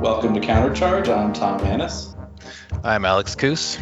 [0.00, 1.14] Welcome to Countercharge.
[1.14, 2.16] I'm Tom Annis.
[2.82, 3.78] I'm Alex Coos.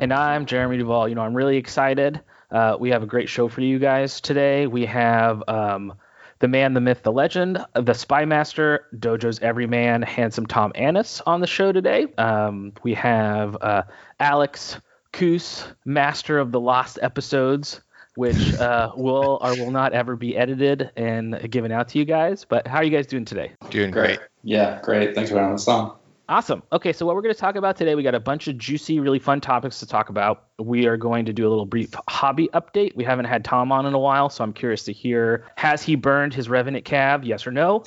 [0.00, 1.08] And I'm Jeremy Duvall.
[1.08, 2.20] You know, I'm really excited.
[2.50, 4.66] Uh, we have a great show for you guys today.
[4.66, 5.94] We have um,
[6.40, 11.40] the man, the myth, the legend, the spy master, Dojo's everyman, handsome Tom Annis on
[11.40, 12.08] the show today.
[12.18, 13.82] Um, we have uh,
[14.18, 14.76] Alex
[15.12, 17.80] Coos, master of the lost episodes,
[18.16, 22.44] which uh, will or will not ever be edited and given out to you guys.
[22.44, 23.52] But how are you guys doing today?
[23.70, 24.18] Doing great.
[24.42, 25.14] Yeah, great.
[25.14, 25.96] Thanks for having us on.
[26.30, 26.62] Awesome.
[26.70, 29.00] Okay, so what we're going to talk about today, we got a bunch of juicy,
[29.00, 30.44] really fun topics to talk about.
[30.60, 32.94] We are going to do a little brief hobby update.
[32.94, 35.96] We haven't had Tom on in a while, so I'm curious to hear has he
[35.96, 37.24] burned his Revenant Cav?
[37.24, 37.82] Yes or no?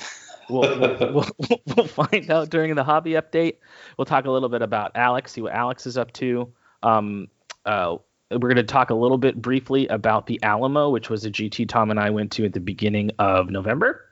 [0.50, 0.98] We'll, we'll,
[1.48, 3.56] we'll, we'll, find out during the hobby update.
[3.96, 6.52] We'll talk a little bit about Alex, see what Alex is up to.
[6.82, 7.28] Um,
[7.64, 7.96] uh,
[8.30, 11.68] we're going to talk a little bit briefly about the Alamo, which was a GT
[11.68, 14.06] Tom and I went to at the beginning of November.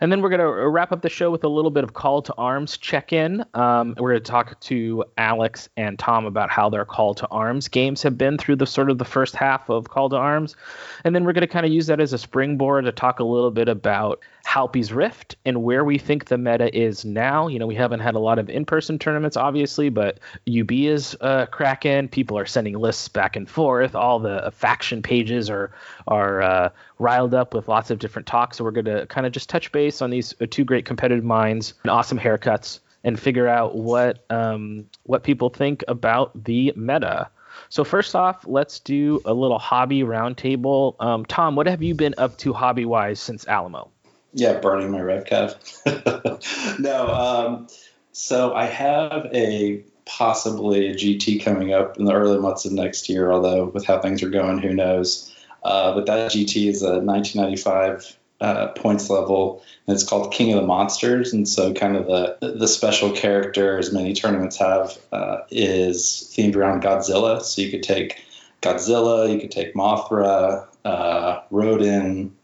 [0.00, 2.22] And then we're going to wrap up the show with a little bit of call
[2.22, 3.44] to arms check in.
[3.54, 7.68] Um, we're going to talk to Alex and Tom about how their call to arms
[7.68, 10.56] games have been through the sort of the first half of call to arms.
[11.04, 13.24] And then we're going to kind of use that as a springboard to talk a
[13.24, 17.48] little bit about Halpi's Rift and where we think the meta is now.
[17.48, 21.16] You know, we haven't had a lot of in person tournaments, obviously, but UB is
[21.20, 22.08] uh, cracking.
[22.08, 23.94] People are sending lists back and forth.
[23.94, 25.72] All the faction pages are,
[26.06, 28.58] are uh, riled up with lots of different talks.
[28.58, 31.24] So we're going to kind of just touch base on these uh, two great competitive
[31.24, 37.28] minds and awesome haircuts and figure out what um, what people think about the meta.
[37.68, 40.94] So first off, let's do a little hobby roundtable.
[41.00, 43.91] Um, Tom, what have you been up to hobby wise since Alamo?
[44.34, 46.78] Yeah, burning my Rev Cav.
[46.80, 47.68] no, um,
[48.12, 53.08] so I have a possibly a GT coming up in the early months of next
[53.08, 53.30] year.
[53.30, 55.32] Although with how things are going, who knows?
[55.62, 60.60] Uh, but that GT is a 1995 uh, points level, and it's called King of
[60.60, 61.32] the Monsters.
[61.32, 66.56] And so, kind of the the special character, as many tournaments have, uh, is themed
[66.56, 67.40] around Godzilla.
[67.42, 68.24] So you could take
[68.60, 72.34] Godzilla, you could take Mothra, uh, Rodan,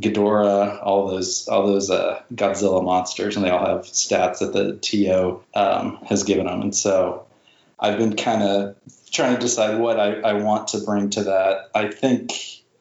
[0.00, 4.76] Ghidorah, all those all those uh, Godzilla monsters, and they all have stats that the
[4.76, 6.62] TO um, has given them.
[6.62, 7.26] And so
[7.78, 8.76] I've been kind of
[9.10, 11.70] trying to decide what I, I want to bring to that.
[11.74, 12.32] I think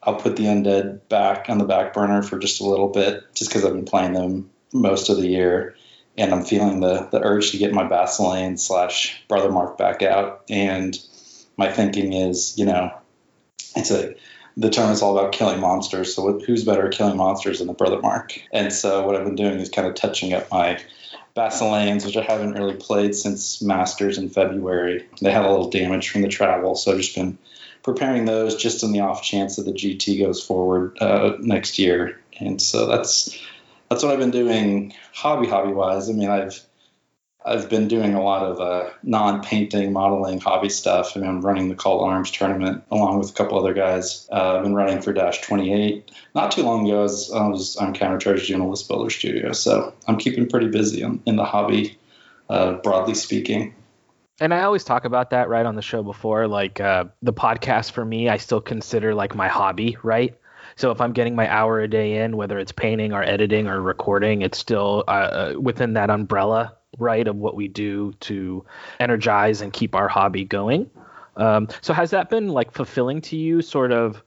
[0.01, 3.49] I'll put the undead back on the back burner for just a little bit, just
[3.49, 5.75] because I've been playing them most of the year,
[6.17, 10.43] and I'm feeling the the urge to get my Basilean slash Brotherhood back out.
[10.49, 10.97] And
[11.57, 12.93] my thinking is, you know,
[13.75, 14.15] it's a
[14.61, 16.13] the is all about killing monsters.
[16.13, 18.33] So who's better at killing monsters than the Brotherhood?
[18.51, 20.79] And so what I've been doing is kind of touching up my
[21.35, 25.07] Basileans, which I haven't really played since Masters in February.
[25.21, 27.37] They had a little damage from the travel, so I've just been
[27.83, 32.19] preparing those just in the off chance that the GT goes forward uh, next year.
[32.39, 33.37] And so that's
[33.89, 36.09] that's what I've been doing hobby hobby wise.
[36.09, 36.61] I mean, I've
[37.43, 41.13] I've been doing a lot of uh, non-painting, modeling, hobby stuff.
[41.15, 44.27] I mean, I'm running the Call Arms tournament along with a couple other guys.
[44.31, 46.11] Uh, I've been running for Dash 28.
[46.35, 49.53] Not too long ago, I was, I was on Countercharge doing a list builder studio.
[49.53, 51.97] So I'm keeping pretty busy in, in the hobby,
[52.47, 53.73] uh, broadly speaking.
[54.39, 56.47] And I always talk about that right on the show before.
[56.47, 60.37] Like uh, the podcast for me, I still consider like my hobby, right?
[60.75, 63.81] So if I'm getting my hour a day in, whether it's painting or editing or
[63.81, 68.65] recording, it's still uh, within that umbrella right of what we do to
[68.99, 70.89] energize and keep our hobby going.
[71.37, 73.61] Um, so has that been like fulfilling to you?
[73.61, 74.23] Sort of.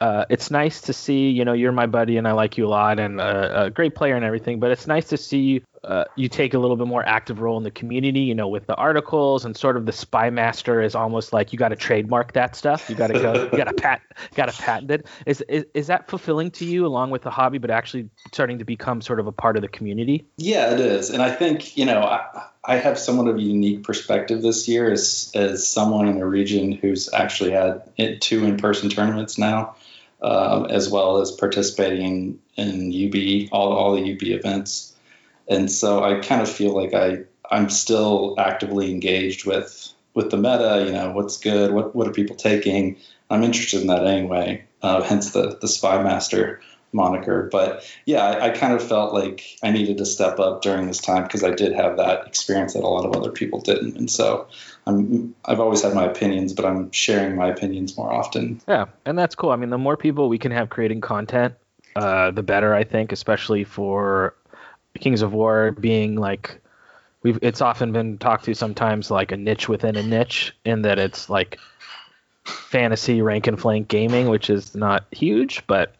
[0.00, 2.68] Uh, it's nice to see, you know, you're my buddy and I like you a
[2.68, 6.28] lot and a, a great player and everything, but it's nice to see uh, you
[6.28, 9.44] take a little bit more active role in the community, you know, with the articles
[9.44, 12.88] and sort of the spy master is almost like you got to trademark that stuff.
[12.90, 14.02] You got to go, you got to pat,
[14.34, 15.06] got to patent it.
[15.26, 18.64] Is, is is that fulfilling to you along with the hobby, but actually starting to
[18.64, 20.26] become sort of a part of the community?
[20.36, 23.84] Yeah, it is, and I think you know I, I have somewhat of a unique
[23.84, 28.90] perspective this year as as someone in the region who's actually had two in person
[28.90, 29.76] tournaments now.
[30.20, 34.96] Um, as well as participating in UB, all, all the UB events
[35.48, 40.36] and so I kind of feel like I I'm still actively engaged with with the
[40.36, 40.84] meta.
[40.86, 41.72] You know, what's good?
[41.72, 42.96] What what are people taking?
[43.30, 44.64] I'm interested in that anyway.
[44.82, 46.60] Uh, hence the the spy master
[46.92, 47.48] moniker.
[47.50, 50.98] But yeah, I, I, kind of felt like I needed to step up during this
[50.98, 53.96] time because I did have that experience that a lot of other people didn't.
[53.96, 54.48] And so
[54.86, 58.60] I'm, I've always had my opinions, but I'm sharing my opinions more often.
[58.66, 59.50] Yeah, and that's cool.
[59.50, 61.54] I mean, the more people we can have creating content,
[61.96, 64.34] uh, the better, I think, especially for
[64.98, 66.60] Kings of War being like.
[67.20, 71.00] We've, it's often been talked to sometimes like a niche within a niche in that
[71.00, 71.58] it's like
[72.44, 75.96] fantasy rank and flank gaming, which is not huge, but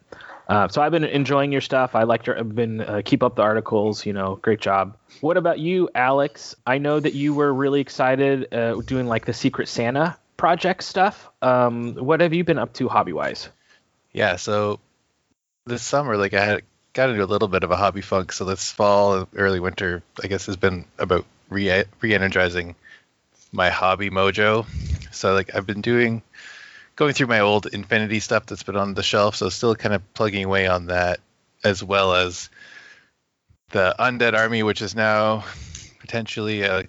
[0.49, 1.95] uh, so I've been enjoying your stuff.
[1.95, 4.06] I like your, I've been uh, keep up the articles.
[4.06, 4.97] You know, great job.
[5.21, 6.56] What about you, Alex?
[6.67, 11.29] I know that you were really excited uh, doing like the Secret Santa project stuff.
[11.43, 13.51] Um, what have you been up to hobby wise?
[14.12, 14.81] Yeah, so
[15.67, 16.62] this summer, like I had
[16.99, 18.33] got into a little bit of a hobby funk.
[18.33, 22.75] So this fall, early winter, I guess has been about re re-energizing
[23.53, 24.67] my hobby mojo.
[25.12, 26.23] So like I've been doing
[26.97, 30.12] going through my old Infinity stuff that's been on the shelf, so still kind of
[30.12, 31.21] plugging away on that,
[31.62, 32.50] as well as
[33.71, 35.44] the Undead Army, which is now
[36.01, 36.89] potentially a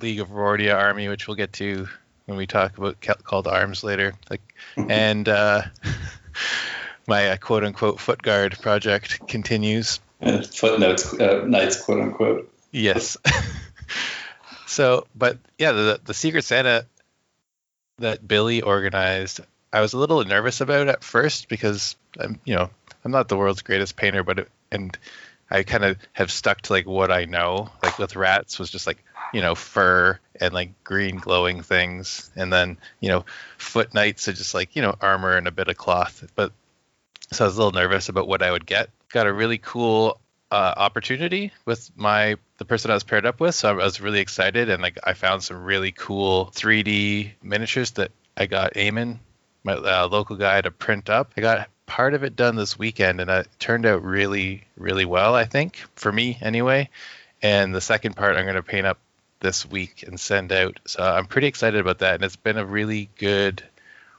[0.00, 1.86] League of Rhordia army, which we'll get to
[2.26, 4.14] when we talk about called arms later.
[4.28, 4.42] Like,
[4.76, 5.62] and uh,
[7.06, 10.00] my uh, quote unquote foot guard project continues.
[10.22, 12.50] Uh, footnotes, uh, knights, quote unquote.
[12.70, 13.16] Yes.
[14.66, 16.86] so, but yeah, the the Secret Santa
[17.98, 19.40] that Billy organized,
[19.72, 22.70] I was a little nervous about at first because I'm, you know,
[23.04, 24.96] I'm not the world's greatest painter, but it, and
[25.50, 27.70] I kind of have stuck to like what I know.
[27.82, 32.52] Like with rats was just like you know fur and like green glowing things, and
[32.52, 33.24] then you know
[33.58, 36.24] foot knights are just like you know armor and a bit of cloth.
[36.34, 36.52] But
[37.30, 38.90] so I was a little nervous about what I would get.
[39.10, 43.54] Got a really cool uh, opportunity with my the person I was paired up with.
[43.54, 48.12] So I was really excited, and like I found some really cool 3D miniatures that
[48.36, 49.18] I got Eamon,
[49.64, 51.32] my uh, local guy, to print up.
[51.36, 55.34] I got part of it done this weekend, and it turned out really, really well.
[55.34, 56.88] I think for me anyway.
[57.42, 58.98] And the second part I'm going to paint up
[59.40, 60.80] this week and send out.
[60.86, 63.62] So I'm pretty excited about that, and it's been a really good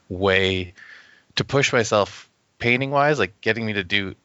[0.09, 0.73] way
[1.35, 2.24] to push myself
[2.59, 4.15] painting wise, like getting me to do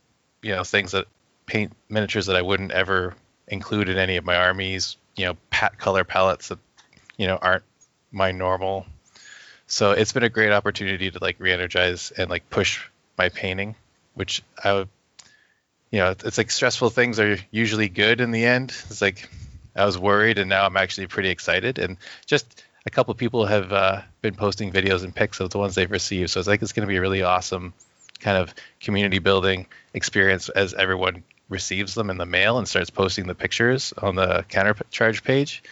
[0.42, 1.06] you know things that
[1.46, 3.14] paint miniatures that I wouldn't ever
[3.48, 4.96] include in any of my armies.
[5.16, 6.58] You know, pat color palettes that
[7.16, 7.64] you know aren't
[8.12, 8.86] my normal.
[9.66, 12.84] So it's been a great opportunity to like re-energize and like push
[13.16, 13.76] my painting,
[14.14, 14.88] which I would,
[15.92, 18.74] you know, it's like stressful things are usually good in the end.
[18.88, 19.28] It's like
[19.76, 21.78] I was worried, and now I'm actually pretty excited.
[21.78, 25.74] And just a couple people have uh, been posting videos and pics of the ones
[25.74, 27.72] they've received, so it's like it's going to be really awesome
[28.20, 33.26] kind of community building experience as everyone receives them in the mail and starts posting
[33.26, 35.62] the pictures on the countercharge page.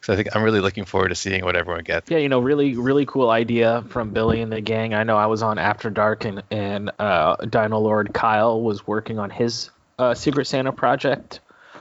[0.00, 2.08] So I think I'm really looking forward to seeing what everyone gets.
[2.08, 4.94] Yeah, you know, really, really cool idea from Billy and the gang.
[4.94, 9.18] I know I was on After Dark and and uh, Dino Lord Kyle was working
[9.18, 11.40] on his uh, Secret Santa project.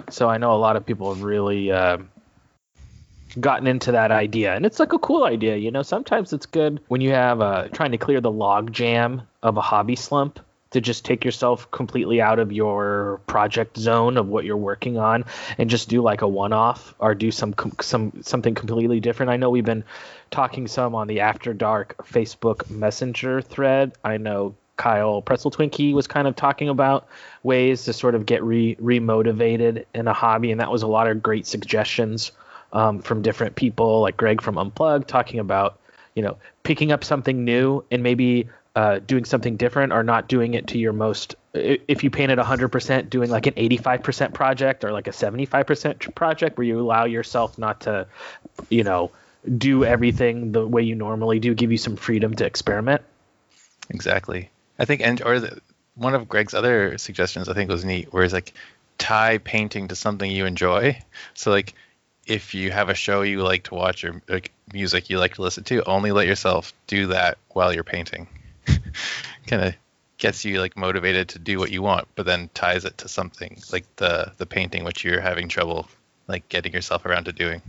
[0.09, 1.99] So I know a lot of people have really uh,
[3.39, 5.57] gotten into that idea, and it's like a cool idea.
[5.57, 9.23] You know, sometimes it's good when you have a trying to clear the log jam
[9.43, 10.39] of a hobby slump
[10.71, 15.23] to just take yourself completely out of your project zone of what you're working on
[15.57, 19.29] and just do like a one-off or do some some something completely different.
[19.29, 19.83] I know we've been
[20.29, 23.93] talking some on the After Dark Facebook Messenger thread.
[24.03, 27.07] I know Kyle Pretzel Twinkie was kind of talking about
[27.43, 31.07] ways to sort of get re remotivated in a hobby, and that was a lot
[31.07, 32.31] of great suggestions
[32.73, 35.79] um, from different people, like Greg from Unplugged, talking about
[36.15, 40.53] you know picking up something new and maybe uh, doing something different or not doing
[40.53, 45.07] it to your most if you painted 100% doing like an 85% project or like
[45.07, 48.05] a 75% project where you allow yourself not to
[48.69, 49.11] you know
[49.57, 53.01] do everything the way you normally do give you some freedom to experiment.
[53.89, 54.51] Exactly.
[54.77, 55.61] I think and or the,
[55.95, 58.53] one of greg's other suggestions i think was neat where it's like
[58.97, 60.99] tie painting to something you enjoy.
[61.33, 61.73] So like
[62.27, 65.41] if you have a show you like to watch or like music you like to
[65.41, 68.27] listen to only let yourself do that while you're painting
[69.47, 69.73] kind of
[70.17, 73.61] gets you like motivated to do what you want, but then ties it to something
[73.71, 75.87] like the the painting which you're having trouble
[76.27, 77.61] like getting yourself around to doing.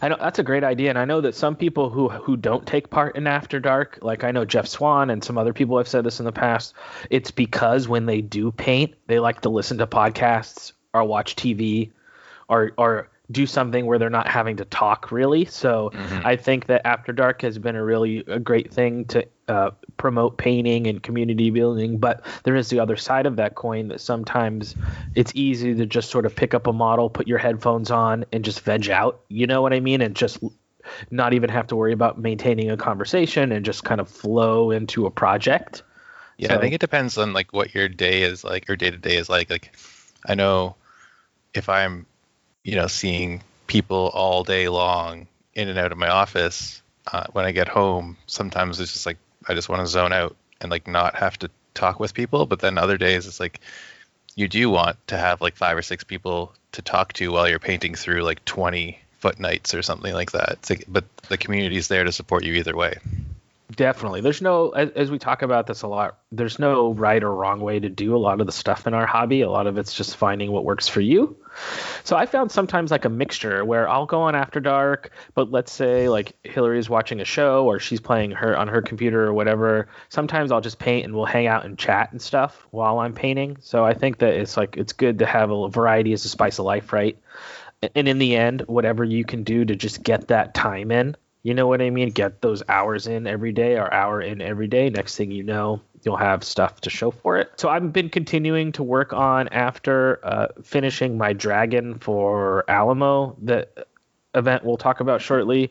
[0.00, 2.66] I know that's a great idea, and I know that some people who who don't
[2.66, 5.88] take part in After Dark, like I know Jeff Swan and some other people have
[5.88, 6.74] said this in the past,
[7.10, 11.90] it's because when they do paint, they like to listen to podcasts or watch TV,
[12.48, 15.46] or or do something where they're not having to talk really.
[15.46, 16.26] So mm-hmm.
[16.26, 20.36] I think that After Dark has been a really a great thing to uh, promote
[20.36, 21.98] painting and community building.
[21.98, 24.74] But there is the other side of that coin that sometimes
[25.14, 28.44] it's easy to just sort of pick up a model, put your headphones on, and
[28.44, 29.20] just veg out.
[29.28, 30.00] You know what I mean?
[30.00, 30.38] And just
[31.10, 35.06] not even have to worry about maintaining a conversation and just kind of flow into
[35.06, 35.82] a project.
[36.36, 38.90] Yeah, So- I think it depends on like what your day is like, or day
[38.90, 39.48] to day is like.
[39.50, 39.74] Like,
[40.26, 40.76] I know
[41.54, 42.06] if I'm,
[42.64, 47.44] you know, seeing people all day long in and out of my office, uh, when
[47.44, 50.88] I get home, sometimes it's just like I just want to zone out and like
[50.88, 52.46] not have to talk with people.
[52.46, 53.60] But then other days, it's like
[54.34, 57.58] you do want to have like five or six people to talk to while you're
[57.58, 60.58] painting through like 20 foot knights or something like that.
[60.68, 62.96] Like, but the community's there to support you either way.
[63.76, 64.20] Definitely.
[64.20, 67.60] There's no, as, as we talk about this a lot, there's no right or wrong
[67.60, 69.40] way to do a lot of the stuff in our hobby.
[69.40, 71.36] A lot of it's just finding what works for you.
[72.04, 75.72] So I found sometimes like a mixture where I'll go on after dark, but let's
[75.72, 79.88] say like Hillary's watching a show or she's playing her on her computer or whatever.
[80.08, 83.56] Sometimes I'll just paint and we'll hang out and chat and stuff while I'm painting.
[83.60, 86.58] So I think that it's like it's good to have a variety as a spice
[86.58, 87.18] of life, right?
[87.94, 91.52] And in the end, whatever you can do to just get that time in you
[91.52, 92.08] know what I mean?
[92.08, 94.88] Get those hours in every day or hour in every day.
[94.88, 97.52] Next thing you know, you'll have stuff to show for it.
[97.58, 103.68] So I've been continuing to work on after uh, finishing my dragon for Alamo, the
[104.34, 105.70] event we'll talk about shortly.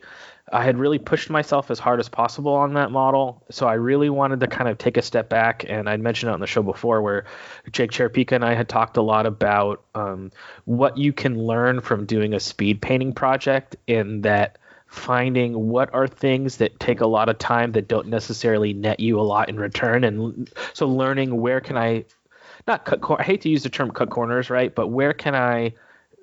[0.52, 3.42] I had really pushed myself as hard as possible on that model.
[3.50, 5.64] So I really wanted to kind of take a step back.
[5.68, 7.24] And I'd mentioned it on the show before where
[7.72, 10.30] Jake Cherpika and I had talked a lot about um,
[10.66, 14.58] what you can learn from doing a speed painting project in that
[14.94, 19.18] finding what are things that take a lot of time that don't necessarily net you
[19.18, 20.04] a lot in return.
[20.04, 22.04] And so learning where can i
[22.66, 24.74] not cut cor- i hate to use the term cut corners right?
[24.74, 25.74] But where can i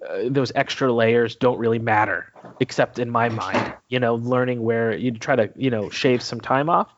[0.10, 3.74] uh, those extra layers don't really matter except in my mind.
[3.90, 6.90] You know learning where you try to you know shave some time off.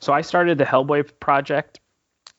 [0.00, 1.80] So i started the hellboy project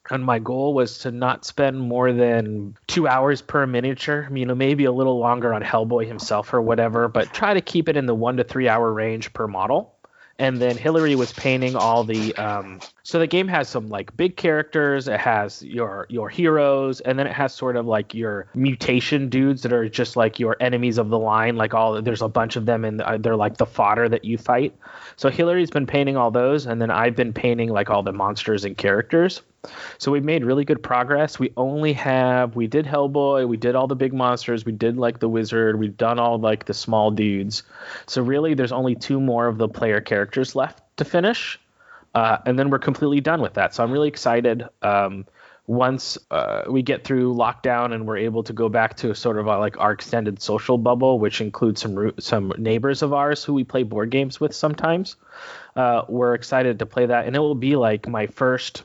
[0.09, 4.55] and my goal was to not spend more than two hours per miniature you know
[4.55, 8.05] maybe a little longer on hellboy himself or whatever but try to keep it in
[8.05, 9.93] the one to three hour range per model.
[10.39, 14.37] And then hillary was painting all the um, so the game has some like big
[14.37, 19.29] characters it has your your heroes and then it has sort of like your mutation
[19.29, 22.55] dudes that are just like your enemies of the line like all there's a bunch
[22.55, 24.75] of them and they're like the fodder that you fight.
[25.15, 28.63] So hillary's been painting all those and then i've been painting like all the monsters
[28.63, 29.41] and characters
[29.97, 31.39] so we've made really good progress.
[31.39, 35.19] We only have we did Hellboy, we did all the big monsters, we did like
[35.19, 37.63] the wizard, we've done all like the small dudes.
[38.05, 41.59] So really, there's only two more of the player characters left to finish,
[42.13, 43.73] uh, and then we're completely done with that.
[43.73, 44.67] So I'm really excited.
[44.81, 45.25] Um,
[45.67, 49.47] once uh, we get through lockdown and we're able to go back to sort of
[49.47, 53.83] like our extended social bubble, which includes some some neighbors of ours who we play
[53.83, 55.17] board games with sometimes,
[55.75, 58.83] uh, we're excited to play that, and it will be like my first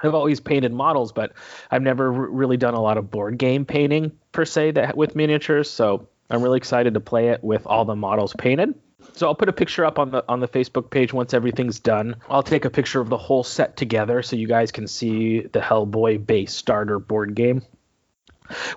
[0.00, 1.32] I've always painted models, but
[1.70, 5.16] I've never r- really done a lot of board game painting per se that with
[5.16, 5.70] miniatures.
[5.70, 8.74] So I'm really excited to play it with all the models painted.
[9.14, 12.16] So I'll put a picture up on the on the Facebook page once everything's done.
[12.28, 15.60] I'll take a picture of the whole set together so you guys can see the
[15.60, 17.62] Hellboy base starter board game,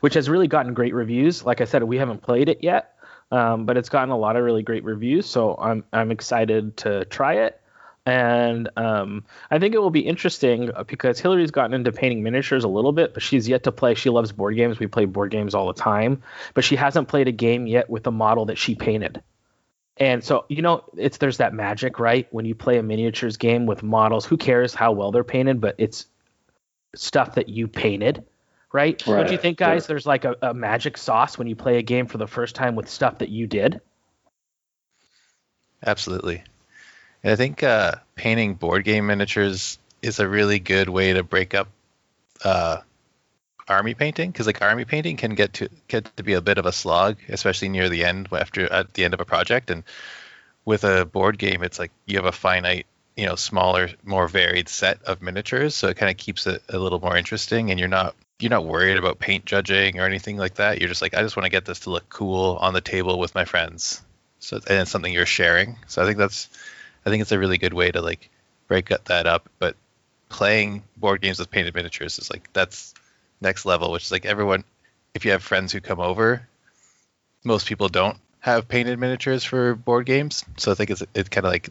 [0.01, 1.43] which has really gotten great reviews.
[1.43, 2.95] Like I said, we haven't played it yet,
[3.31, 5.25] um, but it's gotten a lot of really great reviews.
[5.25, 7.59] So I'm I'm excited to try it
[8.05, 12.67] and um, I think it will be interesting because Hillary's gotten into painting miniatures a
[12.67, 13.93] little bit, but she's yet to play.
[13.93, 14.79] She loves board games.
[14.79, 16.23] We play board games all the time,
[16.55, 19.21] but she hasn't played a game yet with a model that she painted.
[19.97, 22.27] And so, you know, it's there's that magic, right?
[22.31, 25.75] When you play a miniatures game with models, who cares how well they're painted, but
[25.77, 26.07] it's
[26.95, 28.25] stuff that you painted,
[28.73, 28.97] right?
[28.97, 29.89] Don't you think, guys, sure.
[29.89, 32.75] there's like a, a magic sauce when you play a game for the first time
[32.75, 33.79] with stuff that you did?
[35.85, 36.43] Absolutely.
[37.23, 41.53] And I think uh, painting board game miniatures is a really good way to break
[41.53, 41.67] up
[42.43, 42.77] uh,
[43.67, 46.65] army painting because like army painting can get to get to be a bit of
[46.65, 49.69] a slog, especially near the end after at the end of a project.
[49.69, 49.83] And
[50.65, 52.85] with a board game, it's like you have a finite,
[53.15, 56.77] you know, smaller, more varied set of miniatures, so it kind of keeps it a
[56.77, 57.71] little more interesting.
[57.71, 60.79] And you're not you're not worried about paint judging or anything like that.
[60.79, 63.19] You're just like, I just want to get this to look cool on the table
[63.19, 64.01] with my friends.
[64.39, 65.77] So and it's something you're sharing.
[65.87, 66.49] So I think that's
[67.05, 68.29] I think it's a really good way to like
[68.67, 69.49] break that up.
[69.59, 69.75] But
[70.29, 72.93] playing board games with painted miniatures is like that's
[73.41, 74.63] next level, which is like everyone.
[75.13, 76.47] If you have friends who come over,
[77.43, 81.45] most people don't have painted miniatures for board games, so I think it's, it kind
[81.45, 81.69] of like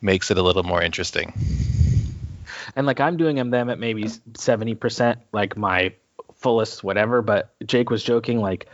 [0.00, 1.32] makes it a little more interesting.
[2.76, 5.92] and like I'm doing them at maybe seventy percent, like my
[6.36, 7.22] fullest whatever.
[7.22, 8.66] But Jake was joking, like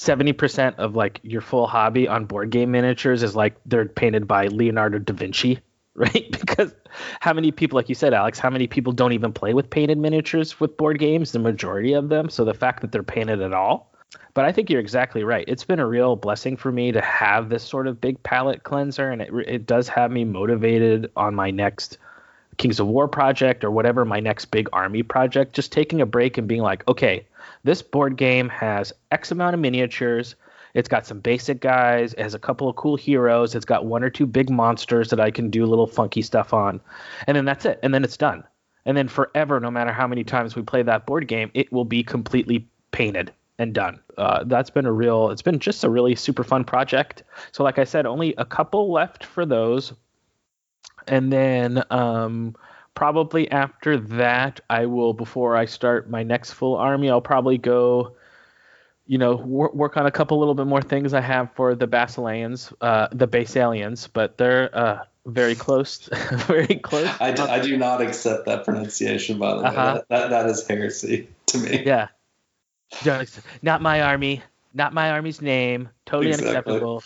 [0.00, 4.26] seventy percent of like your full hobby on board game miniatures is like they're painted
[4.26, 5.58] by Leonardo da Vinci,
[5.94, 6.30] right?
[6.30, 6.74] because
[7.20, 9.98] how many people, like you said, Alex, how many people don't even play with painted
[9.98, 11.32] miniatures with board games?
[11.32, 12.30] The majority of them.
[12.30, 13.92] So the fact that they're painted at all.
[14.32, 15.44] But I think you're exactly right.
[15.46, 19.10] It's been a real blessing for me to have this sort of big palette cleanser,
[19.10, 21.98] and it, it does have me motivated on my next
[22.56, 26.38] Kings of War project or whatever my next big army project, just taking a break
[26.38, 27.26] and being like, okay,
[27.64, 30.34] this board game has X amount of miniatures.
[30.74, 32.12] It's got some basic guys.
[32.14, 33.54] It has a couple of cool heroes.
[33.54, 36.80] It's got one or two big monsters that I can do little funky stuff on.
[37.26, 37.80] And then that's it.
[37.82, 38.44] And then it's done.
[38.86, 41.84] And then forever, no matter how many times we play that board game, it will
[41.84, 44.00] be completely painted and done.
[44.16, 47.22] Uh, that's been a real, it's been just a really super fun project.
[47.52, 49.92] So, like I said, only a couple left for those.
[51.06, 52.56] And then um,
[53.00, 58.14] probably after that, I will, before I start my next full army, I'll probably go
[59.06, 61.86] you know, work, work on a couple little bit more things I have for the
[61.86, 67.08] Basileans, uh, the Basalians, but they're uh, very close, very close.
[67.20, 69.92] I do, I do not accept that pronunciation, by the uh-huh.
[69.94, 69.94] way.
[69.94, 71.82] That, that, that is heresy to me.
[71.86, 72.08] Yeah.
[73.62, 74.42] Not my army.
[74.74, 75.88] Not my army's name.
[76.04, 76.50] Totally exactly.
[76.50, 77.02] unacceptable.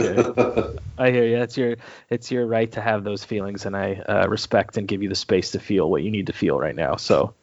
[0.00, 0.78] Okay.
[0.98, 1.38] I hear you.
[1.38, 1.76] It's your
[2.10, 5.14] it's your right to have those feelings, and I uh, respect and give you the
[5.14, 6.96] space to feel what you need to feel right now.
[6.96, 7.34] So.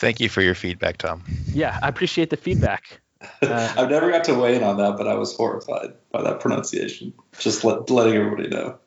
[0.00, 1.22] Thank you for your feedback, Tom.
[1.52, 3.00] Yeah, I appreciate the feedback.
[3.42, 6.40] Uh, I've never got to weigh in on that, but I was horrified by that
[6.40, 7.12] pronunciation.
[7.38, 8.78] Just let, letting everybody know.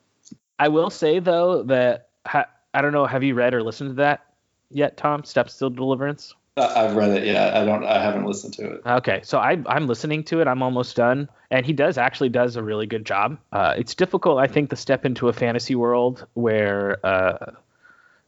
[0.58, 3.06] I will say though that ha, I don't know.
[3.06, 4.26] Have you read or listened to that
[4.70, 5.22] yet, Tom?
[5.22, 6.34] Steps to Deliverance.
[6.56, 7.26] I've read it.
[7.26, 7.84] Yeah, I don't.
[7.84, 8.82] I haven't listened to it.
[8.86, 10.46] Okay, so I, I'm listening to it.
[10.46, 13.38] I'm almost done, and he does actually does a really good job.
[13.50, 17.52] Uh, it's difficult, I think, to step into a fantasy world where uh,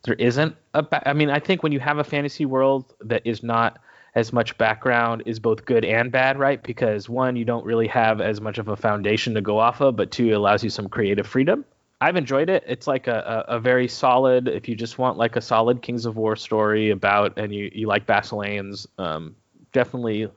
[0.02, 0.82] there isn't a.
[0.82, 3.78] Ba- I mean, I think when you have a fantasy world that is not
[4.16, 6.60] as much background is both good and bad, right?
[6.62, 9.94] Because one, you don't really have as much of a foundation to go off of,
[9.94, 11.64] but two, it allows you some creative freedom.
[12.00, 12.64] I've enjoyed it.
[12.66, 16.04] It's like a, a, a, very solid, if you just want like a solid Kings
[16.04, 19.34] of War story about, and you, you like Basileans, um,
[19.72, 20.28] definitely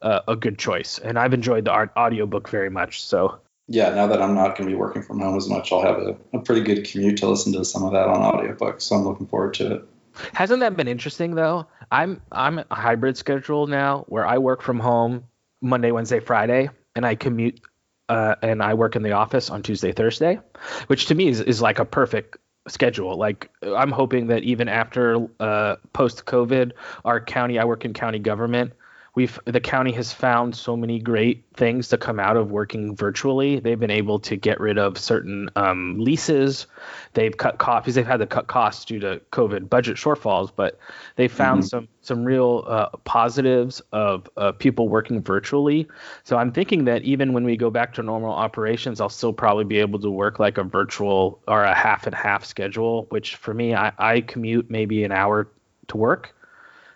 [0.00, 0.98] uh, a good choice.
[0.98, 3.02] And I've enjoyed the art audiobook very much.
[3.02, 5.82] So yeah, now that I'm not going to be working from home as much, I'll
[5.82, 8.80] have a, a pretty good commute to listen to some of that on audiobook.
[8.80, 9.88] So I'm looking forward to it.
[10.32, 11.66] Hasn't that been interesting though?
[11.90, 15.24] I'm I'm a hybrid schedule now where I work from home
[15.60, 17.60] Monday, Wednesday, Friday, and I commute
[18.08, 20.40] uh, and I work in the office on Tuesday, Thursday,
[20.86, 23.16] which to me is, is like a perfect schedule.
[23.16, 26.72] Like I'm hoping that even after uh, post COVID,
[27.04, 28.72] our county, I work in county government,
[29.18, 33.58] we've the county has found so many great things to come out of working virtually.
[33.58, 36.68] They've been able to get rid of certain um, leases.
[37.14, 37.96] They've cut costs.
[37.96, 40.78] They've had to cut costs due to COVID budget shortfalls, but
[41.16, 41.66] they found mm-hmm.
[41.66, 45.88] some some real uh, positives of uh, people working virtually.
[46.22, 49.64] So I'm thinking that even when we go back to normal operations, I'll still probably
[49.64, 53.06] be able to work like a virtual or a half and half schedule.
[53.08, 55.48] Which for me, I, I commute maybe an hour
[55.88, 56.36] to work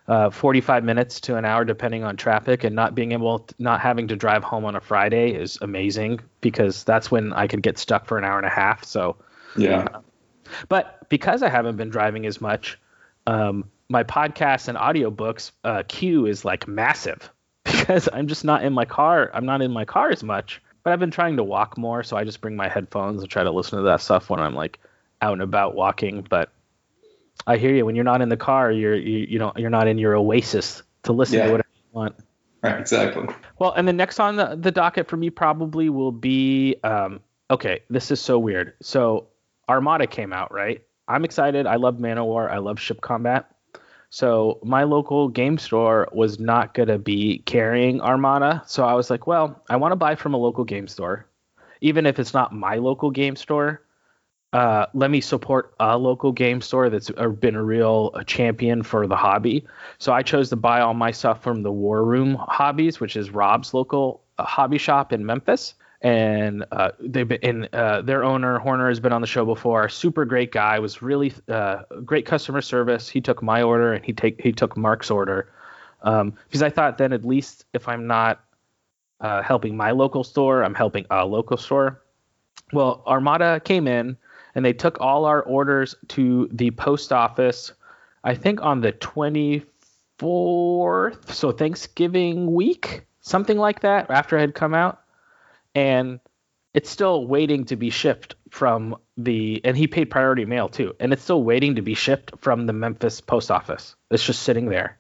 [0.09, 3.81] uh, 45 minutes to an hour depending on traffic and not being able to, not
[3.81, 7.79] having to drive home on a friday is amazing because that's when i could get
[7.79, 9.17] stuck for an hour and a half so.
[9.57, 9.87] Yeah.
[9.93, 10.01] Uh,
[10.69, 12.79] but because i haven't been driving as much
[13.27, 17.31] um, my podcasts and audiobooks uh, queue is like massive
[17.65, 20.93] because i'm just not in my car i'm not in my car as much but
[20.93, 23.51] i've been trying to walk more so i just bring my headphones and try to
[23.51, 24.81] listen to that stuff when i'm like
[25.21, 26.51] out and about walking but
[27.47, 27.85] I hear you.
[27.85, 30.83] When you're not in the car, you're you, you know you're not in your oasis
[31.05, 31.47] to listen yeah.
[31.47, 32.15] to whatever you want.
[32.63, 33.29] Right, exactly.
[33.59, 37.81] Well, and the next on the, the docket for me probably will be um, okay.
[37.91, 38.75] This is so weird.
[38.81, 39.27] So
[39.69, 40.83] Armada came out, right?
[41.09, 41.67] I'm excited.
[41.67, 42.51] I love Manowar.
[42.51, 43.51] I love ship combat.
[44.11, 48.63] So my local game store was not gonna be carrying Armada.
[48.67, 51.27] So I was like, well, I want to buy from a local game store,
[51.81, 53.83] even if it's not my local game store
[54.53, 57.11] uh, let me support a local game store that's
[57.41, 59.65] been a real a champion for the hobby.
[59.99, 63.31] So I chose to buy all my stuff from the War Room Hobbies, which is
[63.31, 65.75] Rob's local uh, hobby shop in Memphis.
[66.03, 69.89] And uh, they've been uh, their owner Horner has been on the show before.
[69.89, 73.09] Super great guy, was really uh, great customer service.
[73.09, 75.51] He took my order and he take he took Mark's order
[76.03, 78.45] um, because I thought then at least if I'm not
[79.21, 82.03] helping my local store, I'm helping a local store.
[82.73, 84.17] Well, Armada came in
[84.55, 87.73] and they took all our orders to the post office.
[88.25, 89.65] I think on the 24th,
[91.31, 95.01] so Thanksgiving week, something like that, after it had come out,
[95.75, 96.21] and
[96.75, 101.13] it's still waiting to be shipped from the and he paid priority mail too and
[101.13, 104.99] it's still waiting to be shipped from the memphis post office it's just sitting there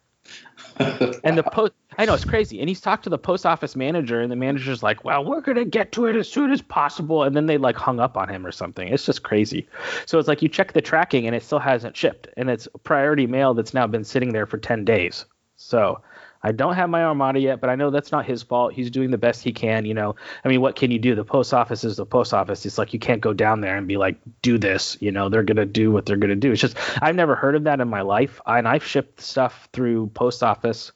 [1.24, 2.60] and the post I know it's crazy.
[2.60, 5.64] And he's talked to the post office manager, and the manager's like, "Well, we're gonna
[5.64, 8.46] get to it as soon as possible." And then they like hung up on him
[8.46, 8.88] or something.
[8.88, 9.68] It's just crazy.
[10.06, 13.26] So it's like you check the tracking, and it still hasn't shipped, and it's priority
[13.26, 15.26] mail that's now been sitting there for ten days.
[15.56, 16.00] So
[16.44, 18.72] I don't have my Armada yet, but I know that's not his fault.
[18.72, 19.84] He's doing the best he can.
[19.84, 21.14] You know, I mean, what can you do?
[21.14, 22.66] The post office is the post office.
[22.66, 24.96] It's like you can't go down there and be like, do this.
[25.00, 26.52] You know, they're gonna do what they're gonna do.
[26.52, 30.08] It's just I've never heard of that in my life, and I've shipped stuff through
[30.08, 30.90] post office.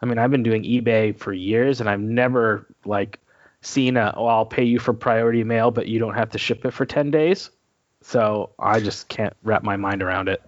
[0.00, 3.18] I mean, I've been doing eBay for years, and I've never like
[3.62, 6.64] seen a, oh, I'll pay you for priority mail, but you don't have to ship
[6.64, 7.50] it for ten days.
[8.02, 10.40] So I just can't wrap my mind around it.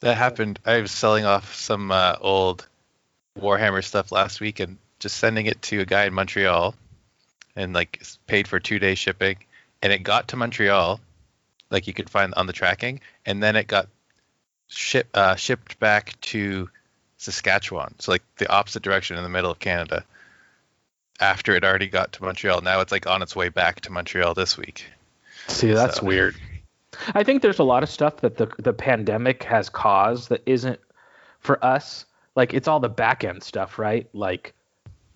[0.00, 0.58] That happened.
[0.64, 2.66] I was selling off some uh, old
[3.38, 6.74] Warhammer stuff last week and just sending it to a guy in Montreal
[7.54, 9.36] and like paid for two day shipping.
[9.82, 11.00] And it got to Montreal,
[11.70, 13.88] like you could find on the tracking, and then it got
[14.68, 16.68] ship, uh, shipped back to
[17.18, 17.94] Saskatchewan.
[17.98, 20.04] So like the opposite direction in the middle of Canada.
[21.18, 24.34] After it already got to Montreal, now it's like on its way back to Montreal
[24.34, 24.84] this week.
[25.48, 26.36] See, that's So- weird.
[27.14, 30.80] I think there's a lot of stuff that the the pandemic has caused that isn't
[31.40, 32.06] for us.
[32.36, 34.08] Like it's all the back end stuff, right?
[34.12, 34.54] Like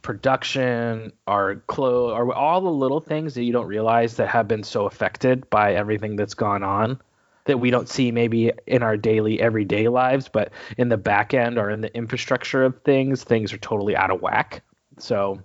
[0.03, 4.63] production, our clothes, or all the little things that you don't realize that have been
[4.63, 7.01] so affected by everything that's gone on
[7.45, 11.59] that we don't see maybe in our daily everyday lives, but in the back end
[11.59, 14.63] or in the infrastructure of things, things are totally out of whack.
[14.99, 15.43] So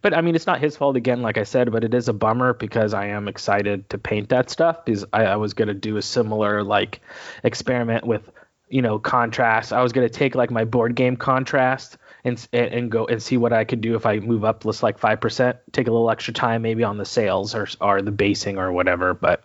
[0.00, 2.12] but I mean, it's not his fault again, like I said, but it is a
[2.12, 5.96] bummer because I am excited to paint that stuff because I, I was gonna do
[5.96, 7.00] a similar like
[7.42, 8.30] experiment with
[8.72, 9.72] you know contrast.
[9.72, 13.52] I was gonna take like my board game contrast and and, go and see what
[13.52, 16.32] I could do if I move up just like five percent, take a little extra
[16.32, 19.12] time maybe on the sails or or the basing or whatever.
[19.12, 19.44] But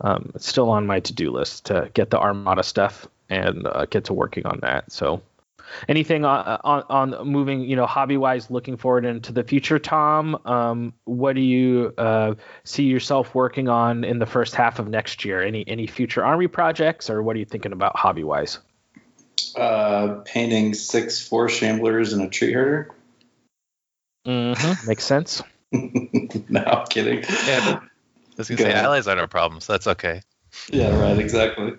[0.00, 3.86] um, it's still on my to do list to get the Armada stuff and uh,
[3.86, 4.90] get to working on that.
[4.90, 5.22] So
[5.88, 6.82] anything on, on
[7.14, 11.40] on moving you know hobby wise looking forward into the future tom um, what do
[11.40, 15.86] you uh, see yourself working on in the first half of next year any any
[15.86, 18.58] future army projects or what are you thinking about hobby wise
[19.56, 22.90] Uh, painting six four shamblers and a tree herder.
[24.26, 24.86] mm-hmm.
[24.88, 27.24] makes sense no, I'm kidding.
[27.46, 28.84] Yeah, but- I was gonna Go say ahead.
[28.84, 30.20] allies aren't our problem, so that's okay.
[30.70, 31.72] Yeah, right, exactly.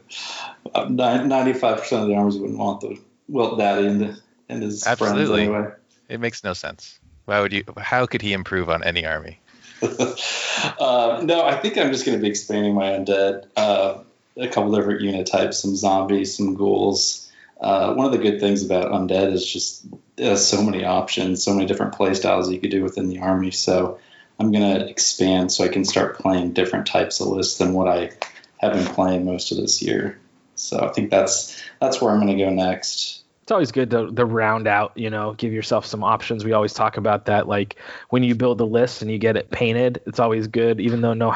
[0.75, 4.85] Uh, Ninety-five percent of the armies wouldn't want the Wilt Daddy and, the, and his
[4.85, 5.25] Absolutely.
[5.25, 5.71] friends anyway.
[6.09, 6.99] It makes no sense.
[7.25, 7.63] Why would you?
[7.77, 9.39] How could he improve on any army?
[9.81, 13.47] uh, no, I think I'm just going to be expanding my undead.
[13.55, 13.99] Uh,
[14.37, 17.29] a couple different unit types, some zombies, some ghouls.
[17.59, 19.85] Uh, one of the good things about undead is just
[20.15, 23.19] it has so many options, so many different play styles you could do within the
[23.19, 23.51] army.
[23.51, 23.99] So
[24.39, 27.87] I'm going to expand so I can start playing different types of lists than what
[27.87, 28.11] I
[28.57, 30.19] have been playing most of this year.
[30.57, 33.23] So I think that's that's where I'm going to go next.
[33.43, 36.73] it's always good to, to round out you know give yourself some options we always
[36.73, 37.77] talk about that like
[38.09, 41.13] when you build a list and you get it painted it's always good even though
[41.13, 41.33] no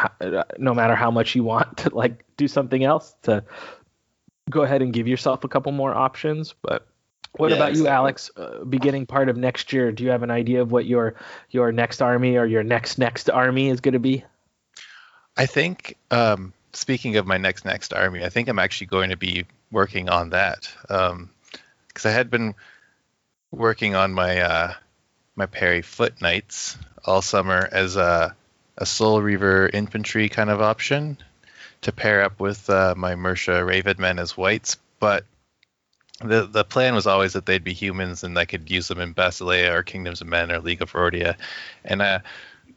[0.58, 3.42] no matter how much you want to like do something else to
[4.50, 6.86] go ahead and give yourself a couple more options but
[7.38, 10.32] what Yeah, about you alex uh, beginning part of next year do you have an
[10.32, 11.16] idea of what your
[11.50, 14.26] your next army or your next next army is going to be
[15.38, 15.98] I think.
[16.12, 20.10] Um, speaking of my next next army, I think I'm actually going to be working
[20.10, 22.56] on that because I had been
[23.52, 24.74] working on my uh,
[25.36, 28.36] my Perry Foot Knights all summer as a
[28.78, 31.18] a Soul Reaver infantry kind of option
[31.82, 35.26] to pair up with uh, my Mercia Raven men as wights, but
[36.20, 39.14] the the plan was always that they'd be humans and I could use them in
[39.14, 41.36] Basileia or Kingdoms of Men or League of Rhordia,
[41.84, 42.20] and uh,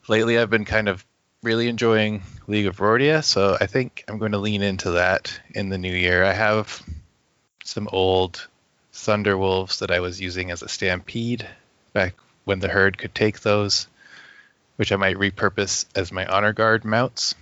[0.08, 1.04] lately I've been kind of
[1.44, 5.68] really enjoying League of Rhordia, so I think I'm going to lean into that in
[5.68, 6.24] the new year.
[6.24, 6.82] I have
[7.64, 8.48] some old
[8.92, 11.46] Thunderwolves that I was using as a stampede
[11.92, 13.86] back when the herd could take those,
[14.76, 17.34] which I might repurpose as my honor guard mounts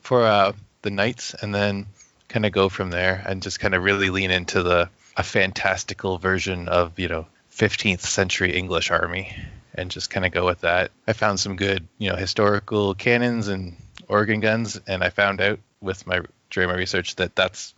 [0.00, 1.86] for uh, the knights, and then
[2.28, 6.18] kind of go from there and just kind of really lean into the a fantastical
[6.18, 9.34] version of you know 15th century English army
[9.76, 10.90] and just kind of go with that.
[11.06, 13.76] I found some good, you know, historical cannons and
[14.08, 17.74] organ guns, and I found out with my during my research that that's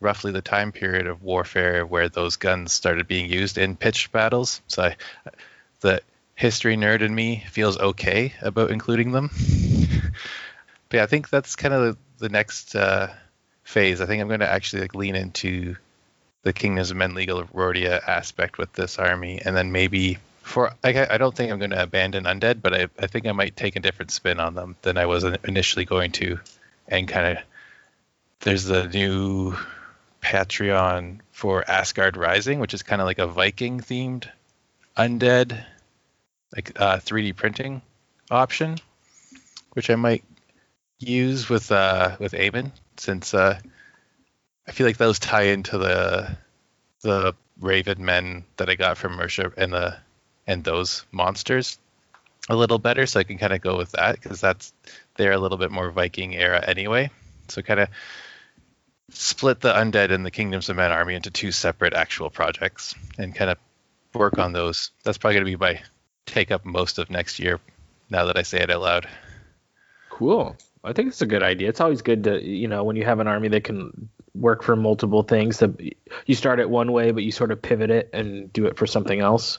[0.00, 4.62] roughly the time period of warfare where those guns started being used in pitched battles.
[4.68, 4.96] So I,
[5.80, 6.00] the
[6.34, 9.30] history nerd in me feels okay about including them.
[10.88, 13.12] but yeah, I think that's kind of the, the next uh,
[13.64, 14.00] phase.
[14.00, 15.76] I think I'm going to actually like lean into
[16.42, 20.72] the Kingdoms of Men League of Rhordia aspect with this army, and then maybe for
[20.82, 23.54] I, I don't think I'm going to abandon undead, but I, I think I might
[23.54, 26.40] take a different spin on them than I was initially going to,
[26.88, 27.44] and kind of
[28.40, 29.54] there's the new
[30.22, 34.26] Patreon for Asgard Rising, which is kind of like a Viking themed
[34.96, 35.62] undead,
[36.56, 37.82] like uh, 3D printing
[38.30, 38.78] option,
[39.72, 40.24] which I might
[40.98, 43.58] use with uh, with Eamon since uh,
[44.66, 46.38] I feel like those tie into the
[47.02, 49.96] the Raven men that I got from Mercia and the
[50.48, 51.78] and those monsters
[52.48, 54.72] a little better, so I can kind of go with that because that's
[55.16, 57.10] they're a little bit more Viking era anyway.
[57.48, 57.88] So kind of
[59.10, 63.34] split the undead and the Kingdoms of Men army into two separate actual projects and
[63.34, 63.58] kind of
[64.14, 64.90] work on those.
[65.04, 65.82] That's probably going to be my
[66.26, 67.60] take up most of next year.
[68.10, 69.08] Now that I say it out loud.
[70.08, 70.56] Cool.
[70.82, 71.68] I think it's a good idea.
[71.68, 74.76] It's always good to, you know, when you have an army that can work for
[74.76, 75.80] multiple things, that
[76.26, 78.86] you start it one way, but you sort of pivot it and do it for
[78.86, 79.58] something else.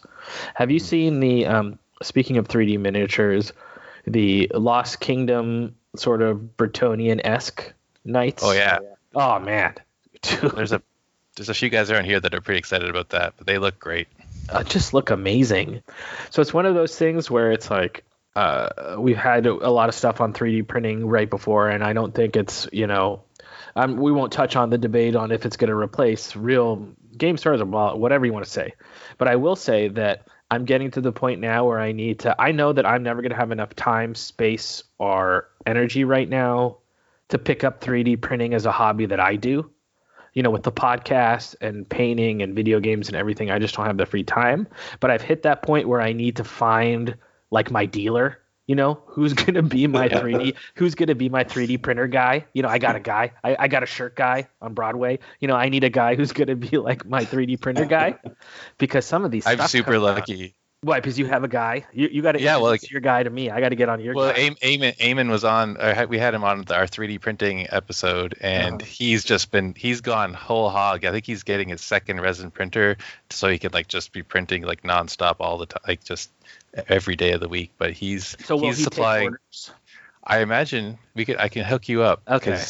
[0.54, 3.54] Have you seen the, um, speaking of 3D miniatures,
[4.06, 7.74] the Lost Kingdom sort of Bretonnian esque
[8.06, 8.44] knights?
[8.44, 8.80] Oh yeah.
[9.16, 9.76] Oh man.
[10.56, 10.82] there's a
[11.36, 13.80] there's a few guys around here that are pretty excited about that, but they look
[13.80, 14.08] great.
[14.50, 15.82] Uh, just look amazing.
[16.32, 18.04] So it's one of those things where it's like
[18.36, 22.14] uh, we've had a lot of stuff on 3D printing right before, and I don't
[22.14, 23.24] think it's you know,
[23.76, 27.38] um, we won't touch on the debate on if it's going to replace real game
[27.38, 28.74] stars or whatever you want to say,
[29.18, 32.36] but I will say that I'm getting to the point now where I need to.
[32.42, 36.78] I know that I'm never going to have enough time, space, or energy right now
[37.30, 39.70] to pick up 3D printing as a hobby that I do.
[40.34, 43.86] You know, with the podcast and painting and video games and everything, I just don't
[43.86, 44.68] have the free time.
[45.00, 47.16] But I've hit that point where I need to find
[47.52, 51.82] like my dealer you know who's gonna be my 3d who's gonna be my 3d
[51.82, 54.74] printer guy you know i got a guy I, I, got a shirt guy on
[54.76, 58.20] broadway you know i need a guy who's gonna be like my 3d printer guy
[58.78, 61.02] because some of these i'm super lucky why?
[61.02, 61.86] Because you have a guy.
[61.92, 62.56] You, you got to yeah.
[62.56, 63.50] Well, like, your guy to me.
[63.50, 64.14] I got to get on your.
[64.14, 64.50] Well, guy.
[64.62, 65.78] Eamon, Eamon was on.
[66.08, 68.90] we had him on our 3D printing episode, and uh-huh.
[68.90, 69.74] he's just been.
[69.76, 71.04] He's gone whole hog.
[71.04, 72.96] I think he's getting his second resin printer,
[73.30, 76.32] so he can like just be printing like nonstop all the time, like just
[76.88, 77.72] every day of the week.
[77.78, 79.36] But he's so he's he supplying.
[80.24, 81.38] I imagine we could.
[81.38, 82.22] I can hook you up.
[82.28, 82.62] Okay.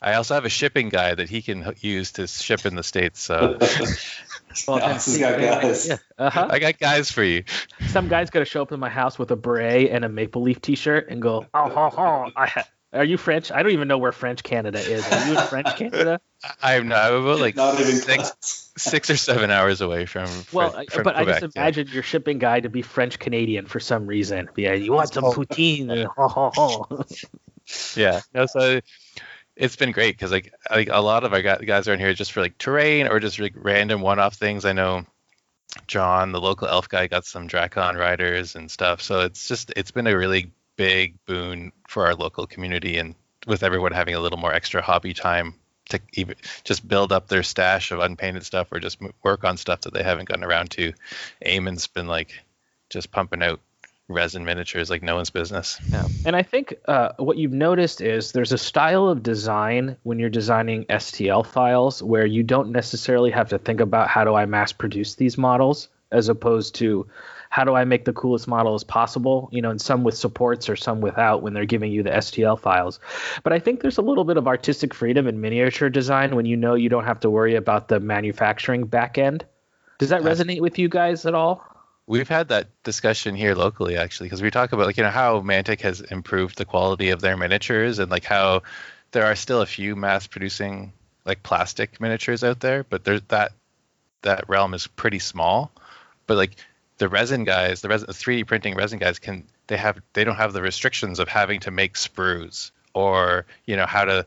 [0.00, 3.20] I also have a shipping guy that he can use to ship in the states.
[3.20, 3.58] So,
[4.68, 5.88] well, got guys.
[5.88, 5.96] Yeah.
[6.16, 6.46] Uh-huh.
[6.48, 7.44] I got guys for you.
[7.88, 10.60] Some guy's gonna show up in my house with a beret and a maple leaf
[10.60, 13.50] T-shirt and go, "Oh, I ha- are you French?
[13.50, 15.06] I don't even know where French Canada is.
[15.10, 16.20] Are you in French Canada?
[16.62, 17.12] I'm not.
[17.12, 20.28] I'm about like not even six, six or seven hours away from.
[20.52, 21.94] Well, from but Quebec, I just imagine yeah.
[21.94, 24.48] your shipping guy to be French Canadian for some reason.
[24.56, 26.08] Yeah, you want some oh, poutine?
[26.18, 27.04] Oh, oh,
[27.96, 28.20] yeah.
[28.34, 28.80] No, so
[29.56, 32.32] it's been great because like like a lot of our guys are in here just
[32.32, 34.64] for like terrain or just like random one-off things.
[34.64, 35.04] I know
[35.88, 39.02] John, the local elf guy, got some Drakon riders and stuff.
[39.02, 43.64] So it's just it's been a really big boon for our local community and with
[43.64, 45.54] everyone having a little more extra hobby time
[45.88, 49.82] to even just build up their stash of unpainted stuff or just work on stuff
[49.82, 50.92] that they haven't gotten around to.
[51.44, 52.32] Eamon's been like
[52.90, 53.60] just pumping out
[54.08, 55.78] resin miniatures like no one's business.
[55.92, 56.08] Yeah.
[56.24, 60.30] And I think uh, what you've noticed is there's a style of design when you're
[60.30, 64.72] designing STL files where you don't necessarily have to think about how do I mass
[64.72, 67.06] produce these models as opposed to
[67.50, 70.76] how do I make the coolest models possible, you know, and some with supports or
[70.76, 73.00] some without when they're giving you the STL files.
[73.42, 76.56] But I think there's a little bit of artistic freedom in miniature design when you
[76.56, 79.44] know you don't have to worry about the manufacturing back end.
[79.98, 81.64] Does that resonate with you guys at all?
[82.06, 85.42] We've had that discussion here locally actually because we talk about like you know how
[85.42, 88.62] Mantic has improved the quality of their miniatures and like how
[89.10, 90.92] there are still a few mass producing
[91.26, 93.52] like plastic miniatures out there, but there's that
[94.22, 95.70] that realm is pretty small.
[96.26, 96.56] But like
[96.98, 100.36] the resin guys, the resin, the 3D printing resin guys can they have they don't
[100.36, 104.26] have the restrictions of having to make sprues or you know how to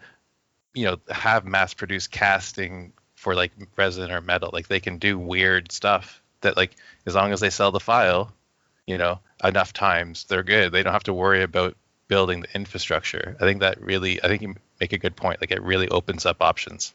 [0.73, 4.49] you know have mass produced casting for like resin or metal.
[4.51, 8.33] Like they can do weird stuff that like as long as they sell the file,
[8.87, 10.71] you know, enough times, they're good.
[10.71, 13.37] They don't have to worry about building the infrastructure.
[13.39, 15.39] I think that really, I think you make a good point.
[15.39, 16.93] Like it really opens up options.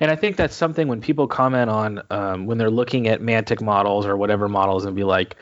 [0.00, 3.62] And I think that's something when people comment on um, when they're looking at Mantic
[3.62, 5.36] models or whatever models and be like,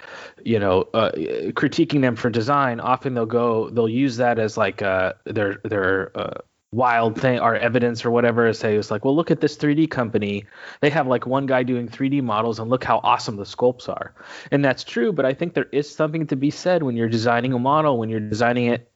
[0.44, 1.12] you know, uh,
[1.52, 2.80] critiquing them for design.
[2.80, 6.40] Often they'll go, they'll use that as like uh, their their uh,
[6.72, 10.44] wild thing or evidence or whatever say it's like well look at this 3d company
[10.80, 14.12] they have like one guy doing 3d models and look how awesome the sculpts are
[14.50, 17.52] and that's true but i think there is something to be said when you're designing
[17.52, 18.90] a model when you're designing it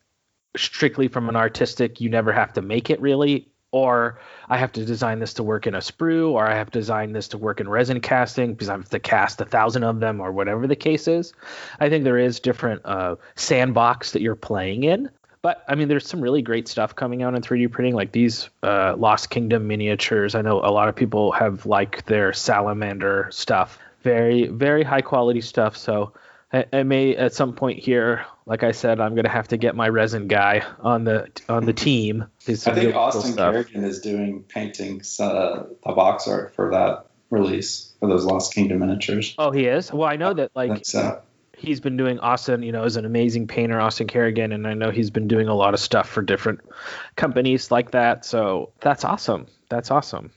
[0.56, 4.84] strictly from an artistic you never have to make it really or I have to
[4.84, 7.60] design this to work in a sprue, or I have to design this to work
[7.60, 10.76] in resin casting because I have to cast a thousand of them, or whatever the
[10.76, 11.32] case is.
[11.78, 15.10] I think there is different uh, sandbox that you're playing in.
[15.42, 18.50] But I mean, there's some really great stuff coming out in 3D printing, like these
[18.62, 20.34] uh, Lost Kingdom miniatures.
[20.34, 23.78] I know a lot of people have liked their salamander stuff.
[24.02, 25.76] Very, very high quality stuff.
[25.76, 26.12] So
[26.52, 29.76] I, I may at some point here, like I said, I'm gonna have to get
[29.76, 32.26] my resin guy on the on the team.
[32.48, 38.08] I think Austin Kerrigan is doing paintings, uh, the box art for that release for
[38.08, 39.34] those Lost Kingdom miniatures.
[39.38, 39.92] Oh, he is.
[39.92, 41.22] Well, I know that like so.
[41.56, 42.62] he's been doing Austin.
[42.64, 45.54] You know, is an amazing painter, Austin Kerrigan, and I know he's been doing a
[45.54, 46.60] lot of stuff for different
[47.14, 48.24] companies like that.
[48.24, 49.46] So that's awesome.
[49.68, 50.32] That's awesome.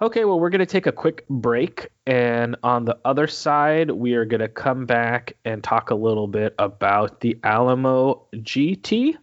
[0.00, 1.88] Okay, well, we're going to take a quick break.
[2.06, 6.26] And on the other side, we are going to come back and talk a little
[6.26, 9.16] bit about the Alamo GT.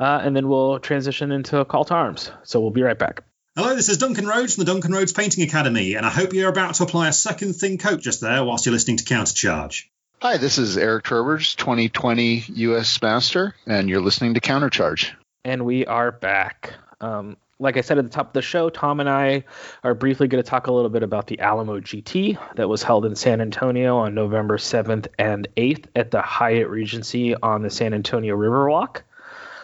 [0.00, 2.30] Uh, and then we'll transition into a call to arms.
[2.44, 3.24] So we'll be right back.
[3.56, 6.48] Hello, this is Duncan Rhodes from the Duncan Rhodes Painting Academy, and I hope you're
[6.48, 9.86] about to apply a second thin coat just there whilst you're listening to Countercharge.
[10.22, 13.02] Hi, this is Eric Trowbridge, 2020 U.S.
[13.02, 15.10] Master, and you're listening to Countercharge.
[15.44, 16.74] And we are back.
[17.00, 19.44] Um, like I said at the top of the show, Tom and I
[19.82, 23.04] are briefly going to talk a little bit about the Alamo GT that was held
[23.04, 27.94] in San Antonio on November 7th and 8th at the Hyatt Regency on the San
[27.94, 29.02] Antonio Riverwalk.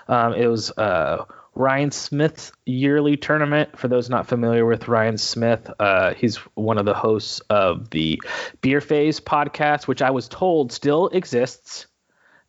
[0.09, 3.78] Um, it was uh, Ryan Smith's yearly tournament.
[3.78, 8.20] For those not familiar with Ryan Smith, uh, he's one of the hosts of the
[8.61, 11.87] Beer Phase podcast, which I was told still exists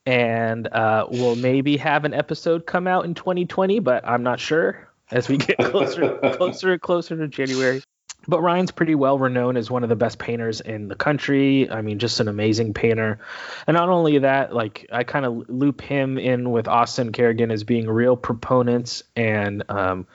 [0.08, 4.90] and uh, will maybe have an episode come out in 2020, but I'm not sure
[5.12, 7.82] as we get closer, closer and closer to January.
[8.28, 11.70] But Ryan's pretty well renowned as one of the best painters in the country.
[11.70, 13.20] I mean, just an amazing painter.
[13.68, 17.64] And not only that, like I kind of loop him in with Austin Kerrigan as
[17.64, 20.08] being real proponents and um,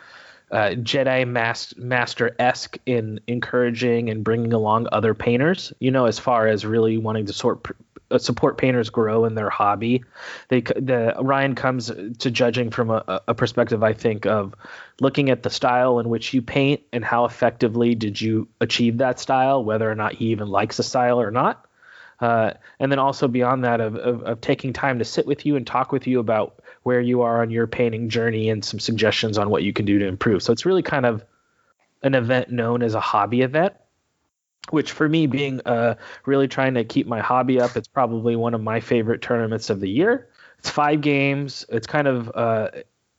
[0.50, 1.24] uh, Jedi
[1.76, 5.72] master esque in encouraging and bringing along other painters.
[5.78, 7.72] You know, as far as really wanting to sort uh,
[8.18, 10.04] support painters grow in their hobby.
[10.48, 14.54] They the Ryan comes to judging from a, a, perspective I think of
[15.00, 19.20] looking at the style in which you paint and how effectively did you achieve that
[19.20, 21.66] style, whether or not he even likes the style or not.
[22.20, 25.56] Uh, and then also beyond that of, of, of taking time to sit with you
[25.56, 29.38] and talk with you about where you are on your painting journey and some suggestions
[29.38, 30.42] on what you can do to improve.
[30.42, 31.24] So it's really kind of
[32.02, 33.74] an event known as a hobby event
[34.72, 35.94] which for me being uh,
[36.26, 39.80] really trying to keep my hobby up it's probably one of my favorite tournaments of
[39.80, 40.28] the year.
[40.58, 41.64] It's five games.
[41.70, 42.70] It's kind of uh,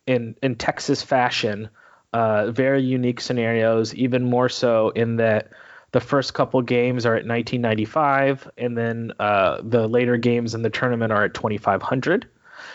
[0.07, 1.69] in in texas fashion
[2.13, 5.49] uh, very unique scenarios even more so in that
[5.91, 10.69] the first couple games are at 1995 and then uh, the later games in the
[10.69, 12.27] tournament are at 2500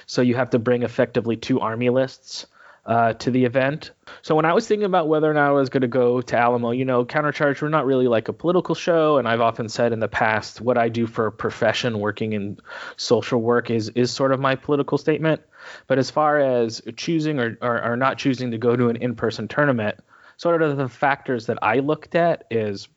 [0.06, 2.46] so you have to bring effectively two army lists
[2.86, 3.90] uh, to the event.
[4.22, 6.36] So when I was thinking about whether or not I was going to go to
[6.36, 9.92] Alamo, you know, Countercharge, we're not really like a political show, and I've often said
[9.92, 12.58] in the past, what I do for a profession, working in
[12.96, 15.42] social work, is is sort of my political statement.
[15.88, 19.48] But as far as choosing or, or, or not choosing to go to an in-person
[19.48, 19.98] tournament,
[20.36, 22.88] sort of the factors that I looked at is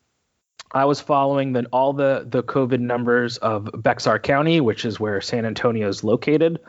[0.72, 5.20] I was following then all the, the COVID numbers of Bexar County, which is where
[5.20, 6.60] San Antonio is located,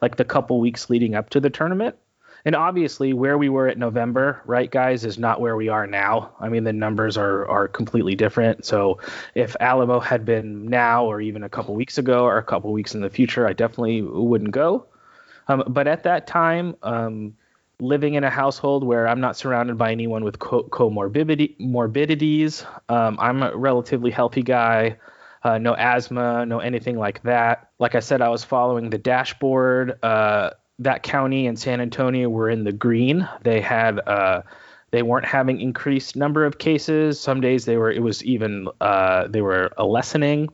[0.00, 1.96] like the couple weeks leading up to the tournament.
[2.44, 6.32] And obviously, where we were at November, right, guys, is not where we are now.
[6.40, 8.64] I mean, the numbers are are completely different.
[8.64, 9.00] So,
[9.34, 12.94] if Alamo had been now, or even a couple weeks ago, or a couple weeks
[12.94, 14.86] in the future, I definitely wouldn't go.
[15.48, 17.34] Um, but at that time, um,
[17.80, 23.18] living in a household where I'm not surrounded by anyone with co- comorbidity morbidities, um,
[23.20, 24.96] I'm a relatively healthy guy.
[25.42, 27.70] Uh, no asthma, no anything like that.
[27.78, 29.98] Like I said, I was following the dashboard.
[30.02, 33.28] Uh, that county and San Antonio were in the green.
[33.42, 34.42] They had uh,
[34.90, 37.20] they weren't having increased number of cases.
[37.20, 40.48] Some days they were it was even uh, they were a lessening.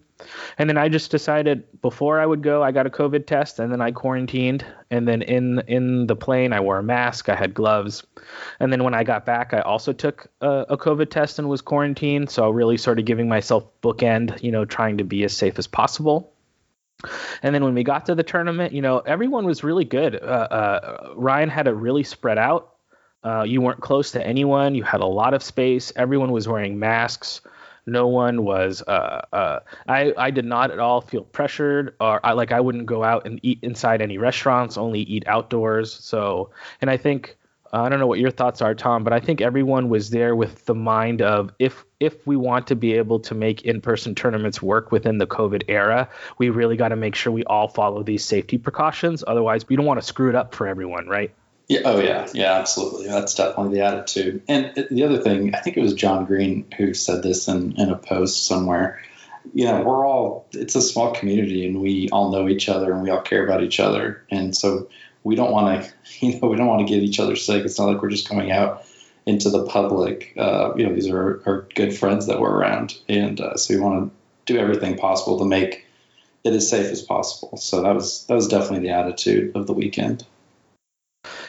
[0.56, 3.70] And then I just decided before I would go, I got a COVID test, and
[3.70, 4.64] then I quarantined.
[4.90, 8.04] And then in in the plane, I wore a mask, I had gloves,
[8.60, 11.60] and then when I got back, I also took a, a COVID test and was
[11.60, 12.30] quarantined.
[12.30, 15.66] So really sort of giving myself bookend, you know, trying to be as safe as
[15.66, 16.33] possible.
[17.42, 20.16] And then when we got to the tournament, you know, everyone was really good.
[20.16, 22.74] Uh, uh, Ryan had it really spread out.
[23.22, 24.74] Uh, you weren't close to anyone.
[24.74, 25.92] You had a lot of space.
[25.96, 27.40] Everyone was wearing masks.
[27.86, 28.82] No one was.
[28.82, 32.86] Uh, uh, I I did not at all feel pressured, or I like I wouldn't
[32.86, 34.78] go out and eat inside any restaurants.
[34.78, 35.92] Only eat outdoors.
[35.92, 37.36] So, and I think
[37.74, 40.36] Uh, I don't know what your thoughts are, Tom, but I think everyone was there
[40.36, 44.62] with the mind of if if we want to be able to make in-person tournaments
[44.62, 46.08] work within the COVID era,
[46.38, 49.24] we really got to make sure we all follow these safety precautions.
[49.26, 51.34] Otherwise, we don't want to screw it up for everyone, right?
[51.66, 51.80] Yeah.
[51.84, 52.28] Oh, yeah.
[52.32, 52.52] Yeah.
[52.52, 53.08] Absolutely.
[53.08, 54.42] That's definitely the attitude.
[54.46, 57.90] And the other thing, I think it was John Green who said this in, in
[57.90, 59.00] a post somewhere.
[59.52, 63.02] You know, we're all, it's a small community and we all know each other and
[63.02, 64.24] we all care about each other.
[64.30, 64.88] And so
[65.24, 65.92] we don't want to,
[66.26, 67.64] you know, we don't want to get each other sick.
[67.64, 68.84] It's not like we're just coming out
[69.26, 70.34] into the public.
[70.36, 73.80] Uh, you know, these are, are good friends that we're around, and uh, so we
[73.80, 74.12] want
[74.46, 75.86] to do everything possible to make
[76.44, 77.56] it as safe as possible.
[77.56, 80.24] So that was that was definitely the attitude of the weekend.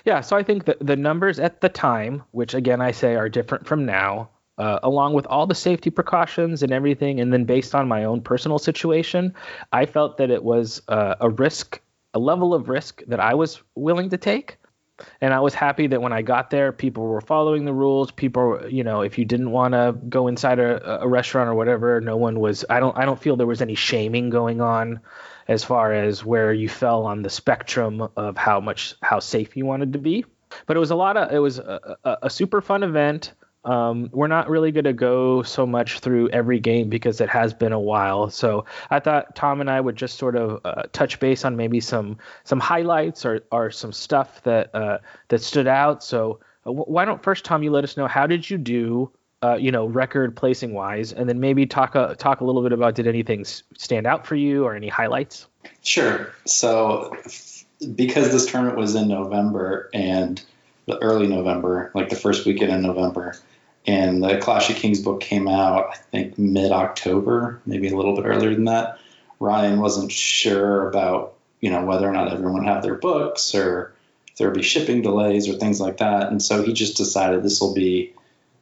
[0.05, 3.27] Yeah, so I think that the numbers at the time, which again I say are
[3.27, 7.75] different from now, uh, along with all the safety precautions and everything, and then based
[7.75, 9.33] on my own personal situation,
[9.73, 11.81] I felt that it was uh, a risk,
[12.15, 14.57] a level of risk that I was willing to take.
[15.19, 18.11] And I was happy that when I got there, people were following the rules.
[18.11, 21.99] People, you know, if you didn't want to go inside a, a restaurant or whatever,
[21.99, 22.63] no one was.
[22.69, 22.97] I don't.
[22.97, 25.01] I don't feel there was any shaming going on,
[25.49, 29.65] as far as where you fell on the spectrum of how much how safe you
[29.65, 30.23] wanted to be.
[30.65, 31.29] But it was a lot of.
[31.33, 33.33] It was a, a, a super fun event.
[33.65, 37.53] Um, we're not really going to go so much through every game because it has
[37.53, 38.29] been a while.
[38.29, 41.79] So I thought Tom and I would just sort of uh, touch base on maybe
[41.79, 44.99] some some highlights or, or some stuff that uh,
[45.29, 46.03] that stood out.
[46.03, 49.11] So uh, why don't first Tom you let us know how did you do?
[49.43, 52.71] Uh, you know, record placing wise, and then maybe talk a, talk a little bit
[52.71, 55.47] about did anything stand out for you or any highlights?
[55.83, 56.33] Sure.
[56.45, 57.15] So
[57.95, 60.41] because this tournament was in November and
[60.87, 63.35] the early November, like the first weekend in November,
[63.87, 68.15] and the Clash of Kings book came out, I think, mid October, maybe a little
[68.15, 68.99] bit earlier than that.
[69.39, 73.93] Ryan wasn't sure about, you know, whether or not everyone have their books or
[74.27, 76.29] if there would be shipping delays or things like that.
[76.29, 78.13] And so he just decided this will be,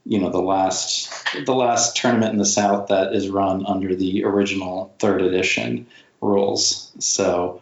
[0.05, 1.09] you know, the last
[1.45, 5.87] the last tournament in the South that is run under the original third edition
[6.19, 6.91] rules.
[6.99, 7.61] So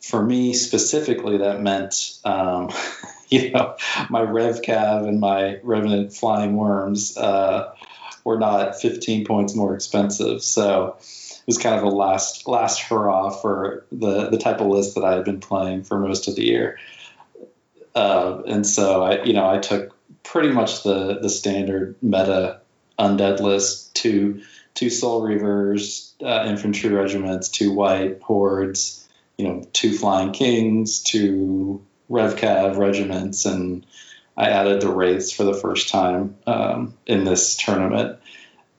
[0.00, 2.70] for me specifically, that meant um,
[3.40, 3.76] you know,
[4.08, 7.72] my RevCav and my Revenant Flying Worms uh,
[8.24, 10.42] were not 15 points more expensive.
[10.42, 14.96] So it was kind of a last last hurrah for the the type of list
[14.96, 16.78] that I had been playing for most of the year.
[17.94, 22.60] Uh, and so I, you know, I took pretty much the the standard meta
[22.98, 24.42] undead list: two
[24.74, 29.08] two Soul Reavers, uh, infantry regiments, two wight hordes,
[29.38, 33.86] you know, two flying kings, two RevCav regiments, and
[34.36, 38.18] I added the wraiths for the first time um, in this tournament,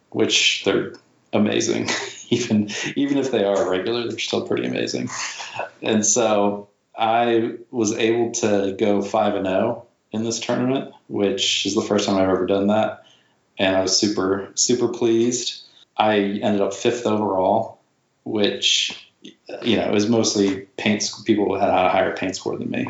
[0.10, 0.94] which they're
[1.34, 1.90] amazing.
[2.30, 5.10] even even if they are regular, they're still pretty amazing.
[5.82, 11.66] And so I was able to go five and zero oh in this tournament, which
[11.66, 13.06] is the first time I've ever done that,
[13.58, 15.64] and I was super super pleased.
[15.98, 17.80] I ended up fifth overall,
[18.24, 19.08] which
[19.62, 22.88] you know it was mostly paint people had a higher paint score than me.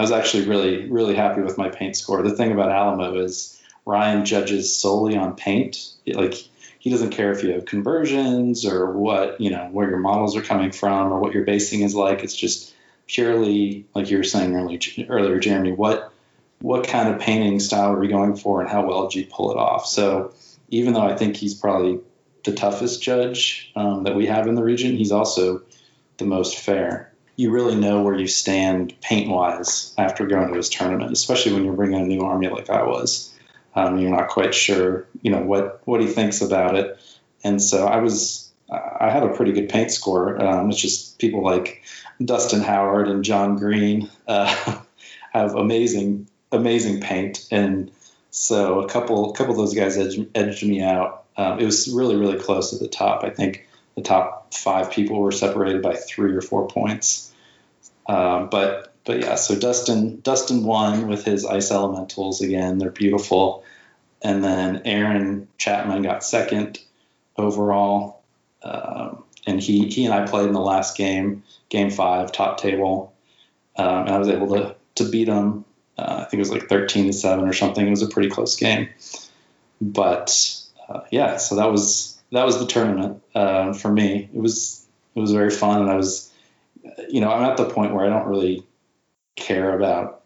[0.00, 2.22] I was actually really, really happy with my paint score.
[2.22, 5.92] The thing about Alamo is Ryan judges solely on paint.
[6.06, 6.32] Like
[6.78, 10.40] he doesn't care if you have conversions or what, you know, where your models are
[10.40, 12.24] coming from or what your basing is like.
[12.24, 12.74] It's just
[13.08, 16.10] purely, like you were saying earlier, earlier Jeremy, what
[16.62, 19.50] what kind of painting style are we going for and how well did you pull
[19.50, 19.84] it off?
[19.86, 20.32] So
[20.70, 22.00] even though I think he's probably
[22.46, 25.60] the toughest judge um, that we have in the region, he's also
[26.16, 30.68] the most fair you really know where you stand paint wise after going to this
[30.68, 33.34] tournament, especially when you're bringing a new army like I was.
[33.74, 36.98] Um, you're not quite sure, you know, what what he thinks about it,
[37.44, 40.42] and so I was, I had a pretty good paint score.
[40.44, 41.82] Um, it's just people like
[42.22, 44.80] Dustin Howard and John Green uh,
[45.32, 47.92] have amazing, amazing paint, and
[48.30, 51.24] so a couple, a couple of those guys edged, edged me out.
[51.36, 53.24] Um, it was really, really close at the top.
[53.24, 57.32] I think the top five people were separated by three or four points.
[58.06, 62.78] Uh, but but yeah, so Dustin Dustin won with his ice elementals again.
[62.78, 63.64] They're beautiful,
[64.22, 66.78] and then Aaron Chapman got second
[67.36, 68.22] overall,
[68.62, 69.14] uh,
[69.46, 73.12] and he he and I played in the last game, game five, top table,
[73.76, 75.64] um, and I was able to to beat him.
[75.96, 77.86] Uh, I think it was like thirteen to seven or something.
[77.86, 78.90] It was a pretty close game,
[79.80, 80.56] but
[80.88, 84.28] uh, yeah, so that was that was the tournament uh, for me.
[84.32, 86.30] It was it was very fun, and I was
[87.08, 88.64] you know, I'm at the point where I don't really
[89.36, 90.22] care about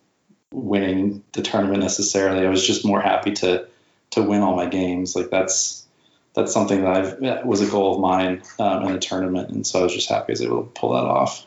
[0.53, 2.47] winning the tournament necessarily.
[2.47, 3.67] I was just more happy to
[4.11, 5.17] to win all my games.
[5.17, 5.87] Like that's
[6.35, 9.81] that's something that I've was a goal of mine um, in a tournament, and so
[9.81, 11.47] I was just happy I was able to pull that off.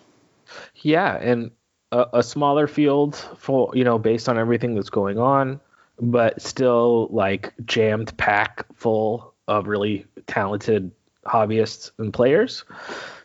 [0.76, 1.52] Yeah, and
[1.92, 5.60] a, a smaller field for you know based on everything that's going on,
[6.00, 10.92] but still like jammed pack full of really talented
[11.26, 12.64] hobbyists and players.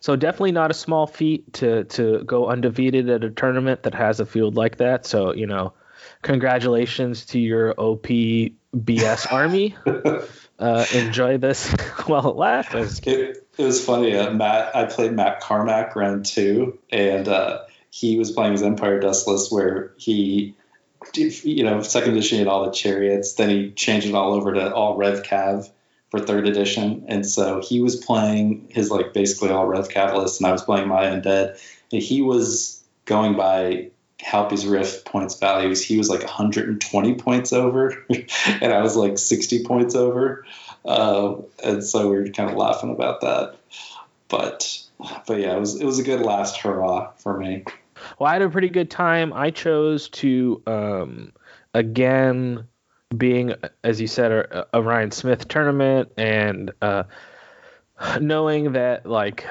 [0.01, 4.21] So definitely not a small feat to to go undefeated at a tournament that has
[4.21, 5.07] a field like that.
[5.07, 5.75] So you know,
[6.23, 9.77] congratulations to your OP BS army.
[10.59, 11.73] Uh, enjoy this
[12.07, 13.01] while it lasts.
[13.07, 14.17] It, it was funny.
[14.17, 19.01] Uh, Matt, I played Matt Carmack round two, and uh, he was playing his Empire
[19.01, 20.55] Dust list where he,
[21.15, 23.35] you know, second edition had all the chariots.
[23.35, 25.69] Then he changed it all over to all Rev Cav
[26.13, 30.41] for third edition, and so he was playing his like basically all Rev Cav list,
[30.41, 31.59] and I was playing my Undead,
[31.91, 33.89] and he was going by
[34.23, 39.65] Halpi's Rift points values, he was like 120 points over, and I was like 60
[39.65, 40.45] points over.
[40.85, 43.57] Uh, and so we were kind of laughing about that.
[44.29, 44.83] But
[45.27, 47.65] but yeah, it was it was a good last hurrah for me.
[48.19, 49.33] Well, I had a pretty good time.
[49.33, 51.33] I chose to um,
[51.73, 52.69] again
[53.17, 53.55] being
[53.85, 57.05] as you said a, a Ryan Smith tournament and uh,
[58.21, 59.47] knowing that like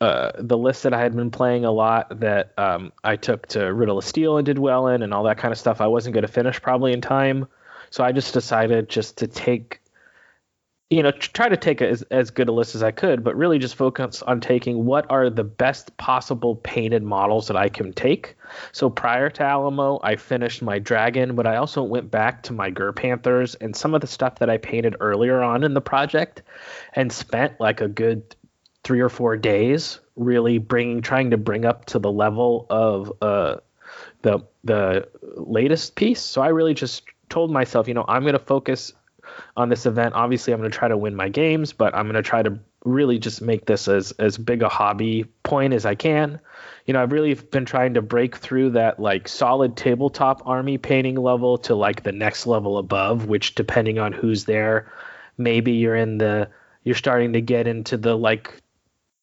[0.00, 3.72] uh, the list that I had been playing a lot that um, I took to
[3.72, 6.14] Riddle of Steel and did well in and all that kind of stuff, I wasn't
[6.14, 7.48] going to finish probably in time.
[7.90, 9.80] So I just decided just to take
[10.90, 13.58] you know, try to take as, as good a list as I could, but really
[13.58, 18.36] just focus on taking what are the best possible painted models that I can take.
[18.72, 22.70] So prior to Alamo, I finished my Dragon, but I also went back to my
[22.70, 26.40] Gur Panthers and some of the stuff that I painted earlier on in the project
[26.94, 28.34] and spent like a good
[28.82, 33.56] three or four days really bringing, trying to bring up to the level of uh,
[34.22, 36.22] the, the latest piece.
[36.22, 38.94] So I really just told myself, you know, I'm going to focus
[39.56, 40.14] on this event.
[40.14, 42.58] Obviously, I'm going to try to win my games, but I'm going to try to
[42.84, 46.40] really just make this as as big a hobby point as I can.
[46.86, 51.16] You know, I've really been trying to break through that like solid tabletop army painting
[51.16, 54.92] level to like the next level above, which depending on who's there,
[55.36, 56.48] maybe you're in the
[56.84, 58.62] you're starting to get into the like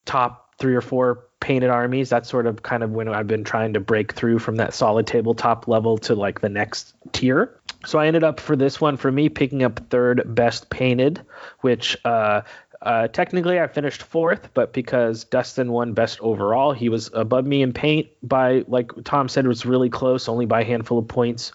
[0.06, 2.10] top 3 or 4 painted armies.
[2.10, 5.08] That's sort of kind of when I've been trying to break through from that solid
[5.08, 7.60] tabletop level to like the next tier.
[7.86, 11.22] So I ended up for this one for me picking up third best painted,
[11.62, 12.42] which uh,
[12.82, 17.62] uh, technically I finished fourth, but because Dustin won best overall, he was above me
[17.62, 21.52] in paint by like Tom said, was really close, only by a handful of points.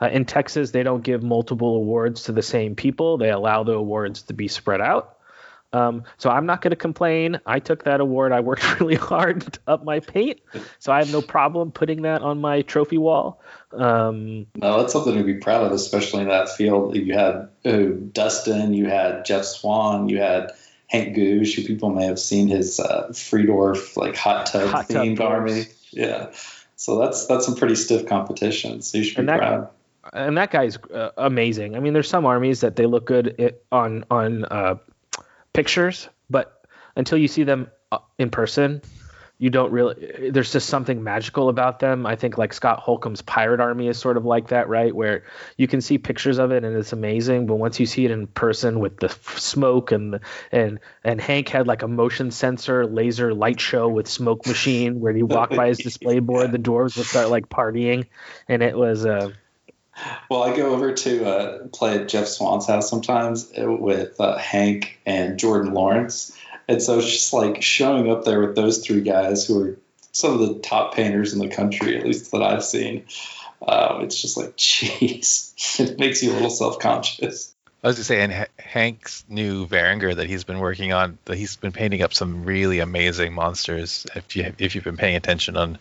[0.00, 3.72] Uh, in Texas, they don't give multiple awards to the same people; they allow the
[3.72, 5.17] awards to be spread out.
[5.72, 7.40] Um, so I'm not going to complain.
[7.44, 8.32] I took that award.
[8.32, 10.40] I worked really hard to up my paint,
[10.78, 13.40] so I have no problem putting that on my trophy wall.
[13.72, 16.96] Um, no, that's something to be proud of, especially in that field.
[16.96, 20.52] You had uh, Dustin, you had Jeff Swan, you had
[20.86, 24.88] Hank Googe, who people may have seen his uh, Free Dwarf like hot tub hot
[24.88, 25.66] themed tub army.
[25.90, 26.32] Yeah,
[26.76, 28.80] so that's that's some pretty stiff competition.
[28.80, 29.68] So you should be that, proud.
[30.14, 31.76] And that guy's uh, amazing.
[31.76, 34.76] I mean, there's some armies that they look good on on uh,
[35.58, 38.80] pictures, but until you see them uh, in person,
[39.38, 43.60] you don't really there's just something magical about them i think like scott holcomb's pirate
[43.60, 45.22] army is sort of like that right where
[45.56, 48.26] you can see pictures of it and it's amazing but once you see it in
[48.26, 50.18] person with the smoke and
[50.50, 55.12] and and hank had like a motion sensor laser light show with smoke machine where
[55.12, 56.50] he walked by his display board yeah.
[56.50, 58.06] the dwarves would start like partying
[58.48, 59.30] and it was uh
[60.28, 64.36] well, I go over to uh, play at Jeff Swan's house sometimes uh, with uh,
[64.36, 66.36] Hank and Jordan Lawrence.
[66.68, 69.76] And so it's just like showing up there with those three guys who are
[70.12, 73.04] some of the top painters in the country, at least that I've seen.
[73.66, 77.54] Um, it's just like, jeez, it makes you a little self conscious.
[77.82, 81.38] I was gonna say, and H- Hank's new Varangur that he's been working on, that
[81.38, 84.04] he's been painting up some really amazing monsters.
[84.16, 85.78] If you if you've been paying attention on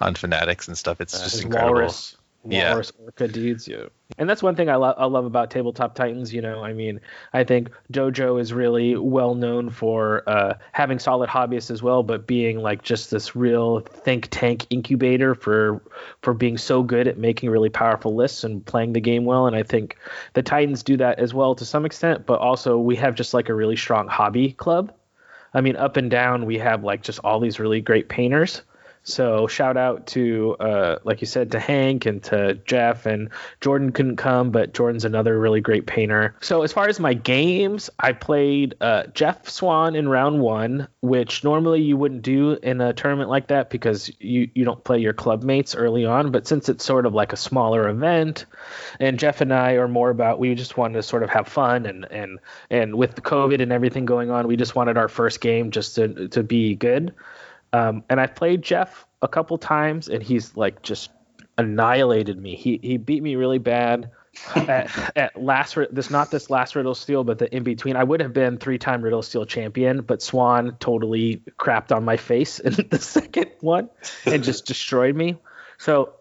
[0.00, 1.74] on Fanatics and stuff, it's uh, just incredible.
[1.74, 3.04] Walrus walrus yeah.
[3.04, 3.68] orca dudes.
[3.68, 3.86] Yeah.
[4.18, 6.34] And that's one thing I, lo- I love about Tabletop Titans.
[6.34, 7.00] You know, I mean,
[7.32, 12.26] I think Dojo is really well known for uh, having solid hobbyists as well, but
[12.26, 15.82] being like just this real think tank incubator for
[16.20, 19.46] for being so good at making really powerful lists and playing the game well.
[19.46, 19.96] And I think
[20.34, 23.48] the Titans do that as well to some extent, but also we have just like
[23.48, 24.92] a really strong hobby club.
[25.54, 28.62] I mean, up and down, we have like just all these really great painters
[29.04, 33.30] so shout out to, uh, like you said, to Hank and to Jeff and
[33.60, 36.36] Jordan couldn't come, but Jordan's another really great painter.
[36.40, 41.42] So as far as my games, I played uh, Jeff Swan in round one, which
[41.42, 45.12] normally you wouldn't do in a tournament like that because you you don't play your
[45.12, 46.30] club mates early on.
[46.30, 48.46] But since it's sort of like a smaller event,
[49.00, 51.86] and Jeff and I are more about we just wanted to sort of have fun
[51.86, 52.38] and and
[52.70, 55.96] and with the COVID and everything going on, we just wanted our first game just
[55.96, 57.12] to to be good.
[57.72, 61.10] Um, and I played Jeff a couple times, and he's like just
[61.58, 62.56] annihilated me.
[62.56, 64.10] He he beat me really bad
[64.54, 65.76] at, at last.
[65.90, 67.96] This not this last Riddle Steel, but the in between.
[67.96, 72.16] I would have been three time Riddle Steel champion, but Swan totally crapped on my
[72.16, 73.88] face in the second one
[74.26, 75.36] and just destroyed me.
[75.78, 76.14] So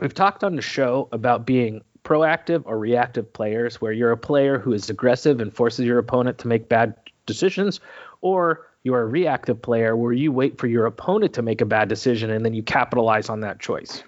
[0.00, 4.58] we've talked on the show about being proactive or reactive players, where you're a player
[4.58, 6.94] who is aggressive and forces your opponent to make bad
[7.26, 7.80] decisions,
[8.20, 11.88] or you're a reactive player where you wait for your opponent to make a bad
[11.88, 14.02] decision and then you capitalize on that choice.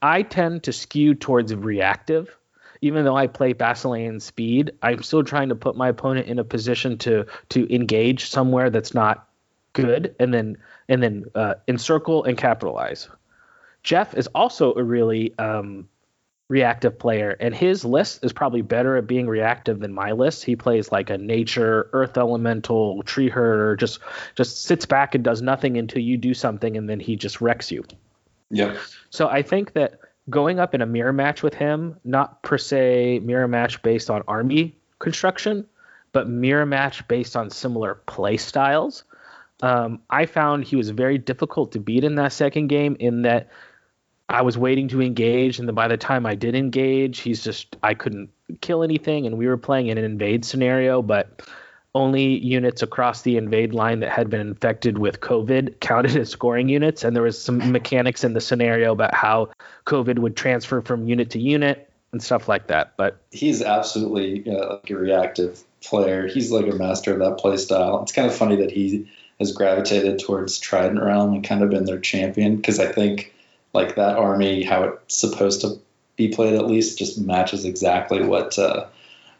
[0.00, 2.34] I tend to skew towards reactive.
[2.80, 6.44] Even though I play Basilean speed, I'm still trying to put my opponent in a
[6.44, 9.26] position to to engage somewhere that's not
[9.72, 13.08] good, and then and then uh, encircle and capitalize.
[13.82, 15.88] Jeff is also a really um,
[16.48, 20.44] reactive player, and his list is probably better at being reactive than my list.
[20.44, 24.00] He plays like a nature, earth elemental, tree herder, just
[24.34, 27.70] just sits back and does nothing until you do something, and then he just wrecks
[27.70, 27.84] you.
[28.50, 28.78] Yep.
[29.10, 33.20] So I think that going up in a mirror match with him, not per se
[33.20, 35.66] mirror match based on army construction,
[36.12, 39.04] but mirror match based on similar play styles.
[39.60, 43.50] Um, I found he was very difficult to beat in that second game in that
[44.28, 47.76] I was waiting to engage, and then by the time I did engage, he's just
[47.82, 51.42] I couldn't kill anything, and we were playing in an invade scenario, but
[51.94, 56.68] only units across the invade line that had been infected with COVID counted as scoring
[56.68, 59.50] units, and there was some mechanics in the scenario about how
[59.86, 62.94] COVID would transfer from unit to unit and stuff like that.
[62.96, 66.26] But he's absolutely uh, like a reactive player.
[66.26, 68.02] He's like a master of that play style.
[68.02, 71.84] It's kind of funny that he has gravitated towards Trident Realm and kind of been
[71.84, 73.32] their champion because I think
[73.78, 75.80] like that army, how it's supposed to
[76.16, 78.86] be played at least, just matches exactly what uh,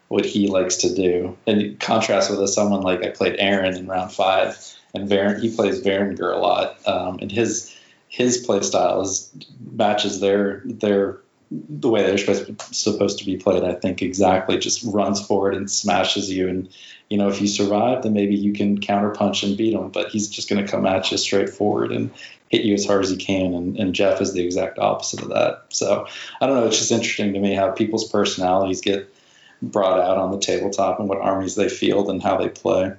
[0.07, 1.37] what he likes to do.
[1.45, 4.57] And contrast with someone like I played Aaron in round five,
[4.93, 7.75] and Varen, he plays Varangur a lot, um, and his
[8.07, 9.29] his play style is
[9.71, 11.19] matches their their
[11.51, 13.63] the way they're supposed to, supposed to be played.
[13.63, 16.69] I think exactly just runs forward and smashes you, and
[17.09, 19.89] you know if you survive, then maybe you can counterpunch and beat him.
[19.89, 22.11] But he's just going to come at you straight forward, and
[22.49, 23.53] hit you as hard as he can.
[23.53, 25.65] And, and Jeff is the exact opposite of that.
[25.69, 26.07] So
[26.41, 26.67] I don't know.
[26.67, 29.13] It's just interesting to me how people's personalities get
[29.61, 32.93] brought out on the tabletop and what armies they field and how they play.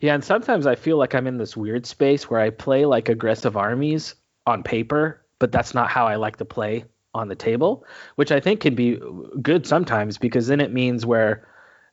[0.00, 3.08] Yeah, and sometimes I feel like I'm in this weird space where I play like
[3.08, 4.14] aggressive armies
[4.46, 6.84] on paper, but that's not how I like to play
[7.14, 7.84] on the table,
[8.16, 9.00] which I think can be
[9.40, 11.47] good sometimes because then it means where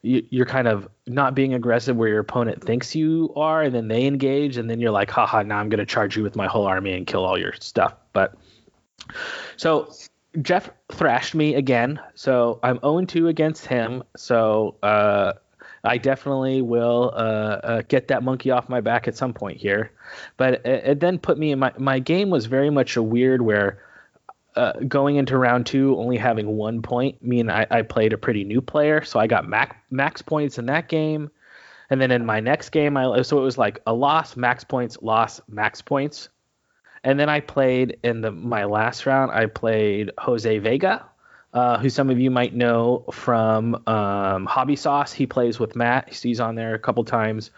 [0.06, 4.06] you're kind of not being aggressive where your opponent thinks you are, and then they
[4.06, 6.68] engage, and then you're like, haha, now I'm going to charge you with my whole
[6.68, 7.96] army and kill all your stuff.
[8.14, 8.36] But
[9.58, 9.92] so
[10.42, 14.04] Jeff thrashed me again, so I'm 0 2 against him.
[14.16, 15.34] So uh,
[15.84, 19.92] I definitely will uh, uh, get that monkey off my back at some point here.
[20.38, 23.42] But it, it then put me in my my game was very much a weird
[23.42, 23.80] where
[24.56, 28.44] uh, going into round two, only having one point, mean I, I played a pretty
[28.44, 31.30] new player, so I got max max points in that game,
[31.90, 34.98] and then in my next game, I so it was like a loss, max points,
[35.02, 36.30] loss, max points,
[37.04, 39.32] and then I played in the my last round.
[39.32, 41.06] I played Jose Vega,
[41.54, 45.12] uh, who some of you might know from um, Hobby Sauce.
[45.12, 46.14] He plays with Matt.
[46.14, 47.52] He's on there a couple times,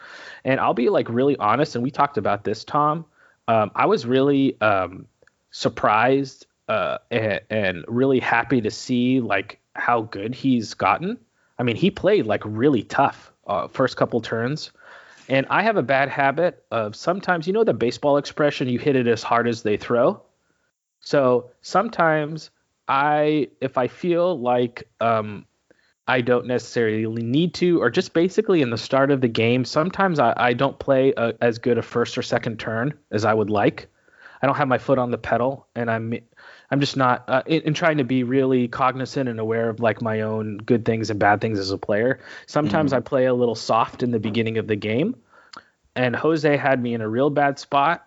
[0.44, 1.76] and I'll be like really honest.
[1.76, 3.06] And we talked about this, Tom.
[3.48, 5.06] Um, I was really um,
[5.52, 11.18] surprised uh, and, and really happy to see like how good he's gotten.
[11.60, 14.72] I mean, he played like really tough uh, first couple turns.
[15.30, 18.96] And I have a bad habit of sometimes, you know, the baseball expression, you hit
[18.96, 20.22] it as hard as they throw.
[21.02, 22.50] So sometimes
[22.88, 25.46] I, if I feel like um,
[26.08, 30.20] I don't necessarily need to, or just basically in the start of the game, sometimes
[30.20, 33.50] I, I don't play a, as good a first or second turn as I would
[33.50, 33.88] like.
[34.42, 36.14] I don't have my foot on the pedal, and I'm
[36.70, 40.02] I'm just not uh, in, in, trying to be really cognizant and aware of like
[40.02, 42.20] my own good things and bad things as a player.
[42.46, 42.98] Sometimes mm-hmm.
[42.98, 45.16] I play a little soft in the beginning of the game,
[45.96, 48.04] and Jose had me in a real bad spot.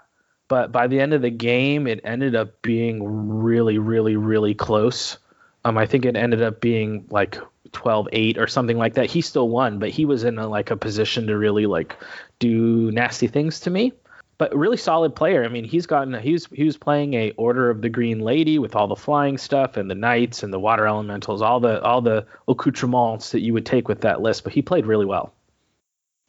[0.49, 5.17] But by the end of the game, it ended up being really, really, really close.
[5.65, 7.39] Um, I think it ended up being like
[7.71, 9.07] 12-8 or something like that.
[9.07, 11.97] He still won, but he was in a, like a position to really like
[12.41, 13.93] do nasty things to me
[14.41, 15.45] but really solid player.
[15.45, 18.75] I mean, he's gotten he's he was playing a Order of the Green Lady with
[18.75, 22.27] all the flying stuff and the knights and the water elementals, all the all the
[22.49, 24.43] accoutrements that you would take with that list.
[24.43, 25.35] But he played really well.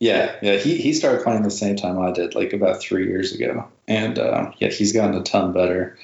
[0.01, 0.57] Yeah, yeah.
[0.57, 4.19] He he started playing the same time I did, like about three years ago, and
[4.19, 5.97] uh, yeah, he's gotten a ton better.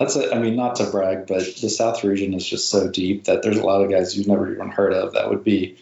[0.00, 3.26] That's a, I mean, not to brag, but the South region is just so deep
[3.26, 5.78] that there's a lot of guys you've never even heard of that would be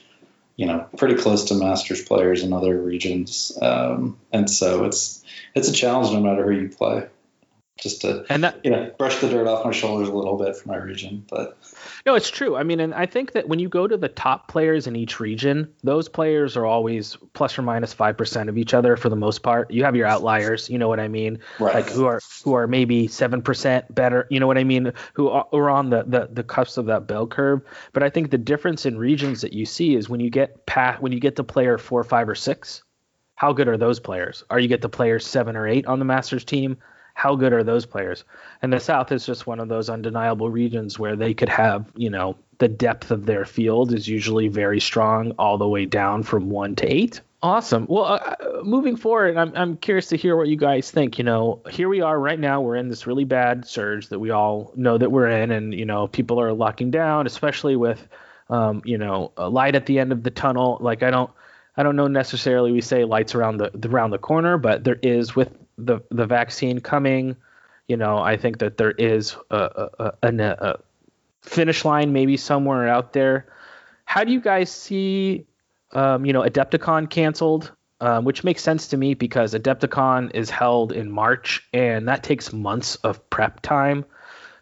[0.56, 5.24] you know pretty close to masters players in other regions um, and so it's
[5.54, 7.06] it's a challenge no matter who you play.
[7.78, 10.54] Just to and that, you know brush the dirt off my shoulders a little bit
[10.56, 11.56] for my region, but
[12.06, 12.56] no, it's true.
[12.56, 15.20] I mean, and I think that when you go to the top players in each
[15.20, 19.16] region, those players are always plus or minus five percent of each other for the
[19.16, 19.70] most part.
[19.70, 21.74] You have your outliers, you know what I mean, right.
[21.74, 25.28] like who are who are maybe seven percent better, you know what I mean, who
[25.28, 27.62] are, are on the, the the cusp of that bell curve.
[27.92, 31.02] But I think the difference in regions that you see is when you get past
[31.02, 32.82] when you get to player four, five, or six
[33.40, 34.44] how good are those players?
[34.50, 36.76] Are you get the players seven or eight on the Masters team?
[37.20, 38.24] How good are those players?
[38.62, 42.08] And the South is just one of those undeniable regions where they could have, you
[42.08, 46.48] know, the depth of their field is usually very strong all the way down from
[46.48, 47.20] one to eight.
[47.42, 47.86] Awesome.
[47.90, 51.18] Well, uh, uh, moving forward, I'm I'm curious to hear what you guys think.
[51.18, 52.62] You know, here we are right now.
[52.62, 55.84] We're in this really bad surge that we all know that we're in, and you
[55.84, 58.08] know, people are locking down, especially with,
[58.48, 60.78] um, you know, a light at the end of the tunnel.
[60.80, 61.30] Like I don't,
[61.76, 64.98] I don't know necessarily we say lights around the, the around the corner, but there
[65.02, 65.50] is with
[65.86, 67.36] the the vaccine coming.
[67.88, 70.78] You know, I think that there is a, a, a, a
[71.42, 73.46] finish line maybe somewhere out there.
[74.04, 75.46] How do you guys see
[75.92, 80.92] um, you know, Adepticon canceled, um, which makes sense to me because Adepticon is held
[80.92, 84.04] in March and that takes months of prep time.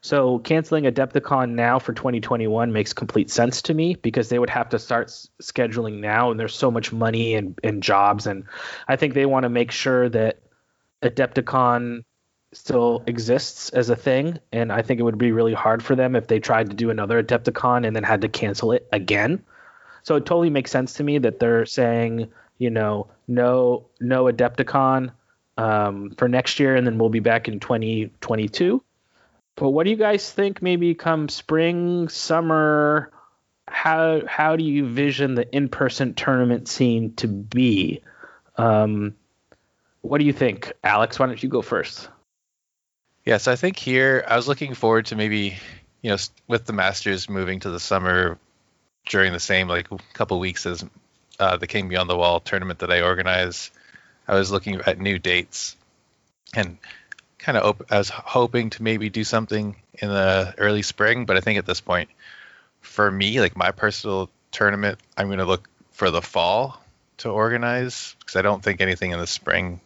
[0.01, 4.69] So canceling Adepticon now for 2021 makes complete sense to me because they would have
[4.71, 8.45] to start s- scheduling now, and there's so much money and, and jobs, and
[8.87, 10.39] I think they want to make sure that
[11.03, 12.05] Adepticon
[12.53, 16.17] still exists as a thing, and I think it would be really hard for them
[16.17, 19.43] if they tried to do another Adepticon and then had to cancel it again.
[20.03, 25.13] So it totally makes sense to me that they're saying, you know, no, no Adepticon
[25.59, 28.83] um, for next year, and then we'll be back in 2022.
[29.57, 30.63] But what do you guys think?
[30.63, 33.11] Maybe come spring, summer,
[33.67, 38.03] how how do you vision the in-person tournament scene to be?
[38.57, 39.15] Um,
[40.03, 41.19] what do you think, Alex?
[41.19, 42.09] Why don't you go first?
[43.25, 45.59] Yes, I think here I was looking forward to maybe,
[46.03, 48.39] you know, with the Masters moving to the summer
[49.07, 50.85] during the same like couple weeks as
[51.39, 53.71] uh, the King Beyond the Wall tournament that I organize.
[54.27, 55.77] I was looking at new dates
[56.55, 56.79] and
[57.39, 61.37] kind of op- I was hoping to maybe do something in the early spring, but
[61.37, 62.09] I think at this point,
[62.81, 66.81] for me, like my personal tournament, I'm going to look for the fall
[67.19, 69.81] to organize because I don't think anything in the spring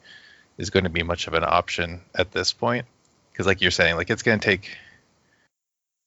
[0.58, 2.86] is going to be much of an option at this point.
[3.32, 4.70] Because, like you're saying, like it's going to take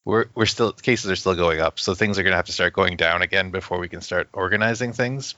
[0.06, 2.52] we're we're still cases are still going up, so things are going to have to
[2.52, 5.36] start going down again before we can start organizing things.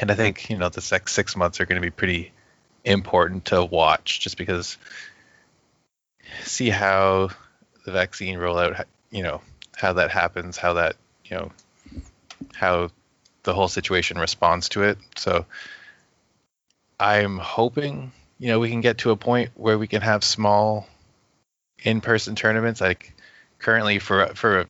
[0.00, 2.32] And I think you know the next six months are going to be pretty
[2.84, 4.76] important to watch, just because
[6.42, 7.30] see how
[7.86, 9.40] the vaccine rollout, you know,
[9.76, 11.52] how that happens, how that you know,
[12.54, 12.90] how
[13.44, 14.98] the whole situation responds to it.
[15.16, 15.46] So
[16.98, 20.86] I'm hoping you know we can get to a point where we can have small
[21.82, 23.14] in-person tournaments like
[23.58, 24.66] currently for for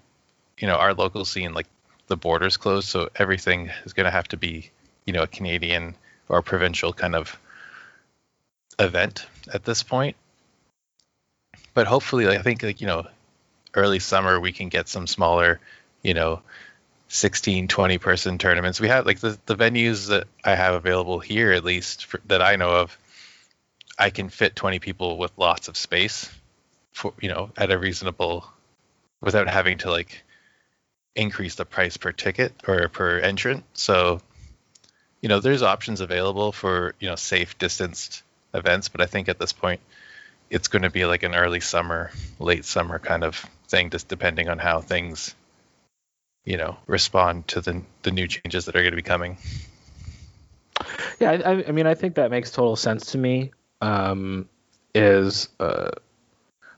[0.59, 1.67] you know our local scene like
[2.07, 4.71] the borders closed so everything is going to have to be
[5.05, 5.95] you know a canadian
[6.29, 7.39] or provincial kind of
[8.79, 10.17] event at this point.
[11.75, 13.07] But hopefully i think like you know
[13.75, 15.61] early summer we can get some smaller
[16.03, 16.41] you know
[17.09, 21.53] 16 20 person tournaments we have like the, the venues that i have available here
[21.53, 22.99] at least for, that i know of
[23.99, 26.31] i can fit 20 people with lots of space
[26.93, 28.45] for you know at a reasonable
[29.21, 30.25] without having to like
[31.15, 33.65] increase the price per ticket or per entrant.
[33.75, 34.21] So,
[35.21, 39.39] you know, there's options available for, you know, safe distanced events, but I think at
[39.39, 39.81] this point
[40.51, 43.37] it's going to be like an early summer, late summer kind of
[43.69, 45.35] thing, just depending on how things,
[46.45, 49.39] you know, respond to the the new changes that are going to be coming.
[51.21, 53.53] Yeah, I, I mean, I think that makes total sense to me.
[53.81, 54.49] Um,
[54.95, 55.91] is uh,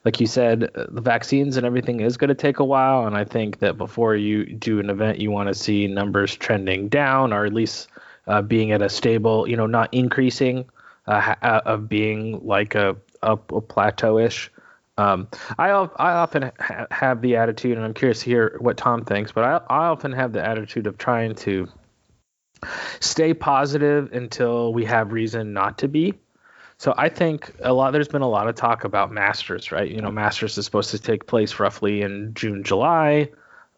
[0.07, 3.09] like you said, the vaccines and everything is going to take a while.
[3.09, 6.89] And I think that before you do an event, you want to see numbers trending
[6.89, 7.89] down or at least
[8.29, 10.64] uh, being at a stable, you know, not increasing,
[11.09, 14.49] uh, uh of being like a, a, a plateau-ish.
[14.99, 15.29] Um,
[15.59, 19.33] I, I often ha- have the attitude, and I'm curious to hear what Tom thinks,
[19.33, 21.69] but I, I often have the attitude of trying to
[23.01, 26.15] stay positive until we have reason not to be.
[26.79, 27.93] So I think a lot.
[27.93, 29.91] There's been a lot of talk about Masters, right?
[29.91, 33.31] You know, Masters is supposed to take place roughly in June, July.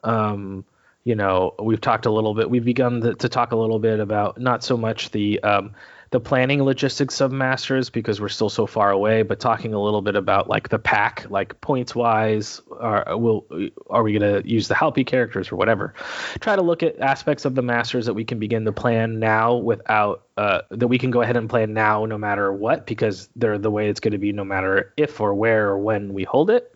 [0.02, 0.64] Um,
[1.04, 2.50] you know, we've talked a little bit.
[2.50, 5.74] We've begun to, to talk a little bit about not so much the um,
[6.10, 10.00] the planning logistics of Masters because we're still so far away, but talking a little
[10.00, 13.46] bit about like the pack, like points wise, are will
[13.90, 15.92] are we going to use the Halpi characters or whatever?
[16.40, 19.56] Try to look at aspects of the Masters that we can begin to plan now
[19.56, 23.58] without uh, that we can go ahead and plan now no matter what because they're
[23.58, 26.48] the way it's going to be no matter if or where or when we hold
[26.48, 26.74] it.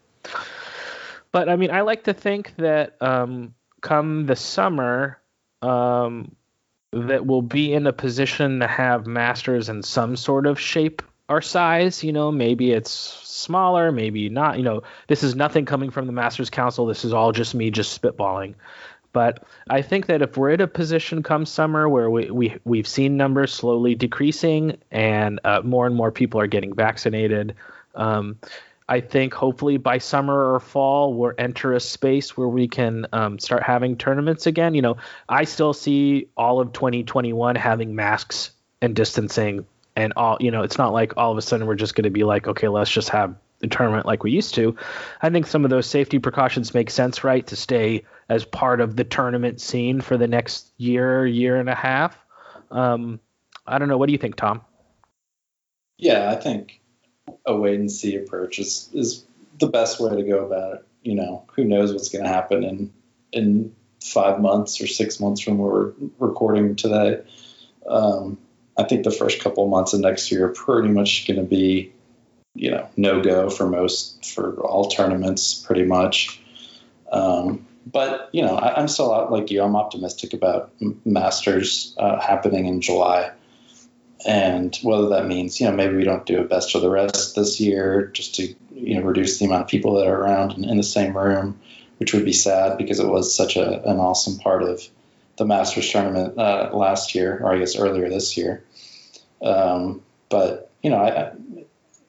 [1.30, 5.18] But I mean, I like to think that um, come the summer.
[5.62, 6.34] Um,
[6.92, 11.40] that will be in a position to have masters in some sort of shape or
[11.40, 12.04] size.
[12.04, 14.58] You know, maybe it's smaller, maybe not.
[14.58, 16.86] You know, this is nothing coming from the Masters Council.
[16.86, 18.54] This is all just me just spitballing.
[19.12, 22.86] But I think that if we're in a position come summer where we, we, we've
[22.86, 27.54] seen numbers slowly decreasing and uh, more and more people are getting vaccinated,
[27.94, 28.38] um,
[28.92, 33.38] I think hopefully by summer or fall we'll enter a space where we can um,
[33.38, 34.74] start having tournaments again.
[34.74, 38.50] You know, I still see all of 2021 having masks
[38.82, 39.64] and distancing
[39.96, 40.36] and all.
[40.40, 42.46] You know, it's not like all of a sudden we're just going to be like,
[42.46, 44.76] okay, let's just have the tournament like we used to.
[45.22, 48.94] I think some of those safety precautions make sense, right, to stay as part of
[48.94, 52.14] the tournament scene for the next year, year and a half.
[52.70, 53.20] Um,
[53.66, 53.96] I don't know.
[53.96, 54.60] What do you think, Tom?
[55.96, 56.81] Yeah, I think
[57.46, 59.24] a wait and see approach is, is
[59.58, 60.86] the best way to go about it.
[61.02, 62.92] You know, who knows what's going to happen in
[63.32, 67.22] in five months or six months from where we're recording today.
[67.88, 68.38] Um,
[68.76, 71.46] I think the first couple of months of next year are pretty much going to
[71.46, 71.92] be,
[72.54, 76.40] you know, no go for most for all tournaments, pretty much.
[77.10, 79.62] Um, but you know, I, am still out like you.
[79.62, 80.72] I'm optimistic about
[81.04, 83.32] Masters uh, happening in July
[84.26, 87.34] and whether that means you know maybe we don't do a best of the rest
[87.34, 90.64] this year just to you know reduce the amount of people that are around in,
[90.64, 91.58] in the same room
[92.02, 94.82] which would be sad because it was such a, an awesome part of
[95.36, 98.64] the masters tournament uh, last year or i guess earlier this year.
[99.40, 101.32] Um, but you know I,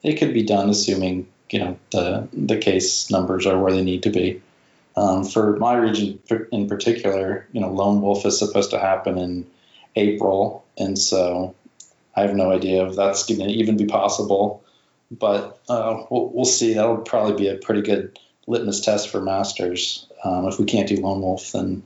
[0.02, 4.02] it could be done assuming you know the the case numbers are where they need
[4.04, 4.42] to be.
[4.96, 6.20] Um, for my region
[6.52, 9.46] in particular you know lone wolf is supposed to happen in
[9.96, 10.64] april.
[10.76, 11.54] And so
[12.16, 14.64] I have no idea if that's going to even be possible,
[15.10, 16.74] but uh, we'll, we'll, see.
[16.74, 20.06] That'll probably be a pretty good litmus test for Masters.
[20.22, 21.82] Um, if we can't do Lone Wolf, then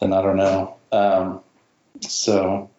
[0.00, 0.76] then I don't know.
[0.92, 1.40] Um,
[2.00, 2.70] so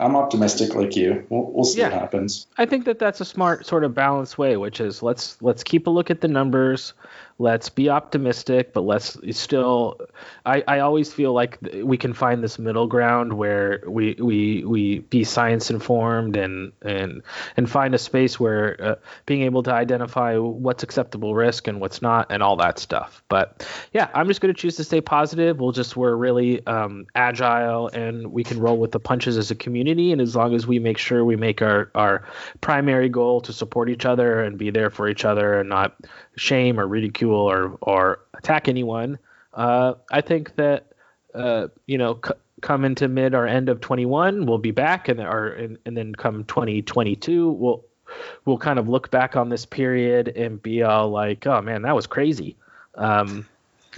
[0.00, 1.26] I'm optimistic like you.
[1.28, 1.90] We'll, we'll see yeah.
[1.90, 2.46] what happens.
[2.56, 5.86] I think that that's a smart sort of balanced way, which is let's let's keep
[5.86, 6.94] a look at the numbers
[7.42, 10.00] let's be optimistic, but let's still.
[10.46, 14.98] I, I always feel like we can find this middle ground where we we we
[15.00, 17.22] be science informed and and
[17.56, 18.94] and find a space where uh,
[19.26, 23.24] being able to identify what's acceptable risk and what's not and all that stuff.
[23.28, 25.58] But yeah, I'm just going to choose to stay positive.
[25.58, 29.56] We'll just we're really um, agile and we can roll with the punches as a
[29.56, 30.12] community.
[30.12, 32.24] And as long as we make sure we make our our
[32.60, 35.96] primary goal to support each other and be there for each other and not
[36.36, 39.18] shame or ridicule or or attack anyone.
[39.54, 40.92] Uh, I think that
[41.34, 45.20] uh, you know c- come into mid or end of 21, we'll be back, and
[45.20, 47.84] or and, and then come 2022, we'll
[48.44, 51.94] we'll kind of look back on this period and be all like, oh man, that
[51.94, 52.56] was crazy.
[52.94, 53.46] Um,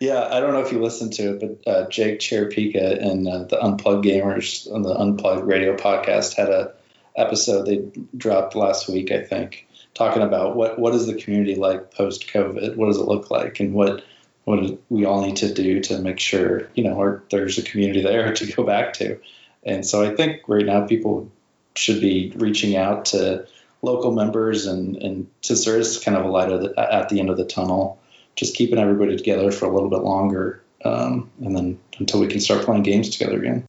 [0.00, 3.44] yeah, I don't know if you listened to it, but uh, Jake Cherapika and uh,
[3.44, 6.72] the Unplugged Gamers on the Unplugged Radio podcast had a
[7.16, 7.84] episode they
[8.16, 12.76] dropped last week, I think, talking about what what is the community like post COVID?
[12.76, 14.04] What does it look like, and what
[14.44, 18.02] what we all need to do to make sure you know our, there's a community
[18.02, 19.18] there to go back to.
[19.64, 21.30] And so I think right now people
[21.76, 23.46] should be reaching out to
[23.80, 27.30] local members and and since there is kind of a light the, at the end
[27.30, 28.00] of the tunnel,
[28.36, 32.40] just keeping everybody together for a little bit longer, um, and then until we can
[32.40, 33.66] start playing games together again.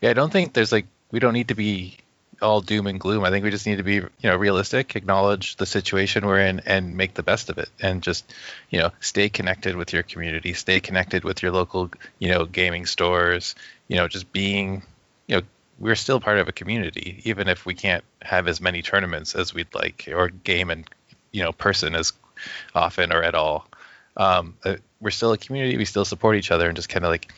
[0.00, 1.98] Yeah, I don't think there's like we don't need to be
[2.42, 3.24] all doom and gloom.
[3.24, 6.60] I think we just need to be, you know, realistic, acknowledge the situation we're in,
[6.66, 8.32] and make the best of it, and just,
[8.70, 12.86] you know, stay connected with your community, stay connected with your local, you know, gaming
[12.86, 13.54] stores.
[13.88, 14.82] You know, just being,
[15.26, 15.42] you know,
[15.78, 19.54] we're still part of a community, even if we can't have as many tournaments as
[19.54, 20.88] we'd like, or game and,
[21.32, 22.12] you know, person as
[22.74, 23.66] often or at all.
[24.16, 25.76] Um, uh, we're still a community.
[25.76, 27.32] We still support each other, and just kind of like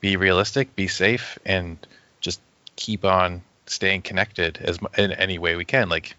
[0.00, 1.78] be realistic, be safe, and
[2.20, 2.40] just
[2.76, 6.16] keep on staying connected as in any way we can, like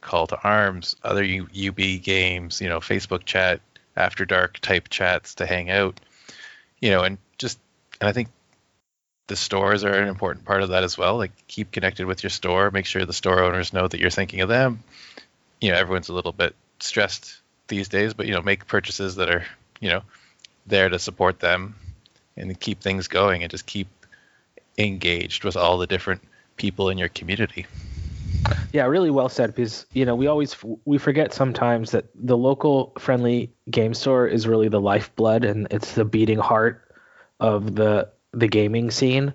[0.00, 3.60] Call to Arms, other UB games, you know, Facebook chat,
[3.96, 5.98] After Dark type chats to hang out,
[6.80, 7.58] you know, and just
[8.00, 8.28] and I think
[9.26, 11.16] the stores are an important part of that as well.
[11.16, 14.40] Like keep connected with your store, make sure the store owners know that you're thinking
[14.40, 14.82] of them.
[15.60, 19.30] You know, everyone's a little bit stressed these days, but you know, make purchases that
[19.30, 19.44] are,
[19.80, 20.02] you know,
[20.66, 21.74] there to support them
[22.36, 23.88] and keep things going and just keep
[24.78, 26.22] engaged with all the different
[26.58, 27.66] people in your community.
[28.72, 29.54] Yeah, really well said.
[29.54, 34.46] Because you know we always we forget sometimes that the local friendly game store is
[34.46, 36.84] really the lifeblood and it's the beating heart
[37.40, 39.32] of the the gaming scene,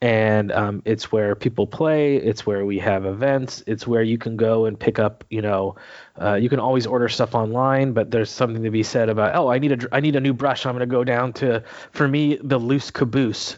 [0.00, 2.16] and um, it's where people play.
[2.16, 3.62] It's where we have events.
[3.66, 5.24] It's where you can go and pick up.
[5.30, 5.76] You know,
[6.20, 9.48] uh, you can always order stuff online, but there's something to be said about oh
[9.48, 10.66] I need a I need a new brush.
[10.66, 13.56] I'm going to go down to for me the loose caboose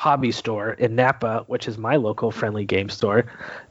[0.00, 3.26] hobby store in Napa, which is my local friendly game store,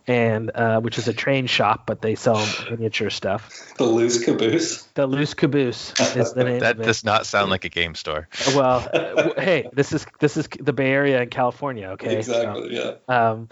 [0.06, 3.74] and uh, which is a train shop, but they sell miniature stuff.
[3.80, 4.84] The Loose Caboose.
[4.94, 6.60] The Loose Caboose is the name.
[6.60, 8.28] that does not sound like a game store.
[8.56, 11.88] Well, uh, hey, this is this is the Bay Area in California.
[11.94, 12.18] Okay.
[12.18, 12.76] Exactly.
[12.76, 13.30] So, yeah.
[13.32, 13.50] Um,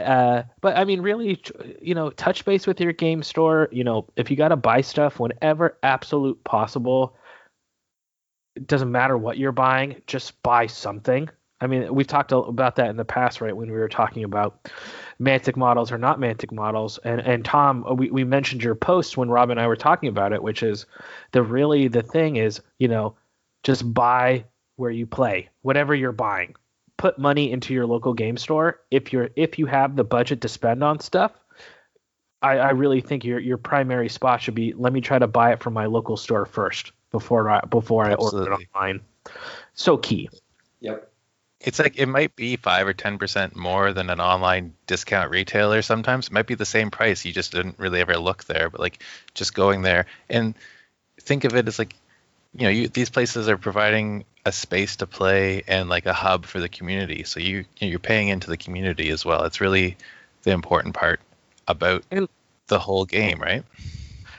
[0.00, 1.40] Uh, but I mean, really,
[1.80, 3.68] you know, touch base with your game store.
[3.70, 7.14] You know, if you got to buy stuff whenever absolute possible,
[8.56, 11.28] it doesn't matter what you're buying, just buy something.
[11.60, 13.54] I mean, we've talked about that in the past, right?
[13.54, 14.70] When we were talking about
[15.20, 16.98] Mantic models or not Mantic models.
[17.04, 20.08] And and Tom, uh, we, we mentioned your post when Rob and I were talking
[20.08, 20.86] about it, which is
[21.32, 23.14] the really the thing is, you know,
[23.62, 24.44] just buy
[24.76, 26.54] where you play, whatever you're buying.
[26.96, 28.80] Put money into your local game store.
[28.90, 31.32] If you're if you have the budget to spend on stuff,
[32.40, 35.52] I, I really think your your primary spot should be let me try to buy
[35.52, 39.00] it from my local store first before I before I order it online.
[39.74, 40.30] So key.
[40.80, 41.09] Yep
[41.60, 45.82] it's like it might be five or ten percent more than an online discount retailer
[45.82, 46.26] sometimes.
[46.26, 47.24] It might be the same price.
[47.24, 49.02] You just didn't really ever look there but like
[49.34, 50.06] just going there.
[50.28, 50.54] And
[51.20, 51.94] think of it as like
[52.54, 56.46] you know you, these places are providing a space to play and like a hub
[56.46, 57.24] for the community.
[57.24, 59.44] So you you're paying into the community as well.
[59.44, 59.96] It's really
[60.42, 61.20] the important part
[61.68, 62.04] about
[62.68, 63.64] the whole game right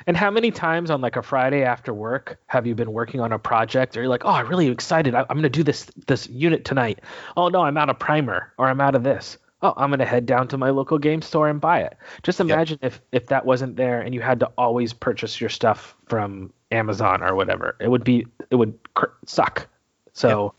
[0.07, 3.31] and how many times on like a Friday after work have you been working on
[3.31, 5.15] a project or you're like, oh, I'm really excited.
[5.15, 6.99] I, am going to do this this unit tonight.
[7.37, 9.37] Oh no, I'm out of primer or I'm out of this.
[9.63, 11.95] Oh, I'm going to head down to my local game store and buy it.
[12.23, 12.93] Just imagine yep.
[12.93, 17.21] if if that wasn't there and you had to always purchase your stuff from Amazon
[17.21, 17.75] or whatever.
[17.79, 19.67] It would be it would cr- suck.
[20.13, 20.53] So,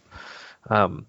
[0.70, 0.78] yep.
[0.78, 1.06] um,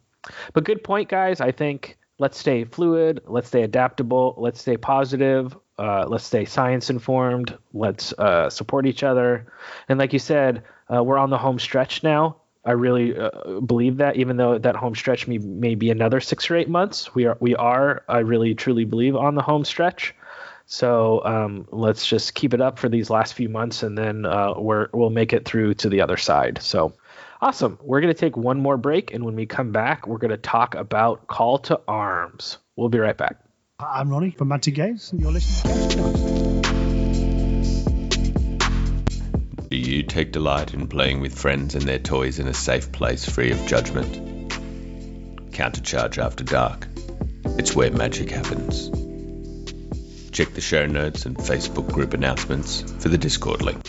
[0.54, 1.40] but good point, guys.
[1.40, 5.58] I think let's stay fluid, let's stay adaptable, let's stay positive.
[5.78, 7.58] Uh, let's stay science informed.
[7.74, 9.52] Let's uh, support each other.
[9.90, 10.64] And like you said,
[10.94, 12.38] uh, we're on the home stretch now.
[12.66, 16.50] I really uh, believe that, even though that home stretch may, may be another six
[16.50, 18.04] or eight months, we are we are.
[18.08, 20.16] I really truly believe on the home stretch.
[20.66, 24.54] So um, let's just keep it up for these last few months, and then uh,
[24.58, 26.62] we're we'll make it through to the other side.
[26.62, 26.94] So
[27.42, 27.78] awesome.
[27.82, 31.28] We're gonna take one more break, and when we come back, we're gonna talk about
[31.28, 32.60] call to arms.
[32.78, 33.43] We'll be right back.
[33.90, 36.64] I'm Ronnie from Mantic Games, and you're listening to Games
[39.70, 43.28] Do you take delight in playing with friends and their toys in a safe place
[43.28, 44.52] free of judgment?
[45.52, 46.88] Countercharge After Dark.
[47.58, 48.90] It's where magic happens.
[50.32, 53.82] Check the show notes and Facebook group announcements for the Discord link.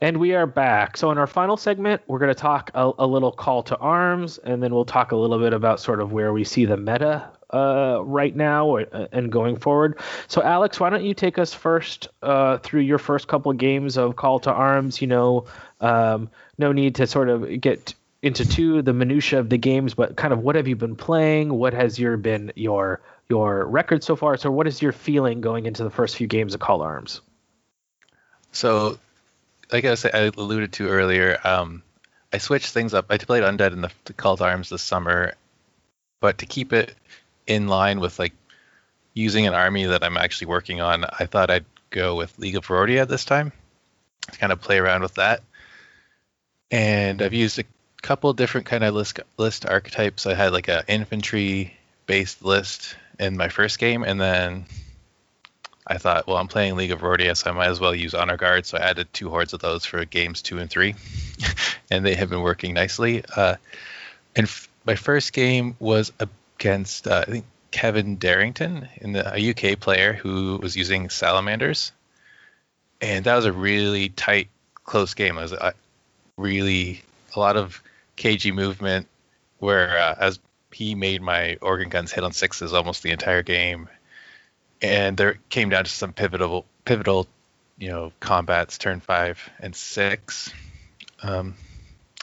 [0.00, 0.96] And we are back.
[0.96, 4.38] So, in our final segment, we're going to talk a, a, little call to arms,
[4.38, 7.28] and then we'll talk a little bit about sort of where we see the meta
[7.52, 9.98] uh, right now uh, and going forward.
[10.28, 14.14] So, Alex, why don't you take us first uh, through your first couple games of
[14.14, 15.00] call to arms?
[15.00, 15.46] You know,
[15.80, 17.92] um, no need to sort of get
[18.22, 21.52] into two the minutia of the games, but kind of what have you been playing?
[21.52, 24.36] What has your been your your record so far?
[24.36, 27.20] So, what is your feeling going into the first few games of Call to Arms?
[28.52, 28.98] So
[29.72, 31.82] like I said, I alluded to earlier, um,
[32.32, 33.06] I switched things up.
[33.10, 35.34] I played Undead in the, the Call to Arms this summer,
[36.20, 36.94] but to keep it
[37.46, 38.34] in line with like
[39.14, 42.66] using an army that I'm actually working on, I thought I'd go with League of
[42.66, 43.52] Rhordia this time
[44.30, 45.42] to kind of play around with that.
[46.70, 47.64] And I've used a
[48.02, 50.26] couple different kind of list list archetypes.
[50.26, 51.74] I had like an infantry
[52.06, 54.66] based list in my first game, and then
[55.88, 58.36] I thought, well, I'm playing League of Rhordia, so I might as well use Honor
[58.36, 58.66] Guard.
[58.66, 60.94] So I added two hordes of those for games two and three,
[61.90, 63.24] and they have been working nicely.
[63.34, 63.56] Uh,
[64.36, 69.50] and f- my first game was against uh, I think Kevin Darrington, in the, a
[69.50, 71.92] UK player who was using Salamanders,
[73.00, 74.48] and that was a really tight,
[74.84, 75.38] close game.
[75.38, 75.72] It was uh,
[76.36, 77.02] really
[77.34, 77.82] a lot of
[78.16, 79.06] cagey movement,
[79.58, 80.38] where uh, as
[80.70, 83.88] he made my organ guns hit on sixes almost the entire game
[84.82, 87.26] and there came down to some pivotal pivotal
[87.78, 90.52] you know combats turn five and six.
[91.22, 91.54] Um,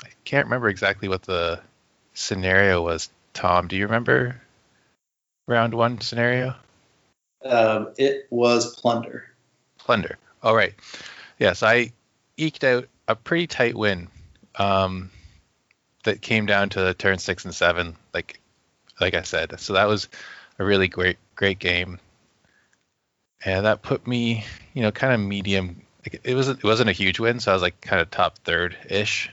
[0.03, 1.59] i can't remember exactly what the
[2.13, 3.09] scenario was.
[3.33, 4.41] Tom do you remember
[5.47, 6.55] round one scenario?
[7.43, 9.29] Um, it was plunder.
[9.77, 10.17] Plunder.
[10.41, 10.73] All right.
[11.39, 11.91] Yes i
[12.37, 14.07] eked out a pretty tight win
[14.55, 15.11] um,
[16.03, 18.39] that came down to turn six and seven like
[18.99, 19.59] like i said.
[19.59, 20.07] So that was
[20.59, 21.99] a really great great game
[23.45, 24.43] and that put me,
[24.73, 25.81] you know, kind of medium.
[26.03, 28.75] It wasn't it wasn't a huge win, so I was like kind of top third
[28.89, 29.31] ish.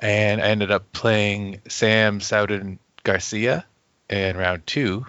[0.00, 3.64] And I ended up playing Sam Sowden Garcia
[4.10, 5.06] in round two,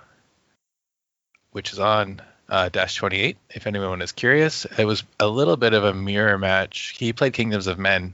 [1.51, 3.37] which is on uh, Dash 28.
[3.49, 6.95] If anyone is curious, it was a little bit of a mirror match.
[6.97, 8.13] He played Kingdoms of Men,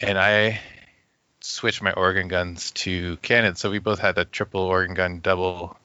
[0.00, 0.60] and I
[1.40, 3.54] switched my organ guns to cannon.
[3.54, 5.76] So we both had a triple organ gun, double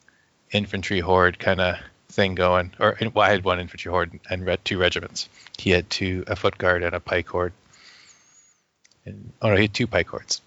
[0.50, 1.76] infantry horde kind of
[2.12, 2.72] thing going.
[2.78, 5.28] Or well, I had one infantry horde and two regiments.
[5.58, 7.52] He had two a foot guard and a pike horde.
[9.04, 10.40] And, oh no, he had two pike hordes.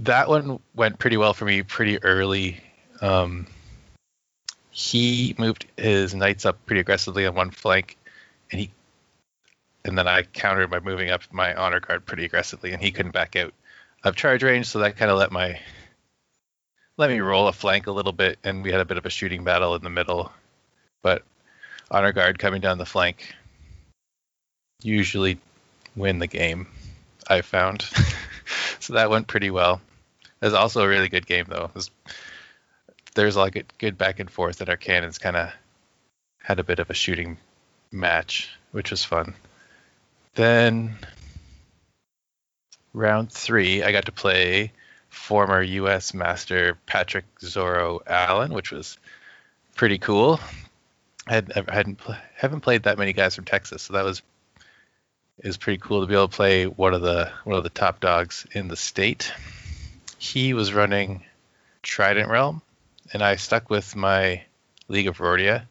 [0.00, 2.60] That one went pretty well for me pretty early.
[3.00, 3.46] Um,
[4.70, 7.96] he moved his knights up pretty aggressively on one flank,
[8.50, 8.70] and he
[9.84, 13.12] and then I countered by moving up my honor guard pretty aggressively, and he couldn't
[13.12, 13.52] back out
[14.02, 15.60] of charge range, so that kind of let my
[16.96, 19.10] let me roll a flank a little bit, and we had a bit of a
[19.10, 20.32] shooting battle in the middle.
[21.02, 21.22] But
[21.90, 23.34] honor guard coming down the flank
[24.82, 25.38] usually
[25.96, 26.68] win the game.
[27.28, 27.82] I found,
[28.80, 29.80] so that went pretty well.
[30.40, 31.70] It was also a really good game though.
[31.74, 31.90] Was,
[33.14, 35.50] there's like a good back and forth, and our cannons kind of
[36.38, 37.38] had a bit of a shooting
[37.90, 39.34] match, which was fun.
[40.34, 40.96] Then
[42.92, 44.72] round three, I got to play
[45.14, 46.12] former U.S.
[46.12, 48.98] Master Patrick Zorro Allen, which was
[49.74, 50.40] pretty cool.
[51.26, 52.00] I had I hadn't
[52.36, 54.22] haven't played that many guys from Texas, so that was
[55.38, 58.00] is pretty cool to be able to play one of the one of the top
[58.00, 59.32] dogs in the state.
[60.18, 61.24] He was running
[61.82, 62.60] Trident Realm,
[63.12, 64.42] and I stuck with my
[64.88, 65.66] League of Rhordia.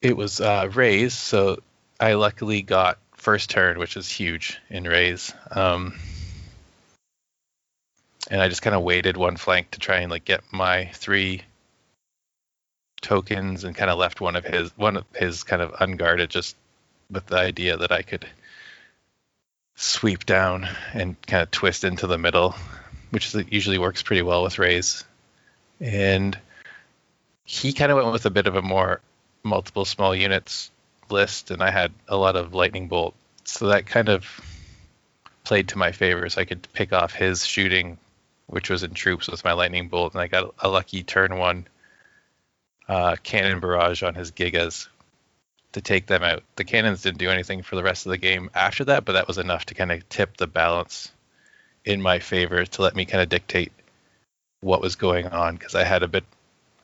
[0.00, 1.58] It was uh, Raze, so
[2.00, 5.32] I luckily got first turn, which is huge in Raze.
[5.52, 5.94] Um,
[8.30, 11.42] and I just kind of waited one flank to try and like get my three
[13.00, 16.56] tokens and kind of left one of his one of his kind of unguarded just
[17.10, 18.26] with the idea that I could
[19.74, 22.54] sweep down and kind of twist into the middle,
[23.10, 25.04] which usually works pretty well with Raze.
[25.80, 26.38] And
[27.44, 29.00] he kind of went with a bit of a more
[29.42, 30.70] multiple small units
[31.10, 33.14] list, and I had a lot of lightning bolt,
[33.44, 34.40] so that kind of
[35.44, 36.28] played to my favor.
[36.28, 37.98] So I could pick off his shooting
[38.46, 41.66] which was in troops with my lightning bolt, and I got a lucky turn one
[42.88, 44.88] uh, cannon barrage on his gigas
[45.72, 46.42] to take them out.
[46.56, 49.26] The cannons didn't do anything for the rest of the game after that, but that
[49.26, 51.10] was enough to kind of tip the balance
[51.84, 53.72] in my favor to let me kind of dictate
[54.60, 56.24] what was going on because I had a bit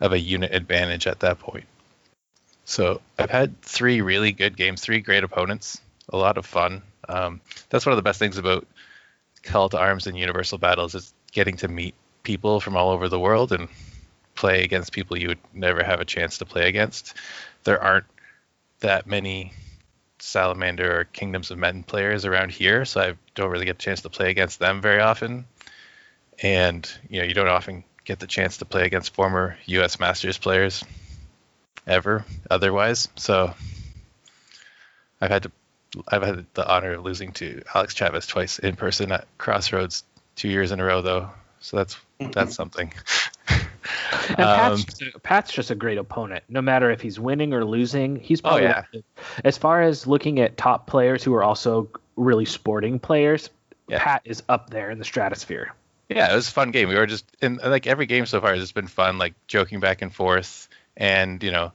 [0.00, 1.66] of a unit advantage at that point.
[2.64, 6.82] So I've had three really good games, three great opponents, a lot of fun.
[7.08, 7.40] Um,
[7.70, 8.66] that's one of the best things about
[9.42, 13.20] Call to Arms and Universal Battles is getting to meet people from all over the
[13.20, 13.68] world and
[14.34, 17.14] play against people you would never have a chance to play against.
[17.64, 18.06] There aren't
[18.80, 19.52] that many
[20.20, 24.02] Salamander or Kingdoms of Men players around here, so I don't really get a chance
[24.02, 25.46] to play against them very often.
[26.40, 30.00] And you know, you don't often get the chance to play against former U.S.
[30.00, 30.84] Masters players
[31.86, 33.08] ever otherwise.
[33.16, 33.54] So
[35.20, 35.52] I've had to
[36.06, 40.04] I've had the honor of losing to Alex Chavez twice in person at Crossroads
[40.38, 41.30] two years in a row though,
[41.60, 42.30] so that's mm-hmm.
[42.30, 42.92] that's something.
[43.48, 46.44] and Pat's, um, just a, Pat's just a great opponent.
[46.48, 49.00] No matter if he's winning or losing, he's oh, probably oh, yeah.
[49.44, 53.50] as far as looking at top players who are also really sporting players.
[53.88, 54.02] Yeah.
[54.02, 55.72] Pat is up there in the stratosphere.
[56.10, 56.88] Yeah, it was a fun game.
[56.88, 60.02] We were just in like every game so far has been fun, like joking back
[60.02, 61.72] and forth, and you know,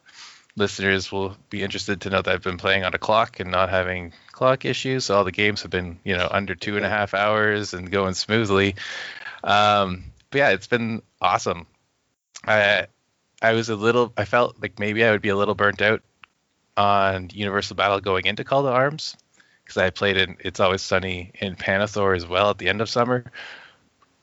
[0.56, 3.70] listeners will be interested to know that I've been playing on a clock and not
[3.70, 5.06] having clock issues.
[5.06, 7.90] So all the games have been, you know, under two and a half hours and
[7.90, 8.76] going smoothly.
[9.42, 11.66] Um, but yeah, it's been awesome.
[12.46, 12.88] I
[13.42, 16.02] I was a little, I felt like maybe I would be a little burnt out
[16.76, 19.16] on Universal Battle going into Call to Arms
[19.64, 22.90] because I played in It's Always Sunny in Pannithor as well at the end of
[22.90, 23.24] summer.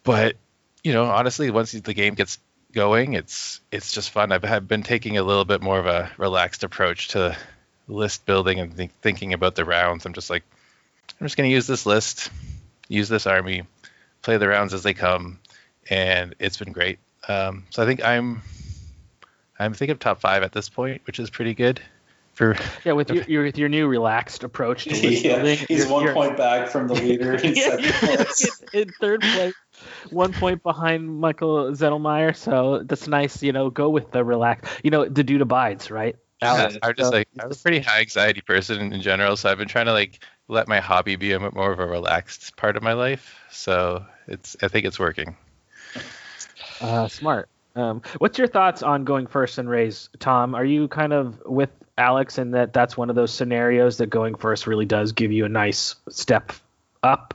[0.04, 0.36] But
[0.84, 2.38] you know, honestly, once the game gets
[2.72, 4.32] going, it's it's just fun.
[4.32, 7.38] I've, I've been taking a little bit more of a relaxed approach to
[7.90, 10.06] list building and th- thinking about the rounds.
[10.06, 10.44] I'm just like,
[11.20, 12.30] I'm just going to use this list,
[12.88, 13.64] use this army,
[14.22, 15.38] play the rounds as they come,
[15.88, 16.98] and it's been great.
[17.28, 18.42] Um, so I think I'm
[19.58, 21.80] I'm thinking of top five at this point, which is pretty good.
[22.34, 25.86] For yeah, with your, your with your new relaxed approach to list yeah, building, he's
[25.86, 28.62] one you're, point back from the leader in second place.
[28.72, 29.54] in third place
[30.10, 33.42] one point behind Michael Zettelmeyer, so that's nice.
[33.42, 34.68] You know, go with the relax.
[34.82, 36.16] You know, the dude abides, right?
[36.42, 39.68] Yeah, I'm just like I'm a pretty high anxiety person in general, so I've been
[39.68, 42.82] trying to like let my hobby be a bit more of a relaxed part of
[42.82, 43.38] my life.
[43.50, 45.36] So it's I think it's working.
[46.80, 47.48] Uh, smart.
[47.76, 50.54] Um, what's your thoughts on going first and Raze, Tom?
[50.54, 54.34] Are you kind of with Alex in that that's one of those scenarios that going
[54.34, 56.52] first really does give you a nice step
[57.02, 57.34] up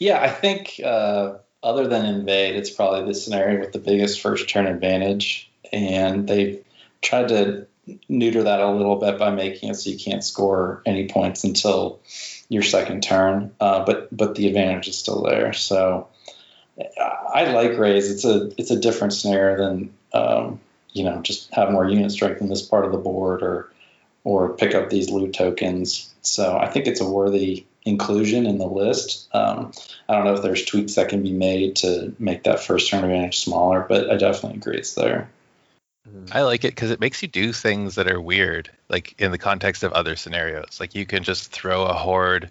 [0.00, 4.48] yeah, I think uh, other than invade, it's probably the scenario with the biggest first
[4.48, 6.64] turn advantage, and they've
[7.02, 7.66] tried to
[8.08, 12.00] neuter that a little bit by making it so you can't score any points until
[12.48, 13.54] your second turn.
[13.60, 15.52] Uh, but but the advantage is still there.
[15.52, 16.08] So
[16.98, 18.10] I like Raze.
[18.10, 20.60] It's a it's a different snare than um,
[20.92, 23.72] you know just have more unit strength in this part of the board or
[24.24, 26.12] or pick up these loot tokens.
[26.22, 29.28] So I think it's a worthy inclusion in the list.
[29.32, 29.72] Um,
[30.08, 33.04] I don't know if there's tweaks that can be made to make that first turn
[33.04, 35.30] advantage smaller, but I definitely agree it's there.
[36.32, 39.38] I like it because it makes you do things that are weird, like in the
[39.38, 40.78] context of other scenarios.
[40.80, 42.50] Like you can just throw a horde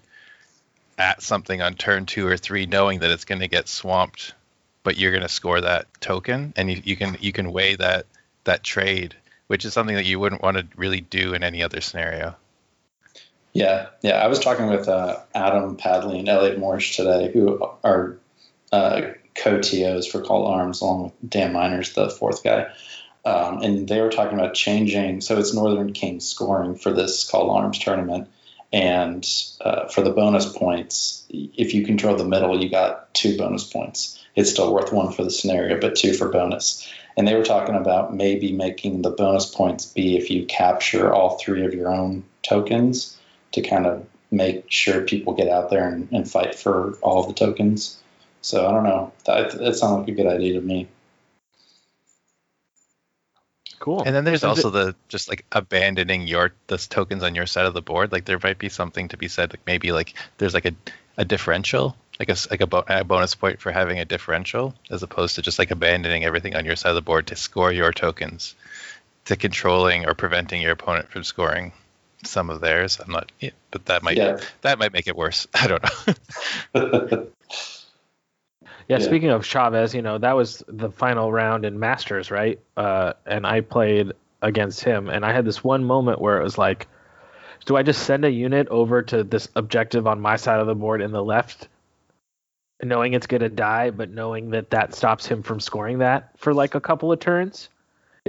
[0.98, 4.34] at something on turn two or three, knowing that it's going to get swamped,
[4.82, 8.06] but you're going to score that token, and you, you can you can weigh that
[8.44, 9.16] that trade,
[9.48, 12.36] which is something that you wouldn't want to really do in any other scenario.
[13.52, 14.22] Yeah, yeah.
[14.22, 18.16] I was talking with uh, Adam Padley and Elliot Morris today, who are
[18.72, 19.02] uh,
[19.34, 22.70] co-TOs for Call Arms, along with Dan Miners, the fourth guy.
[23.24, 25.20] Um, and they were talking about changing.
[25.20, 28.28] So it's Northern King scoring for this Call Arms tournament.
[28.72, 29.26] And
[29.60, 34.22] uh, for the bonus points, if you control the middle, you got two bonus points.
[34.36, 36.88] It's still worth one for the scenario, but two for bonus.
[37.16, 41.36] And they were talking about maybe making the bonus points be if you capture all
[41.38, 43.18] three of your own tokens
[43.52, 47.34] to kind of make sure people get out there and, and fight for all the
[47.34, 47.98] tokens.
[48.42, 49.12] So I don't know.
[49.26, 50.88] That, that sounds like a good idea to me.
[53.80, 54.02] Cool.
[54.04, 57.72] And then there's also the just like abandoning your the tokens on your side of
[57.74, 58.12] the board.
[58.12, 59.52] Like there might be something to be said.
[59.52, 60.74] Like maybe like there's like a,
[61.16, 65.02] a differential, like a like a, bo- a bonus point for having a differential, as
[65.02, 67.90] opposed to just like abandoning everything on your side of the board to score your
[67.90, 68.54] tokens,
[69.24, 71.72] to controlling or preventing your opponent from scoring
[72.22, 73.00] some of theirs.
[73.02, 74.38] I'm not, yeah, but that might Yeah.
[74.60, 75.46] that might make it worse.
[75.54, 75.82] I don't
[76.74, 77.26] know.
[78.90, 79.04] Yeah, Yeah.
[79.04, 82.58] speaking of Chavez, you know, that was the final round in Masters, right?
[82.76, 84.12] Uh, and I played
[84.42, 86.88] against him, and I had this one moment where it was like,
[87.66, 90.74] do I just send a unit over to this objective on my side of the
[90.74, 91.68] board in the left,
[92.82, 96.52] knowing it's going to die, but knowing that that stops him from scoring that for
[96.52, 97.68] like a couple of turns?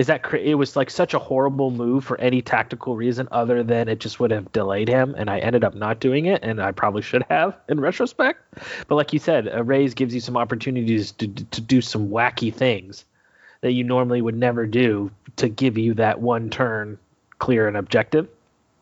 [0.01, 3.87] Is that it was like such a horrible move for any tactical reason other than
[3.87, 6.71] it just would have delayed him, and I ended up not doing it, and I
[6.71, 8.39] probably should have in retrospect.
[8.87, 12.51] But like you said, a raise gives you some opportunities to to do some wacky
[12.51, 13.05] things
[13.61, 16.97] that you normally would never do to give you that one turn
[17.37, 18.27] clear and objective.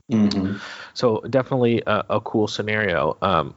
[0.09, 0.55] hmm
[0.93, 3.17] So definitely a, a cool scenario.
[3.21, 3.55] Um,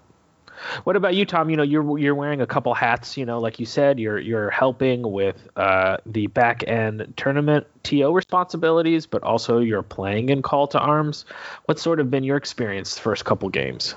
[0.84, 1.50] what about you, Tom?
[1.50, 3.16] You know, you're you're wearing a couple hats.
[3.16, 8.12] You know, like you said, you're you're helping with uh, the back end tournament TO
[8.12, 11.24] responsibilities, but also you're playing in Call to Arms.
[11.66, 13.94] What's sort of been your experience the first couple games?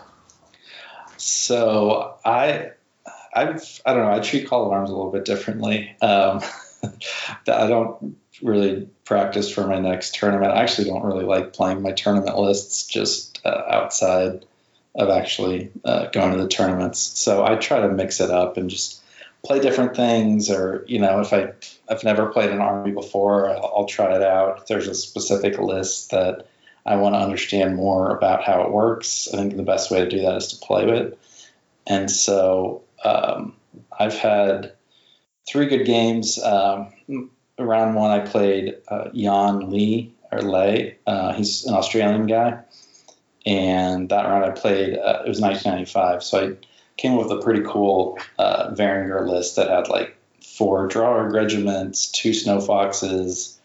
[1.17, 2.71] So I,
[3.33, 4.11] I've, I don't know.
[4.11, 5.95] I treat call to Arms a little bit differently.
[6.01, 6.41] Um,
[7.47, 10.51] I don't really practice for my next tournament.
[10.51, 14.45] I actually don't really like playing my tournament lists just uh, outside
[14.95, 16.99] of actually uh, going to the tournaments.
[16.99, 19.01] So I try to mix it up and just
[19.43, 20.49] play different things.
[20.49, 21.53] Or you know, if I
[21.89, 24.59] I've never played an army before, I'll, I'll try it out.
[24.59, 26.47] If there's a specific list that
[26.85, 29.27] I want to understand more about how it works.
[29.33, 31.17] I think the best way to do that is to play it.
[31.87, 33.55] And so um,
[33.97, 34.73] I've had
[35.47, 36.41] three good games.
[36.41, 36.93] Um,
[37.57, 40.97] round one, I played uh, Jan Lee or Lay.
[41.07, 42.59] Uh, he's an Australian guy.
[43.45, 46.23] And that round I played, uh, it was 1995.
[46.23, 46.67] So I
[46.97, 52.09] came up with a pretty cool uh, Varangur list that had like four Draugr regiments,
[52.11, 53.59] two Snow Foxes,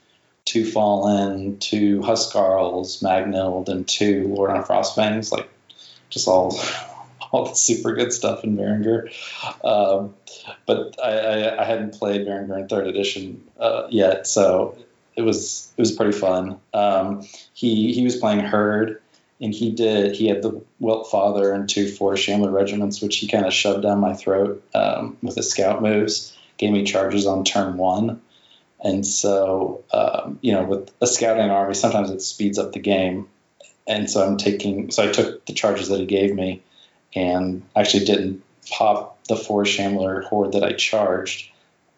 [0.45, 5.33] two Fallen, two Huscarls, Magnilde, and two Lord on Frostfangs.
[5.33, 5.49] Like
[6.11, 6.59] just all
[7.33, 9.13] all the super good stuff in Varangur.
[9.65, 10.15] Um,
[10.67, 14.77] but I, I, I hadn't played Varangur in third edition uh, yet, so
[15.17, 16.59] it was it was pretty fun.
[16.75, 17.23] Um,
[17.55, 19.01] he he was playing Herd,
[19.41, 23.29] and he did he had the Wilt Father and two four Shambler regiments, which he
[23.29, 26.37] kind of shoved down my throat um, with his scout moves.
[26.59, 28.21] Gave me charges on turn one.
[28.83, 33.29] And so, um, you know, with a scouting army, sometimes it speeds up the game.
[33.87, 36.63] And so I'm taking, so I took the charges that he gave me
[37.15, 41.51] and actually didn't pop the four Shambler horde that I charged.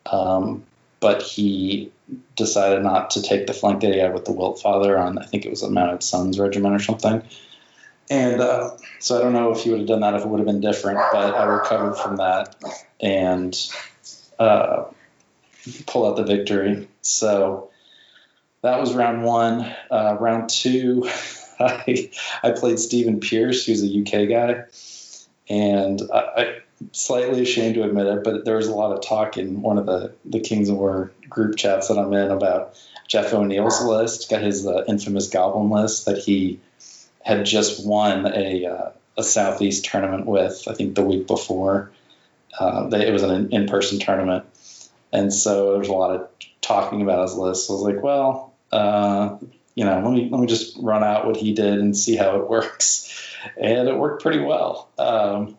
[0.06, 0.64] Um,
[1.02, 1.90] but he
[2.36, 5.26] decided not to take the flank that he had with the Wilt Father on, I
[5.26, 7.22] think it was a Mounted Sons regiment or something.
[8.08, 10.38] And uh, so I don't know if he would have done that if it would
[10.38, 12.54] have been different, but I recovered from that
[13.00, 13.58] and
[14.38, 14.84] uh,
[15.88, 16.88] pull out the victory.
[17.00, 17.70] So
[18.60, 19.74] that was round one.
[19.90, 21.08] Uh, round two,
[21.58, 22.10] I,
[22.44, 24.64] I played Stephen Pierce, who's a UK guy,
[25.48, 26.58] and I, I
[26.92, 29.86] slightly ashamed to admit it, but there was a lot of talk in one of
[29.86, 32.74] the the Kings of War group chats that I'm in about
[33.09, 36.60] Jeff O'Neill's list, got his uh, infamous Goblin list that he
[37.22, 41.90] had just won a uh, a Southeast tournament with, I think the week before,
[42.59, 44.44] uh, they, it was an in-person tournament,
[45.12, 46.28] and so there was a lot of
[46.60, 47.66] talking about his list.
[47.66, 49.36] So I was like, well, uh,
[49.74, 52.36] you know, let me let me just run out what he did and see how
[52.36, 53.26] it works,
[53.60, 54.88] and it worked pretty well.
[54.98, 55.59] Um,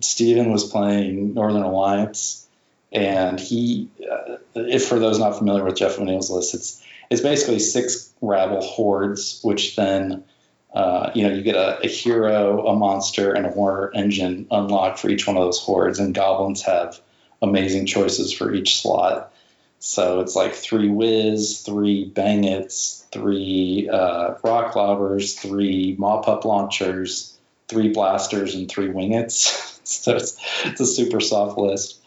[0.00, 2.46] Steven was playing Northern Alliance,
[2.92, 7.58] and he, uh, if for those not familiar with Jeff O'Neill's list, it's it's basically
[7.58, 10.24] six rabble hordes, which then
[10.72, 15.00] uh, you know, you get a, a, hero, a monster, and a war engine unlocked
[15.00, 17.00] for each one of those hordes, and goblins have
[17.42, 19.32] amazing choices for each slot.
[19.80, 27.36] So it's like three whiz, three bangits, three uh, rock lobbers, three Mawpup launchers,
[27.70, 29.80] three blasters, and three winggits.
[29.84, 32.00] so it's, it's a super soft list.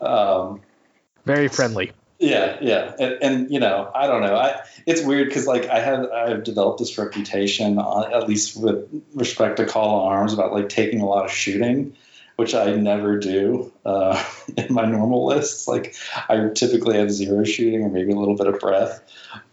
[0.00, 0.62] Um,
[1.24, 1.92] Very friendly.
[2.18, 4.36] Yeah, yeah, and, and, you know, I don't know.
[4.36, 9.02] I it's weird because like I have I've developed this reputation, on, at least with
[9.14, 11.96] respect to Call of Arms, about like taking a lot of shooting,
[12.36, 14.22] which I never do uh,
[14.58, 15.66] in my normal lists.
[15.66, 15.96] Like
[16.28, 19.00] I typically have zero shooting or maybe a little bit of breath,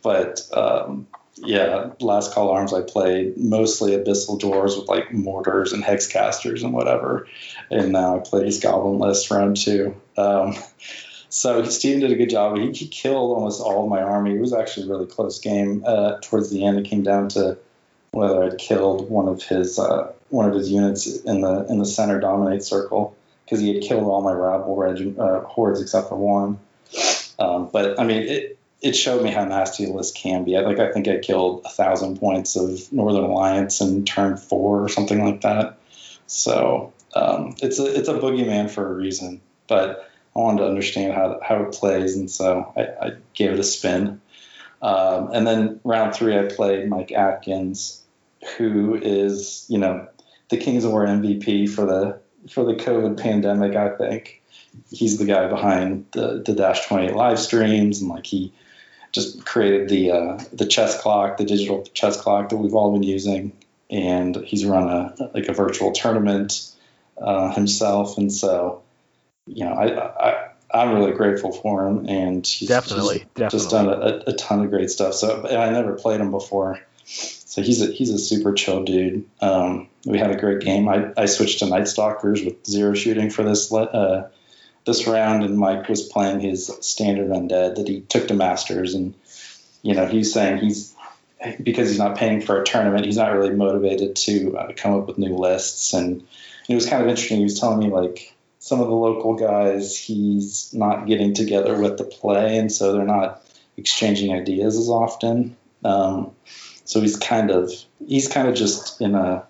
[0.02, 1.08] but um,
[1.38, 6.64] yeah, last Call Arms I played mostly Abyssal Dwarves with like mortars and hex casters
[6.64, 7.28] and whatever,
[7.70, 9.96] and now I play Goblin list round two.
[10.18, 10.56] Um,
[11.30, 12.58] so Steven did a good job.
[12.58, 14.36] He, he, killed almost all of my army.
[14.36, 15.84] It was actually a really close game.
[15.86, 17.58] Uh, towards the end, it came down to
[18.12, 21.86] whether I'd killed one of his uh, one of his units in the in the
[21.86, 23.16] center dominate circle
[23.46, 26.60] because he had killed all my rabble reg- uh, hordes except for one.
[27.40, 30.56] Um, but I mean, it it showed me how nasty a list can be.
[30.56, 34.84] I, like I think I killed a thousand points of Northern Alliance in turn four
[34.84, 35.80] or something like that.
[36.28, 41.14] So um, it's a it's a boogeyman for a reason, but I wanted to understand
[41.14, 44.22] how how it plays, and so I, I gave it a spin.
[44.82, 48.04] Um, and then round three, I played Mike Atkins,
[48.58, 50.08] who is you know
[50.50, 52.20] the Kings of War MVP for the
[52.52, 53.76] for the COVID pandemic.
[53.76, 54.44] I think
[54.92, 58.54] he's the guy behind the the Dash 28 live streams, and like he
[59.12, 63.04] just created the uh, the chess clock, the digital chess clock that we've all been
[63.04, 63.54] using,
[63.90, 66.74] and he's run a like a virtual tournament
[67.18, 68.84] uh, himself, and so
[69.48, 73.60] you know, I, I I'm really grateful for him, and he's definitely, just, definitely.
[73.60, 75.14] just done a, a, ton of great stuff.
[75.14, 79.26] So I never played him before, so he's a he's a super chill dude.
[79.40, 80.90] Um, we had a great game.
[80.90, 84.30] I, I switched to Night Stalkers with zero shooting for this uh,
[84.88, 89.14] this round, and Mike was playing his standard undead that he took to Masters, and
[89.84, 90.96] you know he's saying he's
[91.62, 95.06] because he's not paying for a tournament, he's not really motivated to uh, come up
[95.06, 96.26] with new lists, and
[96.68, 97.38] it was kind of interesting.
[97.38, 101.98] He was telling me like some of the local guys he's not getting together with
[101.98, 103.44] the play, and so they're not
[103.78, 105.56] exchanging ideas as often.
[105.86, 106.32] Um,
[106.86, 107.72] so he's kind of
[108.06, 109.46] he's kind of just in a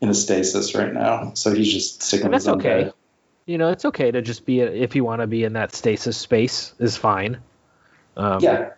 [0.00, 1.32] in a stasis right now.
[1.34, 2.92] So he's just sticking that's okay.
[3.50, 6.16] You know, it's okay to just be if you want to be in that stasis
[6.16, 7.42] space is fine.
[8.16, 8.74] Um, yeah,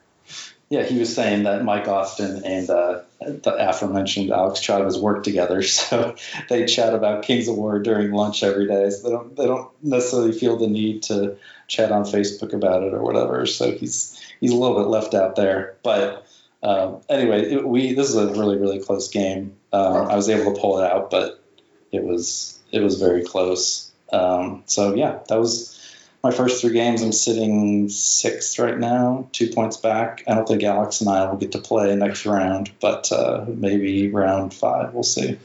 [0.70, 0.84] yeah.
[0.84, 6.16] He was saying that Mike Austin and uh, the aforementioned Alex Chavez work together, so
[6.48, 8.88] they chat about Kings of War during lunch every day.
[8.88, 11.36] So they don't they don't necessarily feel the need to
[11.68, 13.44] chat on Facebook about it or whatever.
[13.44, 15.76] So he's he's a little bit left out there.
[15.82, 16.26] But
[16.62, 19.54] um, anyway, it, we this is a really really close game.
[19.70, 21.44] Um, I was able to pull it out, but
[21.90, 23.91] it was it was very close.
[24.12, 25.78] Um, so yeah, that was
[26.22, 30.22] my first three games, I'm sitting sixth right now, two points back.
[30.28, 34.08] I don't think Alex and I will get to play next round, but uh, maybe
[34.08, 34.94] round five.
[34.94, 35.38] We'll see.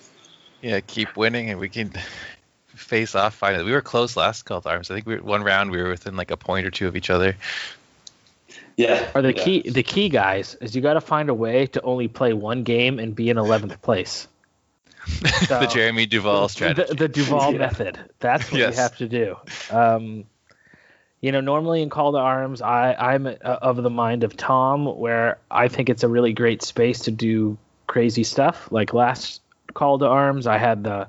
[0.62, 1.94] Yeah, keep winning, and we can
[2.68, 3.64] face off finally.
[3.64, 4.92] We were close last call arms.
[4.92, 6.96] I think we were, one round we were within like a point or two of
[6.96, 7.36] each other.
[8.76, 9.10] Yeah.
[9.16, 9.44] Are the yeah.
[9.44, 12.62] key the key guys is you got to find a way to only play one
[12.62, 14.28] game and be in 11th place.
[15.48, 16.84] So, the Jeremy Duval strategy.
[16.90, 17.58] The, the Duval yeah.
[17.58, 18.00] method.
[18.20, 18.76] That's what yes.
[18.76, 19.36] you have to do.
[19.72, 20.26] Um,
[21.22, 25.40] you know, normally in Call to Arms, I, I'm of the mind of Tom, where
[25.50, 27.58] I think it's a really great space to do
[27.88, 28.68] crazy stuff.
[28.72, 29.42] Like last
[29.74, 31.08] Call to Arms, I had the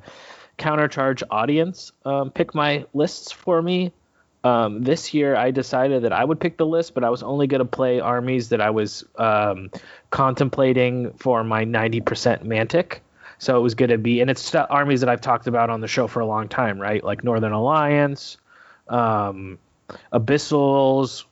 [0.59, 3.93] countercharge audience um, pick my lists for me.
[4.45, 7.47] Um, this year, I decided that I would pick the list, but I was only
[7.47, 9.71] going to play armies that I was um,
[10.11, 13.01] contemplating for my 90% Mantic.
[13.39, 15.89] So it was going to be, and it's armies that I've talked about on the
[15.89, 17.03] show for a long time, right?
[17.03, 18.37] Like Northern Alliance,
[18.89, 19.59] um,
[20.13, 21.25] abyssals,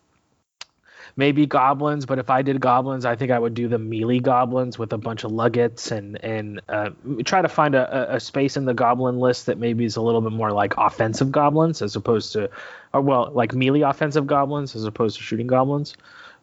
[1.17, 2.07] maybe goblins.
[2.07, 4.99] But if I did goblins, I think I would do the melee goblins with a
[4.99, 6.91] bunch of luggets and and uh,
[7.25, 10.21] try to find a, a space in the goblin list that maybe is a little
[10.21, 12.51] bit more like offensive goblins as opposed to,
[12.93, 15.97] or well, like melee offensive goblins as opposed to shooting goblins.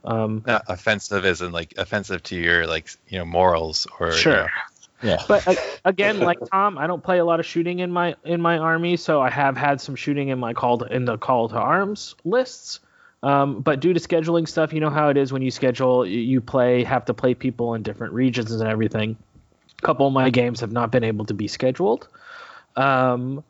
[0.04, 4.34] Um, Not offensive isn't like offensive to your like you know morals or sure.
[4.34, 4.48] You know,
[5.04, 5.22] Yeah.
[5.28, 5.46] But
[5.86, 8.96] again, like Tom, I don't play a lot of shooting in my in my army,
[8.98, 12.16] so I have had some shooting in my call to, in the call to arms
[12.24, 12.80] lists.
[13.22, 16.20] Um, but due to scheduling stuff, you know how it is when you schedule, you-
[16.20, 19.16] you play have to play people in different regions and everything.
[19.78, 22.08] A couple of my games have not been able to be scheduled.
[22.76, 23.44] Um,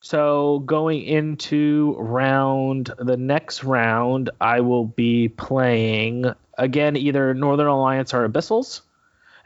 [0.00, 8.14] so going into round the next round, I will be playing again either Northern Alliance
[8.14, 8.80] or Abyssals.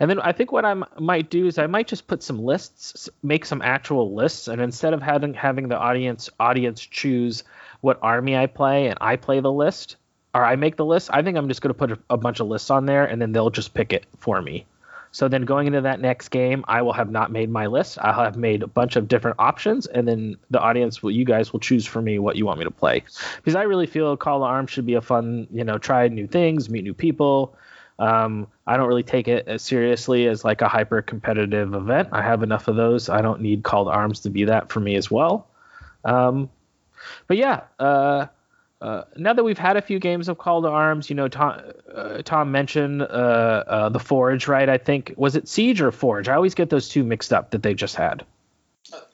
[0.01, 3.09] And then I think what I might do is I might just put some lists,
[3.23, 7.45] make some actual lists, and instead of having having the audience audience choose
[7.81, 9.97] what army I play and I play the list
[10.35, 12.41] or I make the list, I think I'm just going to put a, a bunch
[12.41, 14.67] of lists on there and then they'll just pick it for me.
[15.15, 17.99] So then going into that next game, I will have not made my list.
[18.01, 21.53] I'll have made a bunch of different options, and then the audience will, you guys
[21.53, 23.05] will choose for me what you want me to play.
[23.37, 26.27] Because I really feel Call to Arms should be a fun, you know, try new
[26.27, 27.55] things, meet new people.
[27.99, 32.09] Um, I don't really take it as seriously as like a hyper competitive event.
[32.13, 33.09] I have enough of those.
[33.09, 35.49] I don't need Call to Arms to be that for me as well.
[36.05, 36.51] Um,
[37.27, 38.27] but yeah, uh,
[38.81, 41.61] uh, now that we've had a few games of Call to Arms, you know, Tom,
[41.95, 44.69] uh, Tom mentioned uh, uh, the Forge, right?
[44.69, 46.29] I think was it Siege or Forge?
[46.29, 48.25] I always get those two mixed up that they just had.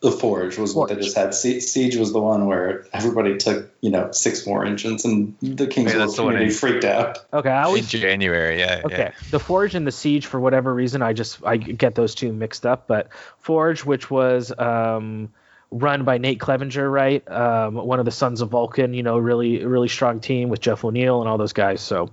[0.00, 1.34] The Forge was what they just had.
[1.34, 5.92] Siege was the one where everybody took, you know, six more engines, and the King's
[5.92, 7.18] Yeah, War that's the one community I- freaked out.
[7.32, 8.80] Okay, I In January, yeah.
[8.84, 12.32] Okay, the Forge and the Siege for whatever reason, I just I get those two
[12.32, 12.86] mixed up.
[12.86, 13.08] But
[13.40, 15.32] Forge, which was um,
[15.70, 17.28] run by Nate Clevenger, right?
[17.30, 20.82] Um, one of the Sons of Vulcan, you know, really really strong team with Jeff
[20.82, 21.82] O'Neill and all those guys.
[21.82, 22.10] So,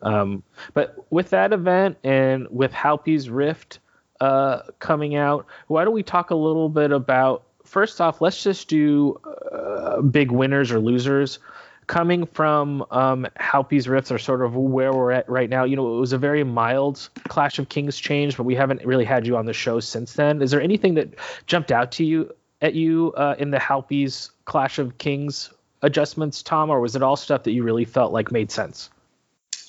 [0.00, 3.80] um, but with that event and with Halpi's Rift
[4.20, 7.44] uh, coming out, why don't we talk a little bit about?
[7.64, 9.20] First off, let's just do
[9.52, 11.38] uh, big winners or losers
[11.86, 15.64] coming from um, Halpi's Rifts are sort of where we're at right now.
[15.64, 19.04] You know, it was a very mild Clash of Kings change, but we haven't really
[19.04, 20.42] had you on the show since then.
[20.42, 21.14] Is there anything that
[21.46, 22.32] jumped out to you
[22.62, 25.50] at you uh, in the Halpi's Clash of Kings
[25.82, 28.90] adjustments, Tom, or was it all stuff that you really felt like made sense?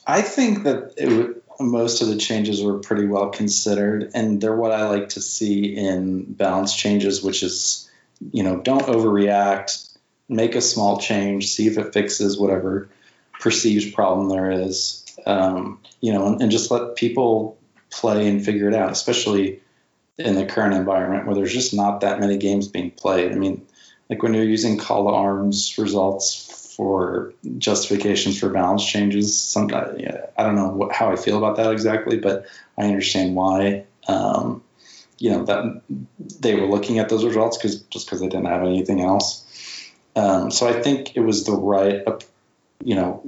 [0.08, 4.56] I think that it would, most of the changes were pretty well considered, and they're
[4.56, 7.90] what I like to see in balance changes, which is,
[8.32, 9.96] you know, don't overreact,
[10.30, 12.90] make a small change, see if it fixes whatever
[13.40, 17.58] perceived problem there is, um, you know, and, and just let people
[17.90, 19.62] play and figure it out, especially
[20.18, 23.32] in the current environment where there's just not that many games being played.
[23.32, 23.66] I mean,
[24.10, 26.47] like when you're using call to arms results
[26.78, 29.38] for justifications for balance changes.
[29.38, 32.46] Some, I don't know what, how I feel about that exactly, but
[32.78, 33.86] I understand why.
[34.08, 34.64] Um,
[35.20, 35.82] you know that
[36.40, 39.44] they were looking at those results because just because they didn't have anything else.
[40.16, 42.04] Um, so I think it was the right,
[42.84, 43.24] you know,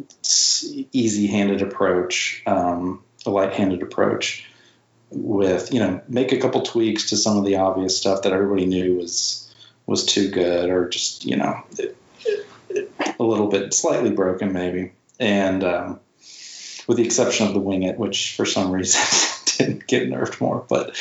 [0.92, 4.46] easy-handed approach, um, a light-handed approach.
[5.12, 8.68] With you know, make a couple tweaks to some of the obvious stuff that everybody
[8.68, 9.52] knew was
[9.88, 11.98] was too good, or just you know, it,
[13.20, 14.94] a little bit slightly broken maybe.
[15.20, 16.00] And um,
[16.88, 19.02] with the exception of the wing it which for some reason
[19.58, 20.66] didn't get nerfed more.
[20.68, 20.96] But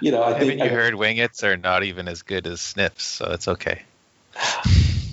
[0.00, 2.60] you know i Haven't think you I- heard winggits are not even as good as
[2.60, 3.82] snips, so it's okay.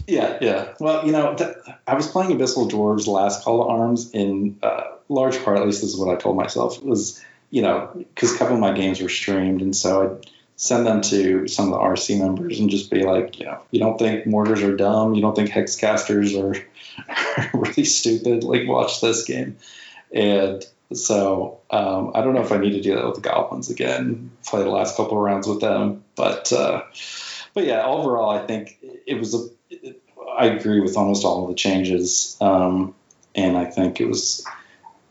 [0.07, 0.73] yeah yeah.
[0.79, 1.55] Well you know th-
[1.87, 5.81] i was playing abyssal dwarves last call to arms in uh, large part at least
[5.81, 9.01] this is what i told myself was you know because a couple of my games
[9.01, 12.89] were streamed and so i'd send them to some of the rc members and just
[12.89, 15.13] be like you know you don't think mortars are dumb?
[15.13, 18.43] You don't think hexcasters are really stupid?
[18.43, 19.57] Like watch this game.
[20.13, 23.71] And so um, i don't know if i need to do that with the goblins
[23.71, 26.83] again play the last couple of rounds with them but uh,
[27.55, 28.77] but yeah overall i think
[29.07, 29.47] it was a
[30.37, 32.93] i agree with almost all of the changes um,
[33.33, 34.45] and i think it was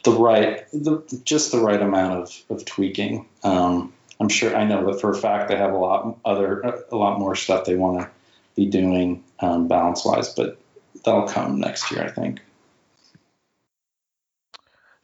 [0.05, 3.27] the right the, just the right amount of, of tweaking.
[3.43, 6.61] Um, i'm sure i know that for a fact they have a lot other
[6.91, 8.11] a lot more stuff they want to
[8.55, 10.59] be doing um, balance wise but
[11.05, 12.41] that'll come next year i think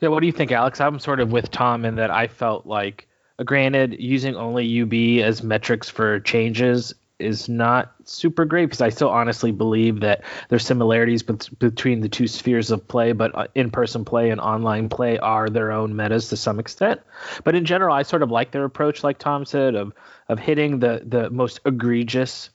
[0.00, 0.80] Yeah, what do you think, Alex?
[0.80, 3.06] I'm sort of with Tom in that I felt like,
[3.44, 9.10] granted, using only UB as metrics for changes is not super great because I still
[9.10, 14.04] honestly believe that there's similarities bet- between the two spheres of play, but uh, in-person
[14.04, 17.00] play and online play are their own metas to some extent.
[17.44, 19.92] But in general, I sort of like their approach, like Tom said, of
[20.28, 22.50] of hitting the the most egregious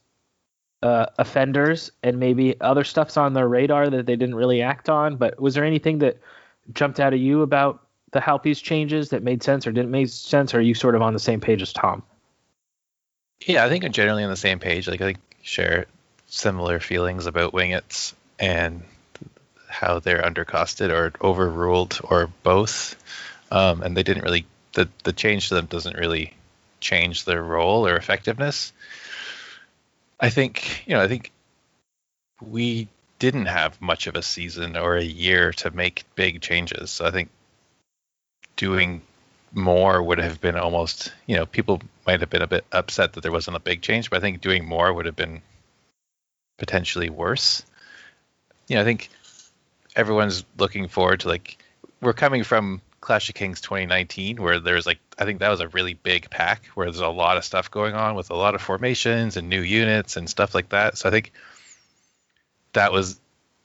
[0.81, 5.17] uh, offenders and maybe other stuff's on their radar that they didn't really act on.
[5.17, 6.19] But was there anything that
[6.73, 10.53] jumped out at you about the Halpi's changes that made sense or didn't make sense?
[10.53, 12.03] Or are you sort of on the same page as Tom?
[13.41, 14.87] Yeah, I think I'm generally on the same page.
[14.87, 15.85] Like I share
[16.27, 18.83] similar feelings about winggits and
[19.67, 22.95] how they're undercosted or overruled or both.
[23.51, 26.33] Um, and they didn't really the the change to them doesn't really
[26.79, 28.73] change their role or effectiveness.
[30.19, 31.31] I think, you know, I think
[32.41, 32.87] we
[33.19, 36.91] didn't have much of a season or a year to make big changes.
[36.91, 37.29] So I think
[38.55, 39.01] doing
[39.55, 43.21] more would have been almost, you know, people might have been a bit upset that
[43.21, 45.41] there wasn't a big change, but I think doing more would have been
[46.57, 47.63] potentially worse.
[48.67, 49.09] You know, I think
[49.95, 51.57] everyone's looking forward to like
[52.01, 55.69] we're coming from Clash of Kings 2019 where there's like I think that was a
[55.69, 58.61] really big pack where there's a lot of stuff going on with a lot of
[58.61, 60.97] formations and new units and stuff like that.
[60.97, 61.31] So I think
[62.73, 63.19] that was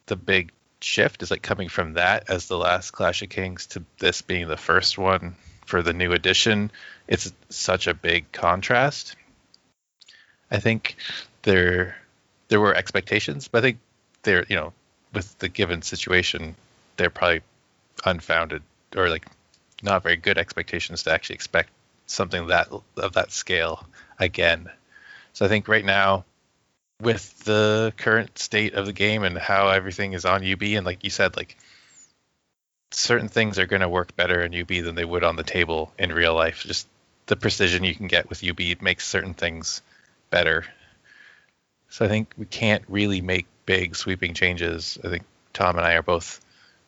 [0.06, 3.82] the big shift is like coming from that as the last Clash of Kings to
[3.98, 5.34] this being the first one
[5.70, 6.70] for the new edition.
[7.06, 9.16] It's such a big contrast.
[10.50, 10.96] I think
[11.42, 11.96] there
[12.48, 13.78] there were expectations, but I think
[14.22, 14.72] they're you know
[15.14, 16.56] with the given situation,
[16.96, 17.42] they're probably
[18.04, 18.62] unfounded
[18.96, 19.26] or like
[19.82, 21.70] not very good expectations to actually expect
[22.06, 23.86] something that of that scale
[24.18, 24.68] again.
[25.32, 26.24] So I think right now
[27.00, 31.02] with the current state of the game and how everything is on UB and like
[31.02, 31.56] you said like
[32.90, 35.92] certain things are going to work better in UB than they would on the table
[35.98, 36.62] in real life.
[36.62, 36.88] Just
[37.26, 39.82] the precision you can get with UB makes certain things
[40.30, 40.64] better.
[41.88, 44.98] So I think we can't really make big sweeping changes.
[45.04, 46.40] I think Tom and I are both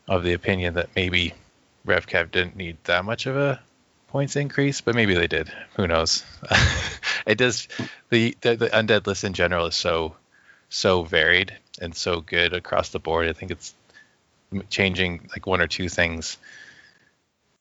[0.09, 1.35] of the opinion that maybe
[1.85, 3.61] Rev Cav didn't need that much of a
[4.09, 5.51] points increase, but maybe they did.
[5.77, 6.25] Who knows?
[7.27, 7.67] it does.
[8.11, 10.17] The, the the undead list in general is so
[10.69, 13.29] so varied and so good across the board.
[13.29, 13.75] I think it's
[14.71, 16.39] changing like one or two things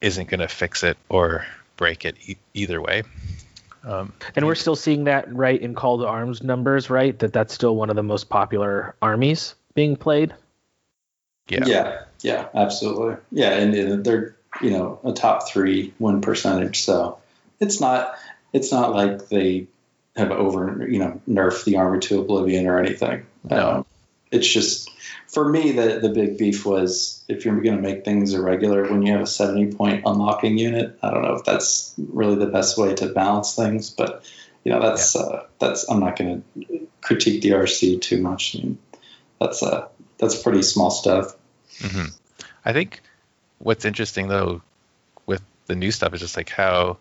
[0.01, 1.45] isn't going to fix it or
[1.77, 3.03] break it e- either way.
[3.84, 7.18] Um, and we're still seeing that right in call to arms numbers, right?
[7.18, 10.34] That that's still one of the most popular armies being played.
[11.47, 11.65] Yeah.
[11.65, 12.03] Yeah.
[12.22, 12.47] Yeah.
[12.53, 13.18] Absolutely.
[13.31, 17.18] Yeah, and, and they're you know a top three win percentage, so
[17.59, 18.15] it's not
[18.53, 19.68] it's not like they
[20.15, 23.26] have over you know nerfed the army to oblivion or anything.
[23.49, 23.69] No.
[23.69, 23.85] Um,
[24.31, 24.90] it's just
[25.32, 29.02] for me the the big beef was if you're going to make things irregular when
[29.06, 30.99] you have a 70 point unlocking unit.
[31.02, 34.24] I don't know if that's really the best way to balance things, but
[34.64, 35.22] you know that's yeah.
[35.22, 38.56] uh, that's I'm not going to critique the RC too much.
[38.56, 38.78] I mean,
[39.40, 39.88] that's uh
[40.18, 41.36] that's pretty small stuff.
[41.80, 42.14] Mm-hmm.
[42.66, 43.02] I think
[43.60, 44.62] what's interesting though
[45.26, 46.98] with the new stuff is just like how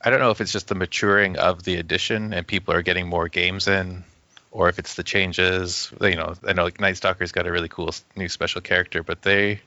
[0.00, 3.08] I don't know if it's just the maturing of the edition and people are getting
[3.08, 4.04] more games in,
[4.50, 5.92] or if it's the changes.
[6.00, 9.22] You know, I know like Night Stalker's got a really cool new special character, but
[9.22, 9.60] they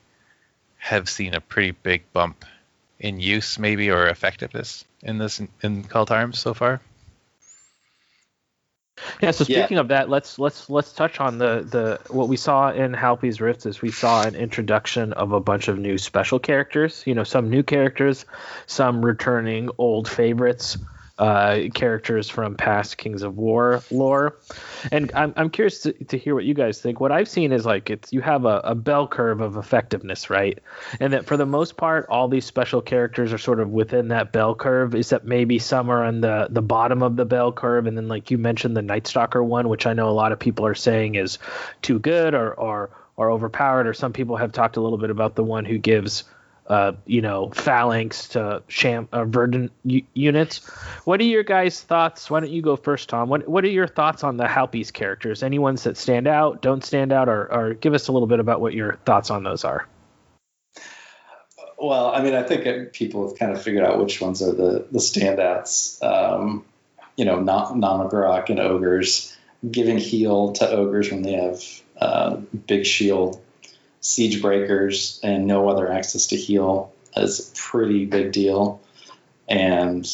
[0.77, 2.45] have seen a pretty big bump
[2.99, 6.81] in use, maybe, or effectiveness in this in Call to Arms so far.
[9.22, 9.31] Yeah.
[9.31, 9.81] So speaking yeah.
[9.81, 13.65] of that, let's let's let's touch on the the what we saw in Halpi's Rift
[13.65, 17.03] is we saw an introduction of a bunch of new special characters.
[17.05, 18.26] You know, some new characters,
[18.68, 20.77] some returning old favorites
[21.19, 24.40] uh, characters from past Kings of War lore.
[24.91, 26.99] And I'm, I'm curious to, to hear what you guys think.
[26.99, 30.57] What I've seen is like it's you have a, a bell curve of effectiveness, right?
[30.99, 34.31] And that for the most part, all these special characters are sort of within that
[34.31, 37.85] bell curve, except maybe some are on the, the bottom of the bell curve.
[37.85, 40.40] And then, like you mentioned, the Night Stalker one, which I know a lot of
[40.40, 41.38] people are saying is
[41.84, 45.35] too good or, or, or overpowered, or some people have talked a little bit about
[45.35, 46.23] the one who gives
[46.73, 50.65] uh, you know, phalanx to sham uh, verdant u- units.
[51.05, 52.31] What are your guys' thoughts?
[52.31, 53.29] Why don't you go first, Tom?
[53.29, 55.43] What What are your thoughts on the Halpi's characters?
[55.43, 58.39] Any ones that stand out, don't stand out, or, or give us a little bit
[58.39, 59.87] about what your thoughts on those are?
[61.77, 64.87] Well, I mean, I think people have kind of figured out which ones are the
[64.89, 66.03] the standouts.
[66.03, 66.65] Um,
[67.15, 69.37] you know, Namagarok and ogres
[69.69, 71.63] giving heal to ogres when they have
[71.97, 73.39] uh, big shield
[74.03, 78.81] siege breakers and no other access to heal is a pretty big deal.
[79.47, 80.05] And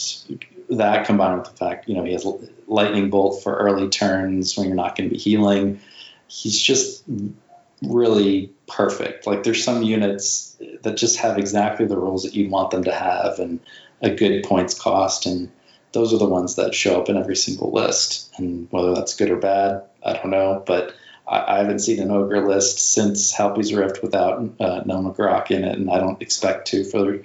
[0.70, 2.26] that combined with the fact, you know, he has
[2.68, 5.82] lightning bolt for early turns when you're not going to be healing.
[6.28, 7.03] He's just
[7.82, 9.26] really perfect.
[9.26, 12.94] Like there's some units that just have exactly the rules that you want them to
[12.94, 13.60] have and
[14.02, 15.52] a good points cost and
[15.94, 18.32] those are the ones that show up in every single list.
[18.38, 20.94] And whether that's good or bad, I don't know, but
[21.30, 25.78] I, I haven't seen an ogre list since Halpi's Rift without uh, Grok in it,
[25.78, 27.24] and I don't expect to for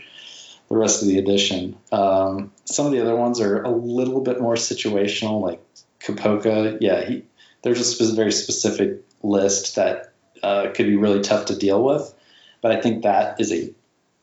[0.69, 1.77] the rest of the edition.
[1.91, 5.61] Um, some of the other ones are a little bit more situational, like
[6.01, 6.79] Kapoka.
[6.81, 7.25] Yeah, he,
[7.63, 10.13] there's a spe- very specific list that
[10.43, 12.15] uh, could be really tough to deal with,
[12.61, 13.75] but I think that is a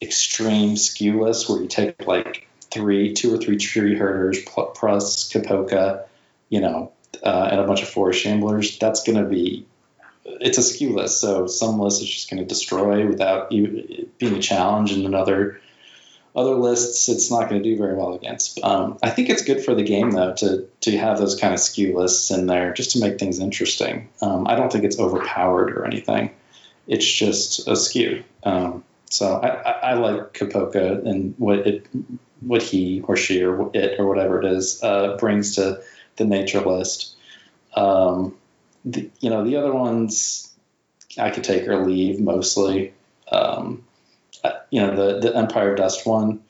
[0.01, 6.05] extreme skew list where you take like three, two or three tree herders plus Kapoka,
[6.49, 6.91] you know,
[7.23, 8.79] uh, and a bunch of forest shamblers.
[8.79, 9.65] That's going to be
[10.23, 14.35] it's a skew list, so some lists is just going to destroy without you being
[14.35, 15.59] a challenge, and another
[16.35, 18.63] other lists, it's not going to do very well against.
[18.63, 21.59] Um, I think it's good for the game though to to have those kind of
[21.59, 24.09] skew lists in there just to make things interesting.
[24.21, 26.31] Um, I don't think it's overpowered or anything.
[26.87, 28.23] It's just a skew.
[28.43, 31.85] Um, so I, I, I, like Kapoka and what it
[32.39, 35.81] what he or she or it or whatever it is uh, brings to
[36.21, 37.15] the nature list.
[37.75, 38.37] Um,
[38.85, 40.51] the, you know the other ones
[41.17, 42.93] I could take or leave mostly.
[43.31, 43.83] Um,
[44.69, 46.41] you know the the Empire Dust one.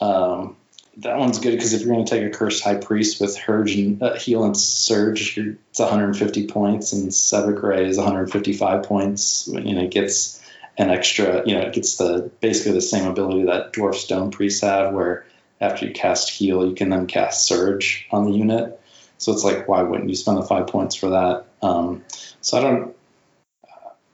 [0.00, 0.56] Um,
[0.98, 3.76] that one's good because if you're going to take a cursed high priest with Herge
[3.76, 9.48] and uh, heal and surge, it's 150 points, and Sevic Ray is 155 points.
[9.48, 10.42] You know, it gets
[10.76, 11.42] an extra.
[11.46, 15.24] You know, it gets the basically the same ability that Dwarf Stone priests have, where
[15.60, 18.78] after you cast heal, you can then cast surge on the unit.
[19.22, 21.46] So it's like, why wouldn't you spend the five points for that?
[21.62, 22.04] Um,
[22.40, 22.96] so I don't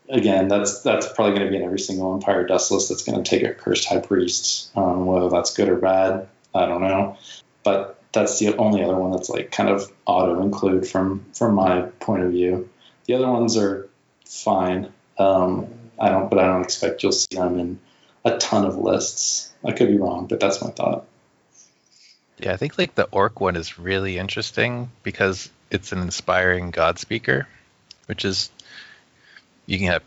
[0.08, 3.22] again, that's that's probably going to be in every single Empire Dust list that's going
[3.22, 4.70] to take a Cursed High Priest.
[4.76, 7.16] Um, whether that's good or bad, I don't know.
[7.62, 11.82] But that's the only other one that's like kind of auto include from from my
[12.00, 12.68] point of view.
[13.06, 13.88] The other ones are
[14.26, 14.92] fine.
[15.18, 15.68] Um,
[15.98, 17.80] I don't, but I don't expect you'll see them in
[18.24, 19.52] a ton of lists.
[19.64, 21.06] I could be wrong, but that's my thought.
[22.38, 26.98] Yeah, I think like the orc one is really interesting because it's an inspiring God
[26.98, 27.48] speaker,
[28.06, 28.50] which is
[29.66, 30.02] you can have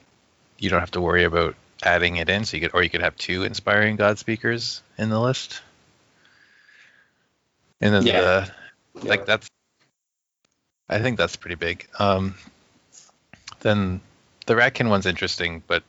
[0.58, 2.46] you don't have to worry about adding it in.
[2.46, 5.62] So you could or you could have two inspiring God speakers in the list.
[7.82, 8.48] And then yeah.
[8.94, 9.50] the like that's
[10.90, 11.88] I think that's pretty big.
[12.00, 12.36] Um,
[13.62, 14.02] then
[14.46, 15.84] the Ratkin one's interesting, but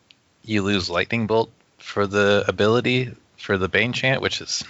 [0.45, 4.63] you lose Lightning Bolt for the ability for the Bane chant, which is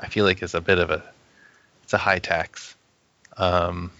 [0.00, 1.02] I feel like is a bit of a
[1.84, 2.74] it's a high tax.
[3.36, 3.90] Um,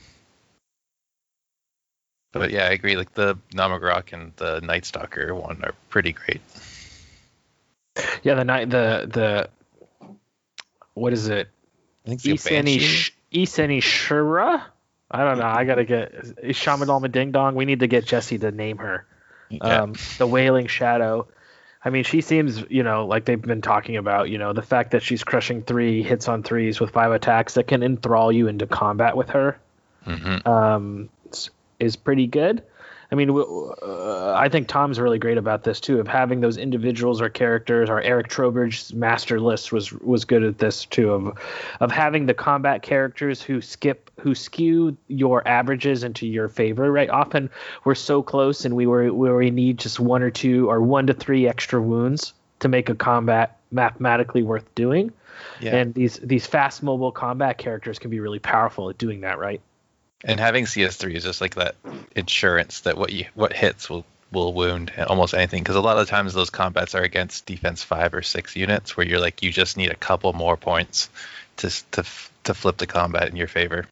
[2.33, 2.97] but yeah, I agree.
[2.97, 6.41] Like the Namagrok and the Night Stalker one are pretty great.
[8.23, 10.09] Yeah, the night the the
[10.95, 11.49] what is it?
[12.07, 14.63] I think Iseni Iseni Shura.
[15.11, 15.47] I don't know.
[15.47, 16.13] I gotta get
[16.45, 17.55] Shamadalma Ding Dong.
[17.57, 19.07] We need to get Jesse to name her.
[19.49, 19.83] Yeah.
[19.83, 21.27] Um, the Wailing Shadow.
[21.83, 24.91] I mean, she seems, you know, like they've been talking about, you know, the fact
[24.91, 28.67] that she's crushing three hits on threes with five attacks that can enthrall you into
[28.67, 29.59] combat with her.
[30.07, 30.49] Mm-hmm.
[30.49, 31.09] Um,
[31.79, 32.63] is pretty good.
[33.13, 37.21] I mean, uh, I think Tom's really great about this too, of having those individuals
[37.21, 37.91] or characters.
[37.91, 41.39] Our Eric Trowbridge's master list was was good at this too, of
[41.81, 46.93] of having the combat characters who skip, who skew your averages into your favor.
[46.93, 47.11] Right?
[47.11, 47.51] Often
[47.85, 51.09] we're so close, and we were where we need just one or two or one
[51.09, 55.13] to three extra wounds to make a combat mathematically worth doing.
[55.61, 55.77] Yeah.
[55.77, 59.39] And these these fast mobile combat characters can be really powerful at doing that.
[59.39, 59.61] Right?
[60.25, 61.77] And having CS3 is just like that
[62.15, 66.09] insurance that what you what hits will will wound almost anything because a lot of
[66.09, 69.77] times those combats are against defense five or six units where you're like you just
[69.77, 71.09] need a couple more points
[71.57, 72.05] to to
[72.45, 73.87] to flip the combat in your favor.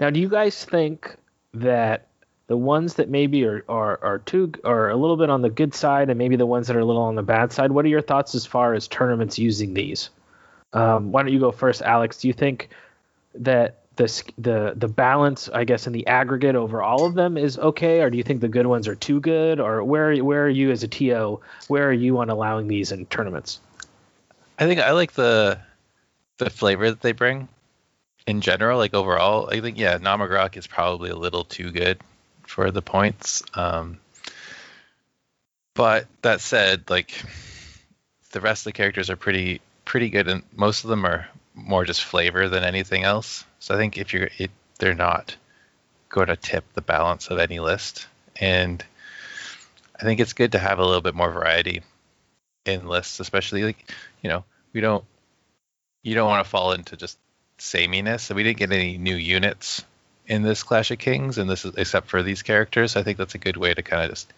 [0.00, 1.16] Now, do you guys think
[1.54, 2.06] that
[2.46, 5.74] the ones that maybe are are are too are a little bit on the good
[5.74, 7.72] side and maybe the ones that are a little on the bad side?
[7.72, 10.10] What are your thoughts as far as tournaments using these?
[10.72, 12.18] Um, why don't you go first, Alex?
[12.18, 12.68] Do you think
[13.36, 17.58] that the the the balance, I guess, in the aggregate over all of them is
[17.58, 20.48] okay, or do you think the good ones are too good, or where where are
[20.48, 21.40] you as a TO?
[21.66, 23.60] Where are you on allowing these in tournaments?
[24.58, 25.58] I think I like the
[26.38, 27.48] the flavor that they bring
[28.26, 28.78] in general.
[28.78, 32.00] Like overall, I think yeah, Namagrok is probably a little too good
[32.46, 33.42] for the points.
[33.54, 33.98] Um,
[35.74, 37.20] but that said, like
[38.30, 41.26] the rest of the characters are pretty pretty good, and most of them are
[41.56, 43.44] more just flavor than anything else.
[43.60, 45.36] So I think if you're, it, they're not
[46.08, 48.06] going to tip the balance of any list,
[48.36, 48.84] and
[49.98, 51.82] I think it's good to have a little bit more variety
[52.64, 55.04] in lists, especially like you know we don't
[56.02, 57.18] you don't want to fall into just
[57.58, 58.22] sameness.
[58.22, 59.84] So we didn't get any new units
[60.26, 62.96] in this Clash of Kings, and this is except for these characters.
[62.96, 64.32] I think that's a good way to kind of just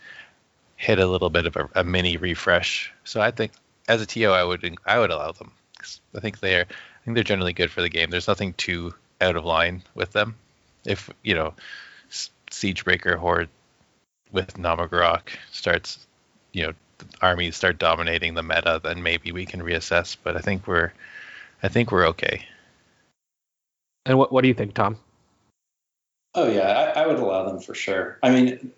[0.76, 2.92] hit a little bit of a, a mini refresh.
[3.04, 3.52] So I think
[3.86, 5.52] as a TO, I would I would allow them.
[6.14, 8.10] I think they're I think they're generally good for the game.
[8.10, 10.36] There's nothing too out of line with them.
[10.84, 11.54] If you know,
[12.50, 13.48] Siegebreaker Horde
[14.32, 15.98] with Namagrok starts,
[16.52, 16.72] you know,
[17.20, 20.16] armies start dominating the meta, then maybe we can reassess.
[20.22, 20.92] But I think we're,
[21.62, 22.46] I think we're okay.
[24.06, 24.96] And what what do you think, Tom?
[26.34, 28.18] Oh yeah, I, I would allow them for sure.
[28.22, 28.72] I mean,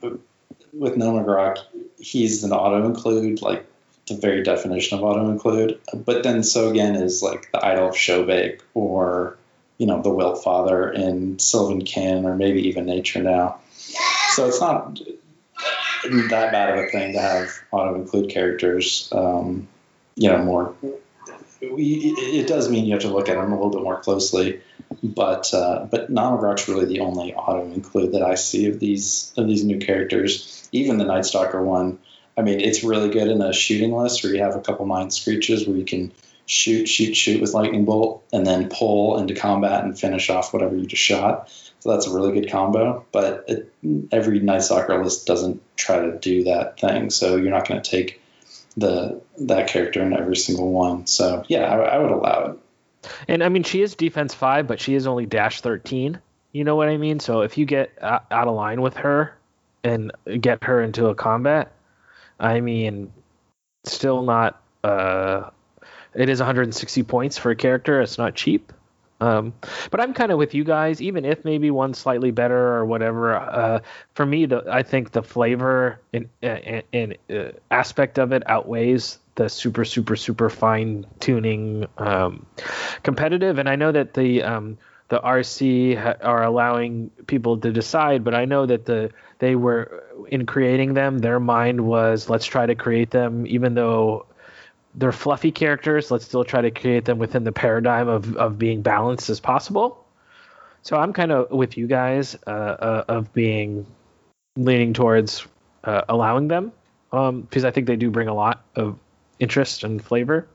[0.73, 1.59] with Namagrok,
[1.99, 3.67] he's an auto include like
[4.09, 5.81] the very definition of auto include.
[5.95, 9.37] But then so again is like the Idol of Shobek or
[9.79, 13.61] you know the Wilt Father in Sylvan Kin or maybe even Nature now.
[14.31, 14.99] So it's not
[16.05, 19.09] that bad of a thing to have auto include characters.
[19.13, 19.69] Um,
[20.17, 20.75] you know more.
[21.61, 24.61] It does mean you have to look at them a little bit more closely,
[25.03, 29.47] but uh, but Rock's really the only auto include that I see of these of
[29.47, 30.69] these new characters.
[30.73, 31.99] Even the Night Stalker one,
[32.37, 35.13] I mean, it's really good in a shooting list where you have a couple mind
[35.13, 36.13] screeches where you can
[36.47, 40.77] shoot, shoot, shoot with lightning bolt, and then pull into combat and finish off whatever
[40.77, 41.49] you just shot.
[41.81, 43.05] So that's a really good combo.
[43.13, 43.73] But it,
[44.13, 47.11] every Night Stalker list doesn't try to do that thing.
[47.11, 48.21] So you're not going to take
[48.77, 51.07] the that character in every single one.
[51.07, 52.59] So yeah, I, I would allow it.
[53.29, 56.21] And I mean, she is defense five, but she is only dash thirteen.
[56.53, 57.19] You know what I mean?
[57.19, 59.37] So if you get out of line with her
[59.83, 61.73] and get her into a combat,
[62.39, 63.13] I mean,
[63.85, 64.63] still not.
[64.85, 65.51] Uh,
[66.15, 68.01] it is 160 points for a character.
[68.01, 68.73] It's not cheap.
[69.21, 69.55] Um,
[69.93, 73.37] but I'm kind of with you guys, even if maybe one's slightly better or whatever.
[73.37, 73.81] Uh,
[74.15, 79.49] for me, the, I think the flavor and, and, uh, aspect of it outweighs the
[79.49, 82.47] super, super, super fine tuning um,
[83.05, 83.59] competitive.
[83.59, 84.79] And I know that the um,
[85.09, 90.05] the RC ha- are allowing people to decide, but I know that the they were
[90.29, 94.27] in creating them, their mind was let's try to create them, even though
[94.95, 96.11] they're fluffy characters.
[96.11, 100.05] Let's still try to create them within the paradigm of, of being balanced as possible.
[100.83, 103.87] So I'm kind of with you guys uh, uh, of being
[104.57, 105.47] leaning towards
[105.85, 106.73] uh, allowing them
[107.11, 108.99] because um, I think they do bring a lot of
[109.39, 110.47] interest and flavor.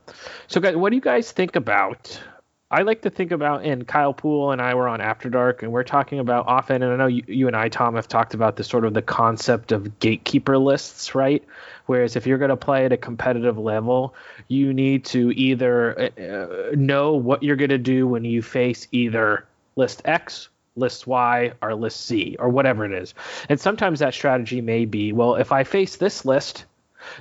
[0.48, 2.20] So, guys, what do you guys think about?
[2.70, 5.72] I like to think about, and Kyle Poole and I were on After Dark, and
[5.72, 8.58] we're talking about often, and I know you, you and I, Tom, have talked about
[8.58, 11.42] the sort of the concept of gatekeeper lists, right?
[11.86, 14.14] Whereas if you're going to play at a competitive level,
[14.50, 18.90] you need to either uh, uh know what you're going to do when you face
[18.92, 19.46] either
[19.78, 23.14] list X, list Y, or list Z, or whatever it is.
[23.48, 26.66] And sometimes that strategy may be, well, if I face this list,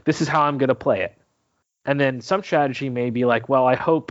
[0.06, 1.16] this is how I'm going to play it.
[1.84, 4.10] And then some strategy may be like, well, I hope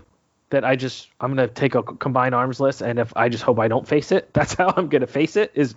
[0.56, 3.60] that I just I'm gonna take a combined arms list, and if I just hope
[3.60, 5.76] I don't face it, that's how I'm gonna face it is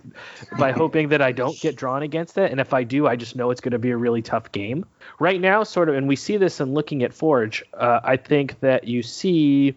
[0.57, 3.35] by hoping that I don't get drawn against it, and if I do, I just
[3.35, 4.85] know it's gonna be a really tough game.
[5.19, 7.61] Right now, sort of, and we see this in looking at Forge.
[7.73, 9.75] Uh, I think that you see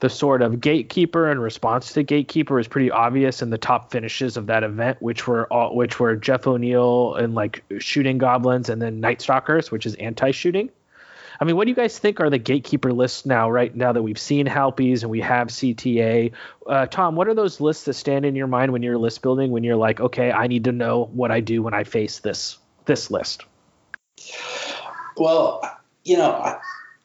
[0.00, 4.38] the sort of gatekeeper and response to gatekeeper is pretty obvious in the top finishes
[4.38, 8.80] of that event, which were all which were Jeff O'Neill and like shooting goblins, and
[8.80, 10.70] then Night Stalkers, which is anti-shooting.
[11.42, 13.50] I mean, what do you guys think are the gatekeeper lists now?
[13.50, 16.30] Right now that we've seen Halpi's and we have CTA,
[16.68, 19.50] uh, Tom, what are those lists that stand in your mind when you're list building?
[19.50, 22.58] When you're like, okay, I need to know what I do when I face this
[22.84, 23.44] this list.
[25.16, 25.68] Well,
[26.04, 26.58] you know, I,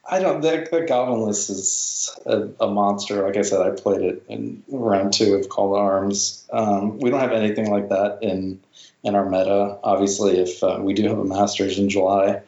[0.07, 0.41] I don't.
[0.41, 3.25] The, the Goblin list is a, a, monster.
[3.25, 6.47] Like I said, I played it in round two of Call to Arms.
[6.53, 8.59] Um, we don't have anything like that in
[9.03, 9.79] in our meta.
[9.83, 12.43] Obviously, if uh, we do have a Masters in July,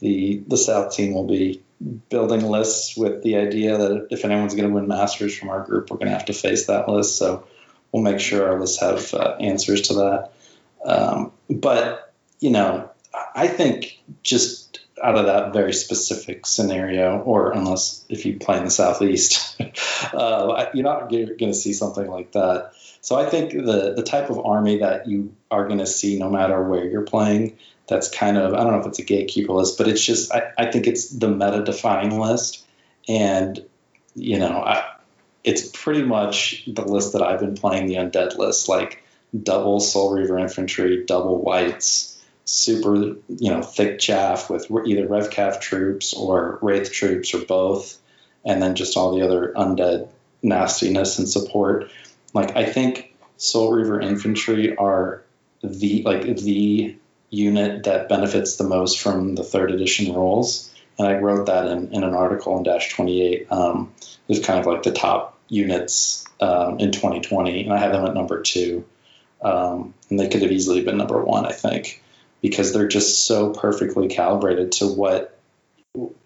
[0.00, 1.62] the the South team will be
[2.08, 5.90] building lists with the idea that if anyone's going to win Masters from our group,
[5.90, 7.16] we're going to have to face that list.
[7.18, 7.46] So
[7.92, 10.30] we'll make sure our lists have uh, answers to that.
[10.84, 12.90] Um, but you know,
[13.34, 18.64] I think just out of that very specific scenario, or unless if you play in
[18.64, 19.60] the southeast,
[20.12, 22.72] uh, you're not going to see something like that.
[23.00, 26.30] So I think the the type of army that you are going to see, no
[26.30, 27.58] matter where you're playing,
[27.88, 30.52] that's kind of I don't know if it's a gatekeeper list, but it's just I,
[30.56, 32.64] I think it's the meta defining list,
[33.08, 33.64] and
[34.14, 34.84] you know I,
[35.42, 39.02] it's pretty much the list that I've been playing the undead list like
[39.42, 45.60] double Soul Reaver infantry, double wights, super you know thick chaff with either Rev Cav
[45.60, 47.98] troops or Wraith troops or both,
[48.44, 50.08] and then just all the other undead
[50.42, 51.90] nastiness and support.
[52.34, 55.22] Like I think Soul Reaver infantry are
[55.62, 56.96] the like the
[57.30, 60.72] unit that benefits the most from the third edition rules.
[60.98, 63.50] And I wrote that in, in an article in Dash 28.
[63.52, 63.92] Um,
[64.28, 68.14] it kind of like the top units um, in 2020, and I had them at
[68.14, 68.84] number two.
[69.42, 72.02] Um, and they could have easily been number one, I think,
[72.42, 75.38] because they're just so perfectly calibrated to what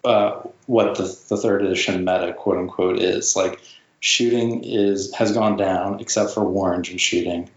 [0.04, 3.36] uh, what the, the third edition meta, quote unquote, is.
[3.36, 3.60] Like
[4.00, 7.50] shooting is has gone down, except for war engine shooting.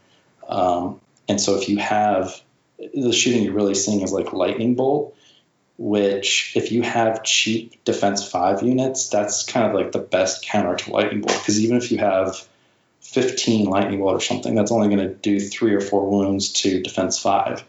[0.47, 2.41] Um, and so if you have
[2.77, 5.15] the shooting you're really seeing is like lightning bolt
[5.77, 10.75] which if you have cheap defense 5 units that's kind of like the best counter
[10.75, 11.37] to lightning bolt.
[11.37, 12.47] Because even if you have
[13.01, 16.81] 15 lightning bolt or something that's only going to do 3 or 4 wounds to
[16.81, 17.63] defense 5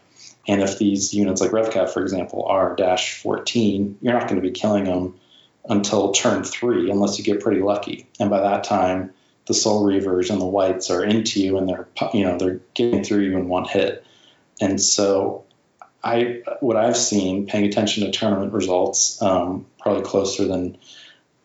[0.47, 4.41] and if these units like Rev Cav, for example are dash 14 you're not going
[4.41, 5.19] to be killing them
[5.67, 8.07] until turn 3 unless you get pretty lucky.
[8.21, 9.13] And by that time
[9.47, 13.03] the soul reavers and the wights are into you and they're you know they're getting
[13.03, 14.05] through you in one hit
[14.59, 15.45] and so
[16.03, 20.77] I what I've seen, paying attention to tournament results, um, probably closer than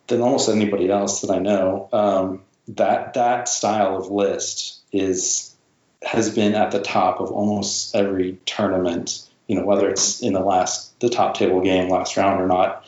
[0.06, 1.88] than almost anybody else that I know.
[1.92, 5.54] Um, that that style of list is
[6.02, 9.28] has been at the top of almost every tournament.
[9.46, 12.86] You know, whether it's in the last the top table game last round or not.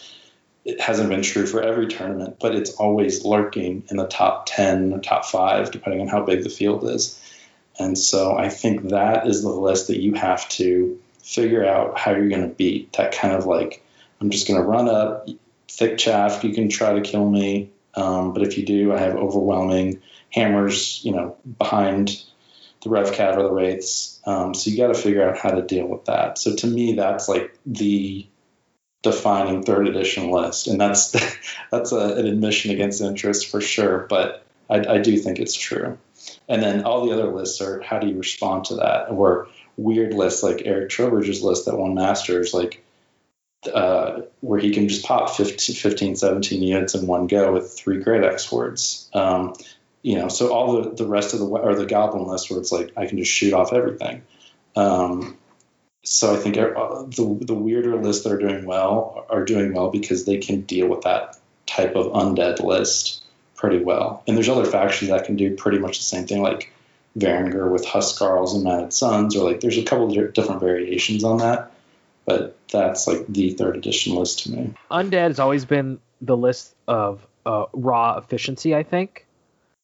[0.64, 4.94] It hasn't been true for every tournament, but it's always lurking in the top 10
[4.94, 7.20] or top five, depending on how big the field is.
[7.78, 12.12] And so I think that is the list that you have to figure out how
[12.12, 12.92] you're going to beat.
[12.94, 13.84] That kind of like,
[14.20, 15.28] I'm just going to run up,
[15.68, 17.70] thick chaff, you can try to kill me.
[17.94, 22.22] Um, but if you do, I have overwhelming hammers, you know, behind
[22.82, 24.20] the Rev Cav or the Wraiths.
[24.26, 26.38] Um, so you got to figure out how to deal with that.
[26.38, 28.26] So to me, that's like the
[29.02, 31.12] defining third edition list, and that's
[31.70, 34.06] that's a, an admission against interest for sure.
[34.08, 35.98] But I, I, do think it's true.
[36.48, 39.10] And then all the other lists are how do you respond to that?
[39.10, 42.84] Or weird lists like Eric Trowbridge's list that won Masters, like
[43.72, 48.00] uh, where he can just pop 15, 15, 17 units in one go with three
[48.00, 49.08] Great X Wards.
[49.14, 49.54] Um,
[50.02, 52.70] you know, so all the, the rest of the or the Goblin list where it's
[52.70, 54.22] like I can just shoot off everything.
[54.76, 55.38] Um,
[56.04, 59.90] so I think uh, the the weirder lists that are doing well are doing well
[59.90, 63.23] because they can deal with that type of undead list
[63.64, 64.22] pretty well.
[64.26, 66.70] And there's other factions that can do pretty much the same thing, like
[67.18, 71.72] Varangur with Huscarls and Matted Sons, or like there's a couple different variations on that.
[72.26, 74.74] But that's like the third edition list to me.
[74.90, 79.24] Undead has always been the list of uh, raw efficiency, I think,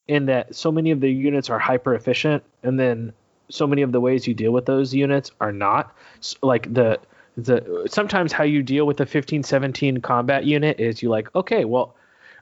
[0.06, 3.14] in that so many of the units are hyper efficient, and then
[3.48, 5.96] so many of the ways you deal with those units are not.
[6.20, 7.00] So, like the
[7.38, 11.64] the sometimes how you deal with a 15 17 combat unit is you like okay
[11.64, 11.94] well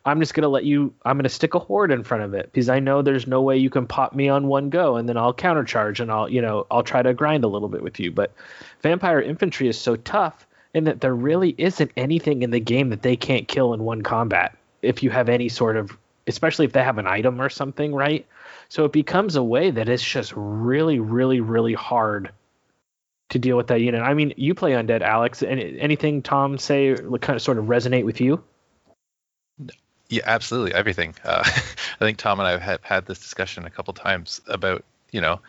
[0.05, 2.69] i'm just to let you i'm to stick a horde in front of it because
[2.69, 5.35] i know there's no way you can pop me on one go and then i'll
[5.35, 8.33] countercharge and i'll you know i'll try to grind a little bit with you but
[8.83, 13.03] vampire infantry is so tough in that there really isn't anything in the game that
[13.03, 15.97] they can't kill in one combat if you have any sort of
[16.27, 18.27] especially if they have an item or something right
[18.69, 22.31] so it becomes a way that it's just really, really, really hard
[23.31, 24.03] to deal with that unit.
[24.03, 25.43] I mean, you play undead, Alex.
[25.43, 28.43] Any, anything Tom say kind of sort of resonate with you?
[30.09, 30.75] Yeah, absolutely.
[30.75, 31.15] Everything.
[31.25, 31.51] Uh, I
[31.99, 35.41] think Tom and I have had this discussion a couple times about you know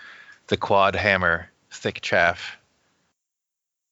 [0.48, 2.58] the quad hammer, thick chaff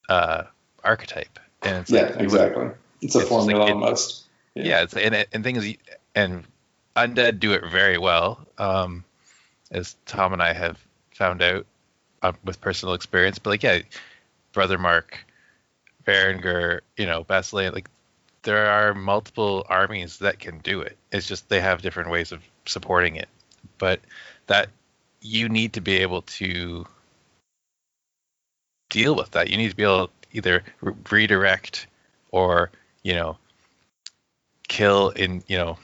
[0.10, 0.44] uh,
[0.84, 2.70] archetype, and it's yeah, like, exactly.
[3.02, 4.26] It's a it's formula like, almost.
[4.56, 5.76] Yeah, yeah it's, and and things
[6.16, 6.44] and
[6.96, 8.46] undead do it very well.
[8.58, 9.04] Um,
[9.72, 10.78] as Tom and I have
[11.14, 11.66] found out
[12.22, 13.40] um, with personal experience.
[13.40, 13.80] But like, yeah,
[14.54, 15.26] Brother Mark,
[16.06, 17.90] Varangur, you know, Basilean, like
[18.48, 20.98] there are multiple armies that can do it.
[21.12, 23.28] It's just they have different ways of supporting it.
[23.78, 24.00] But
[24.48, 24.70] that
[25.20, 26.88] you need to be able to
[28.90, 29.50] deal with that.
[29.50, 31.88] You need to be able to either re- redirect
[32.32, 32.72] or,
[33.04, 33.38] you know,
[34.70, 35.78] kill in, you know,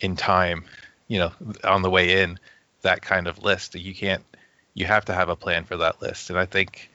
[0.00, 0.64] in time,
[1.08, 1.32] you know,
[1.64, 2.38] on the way in
[2.80, 3.74] that kind of list.
[3.74, 4.24] You can't.
[4.72, 6.90] You have to have a plan for that list, and I think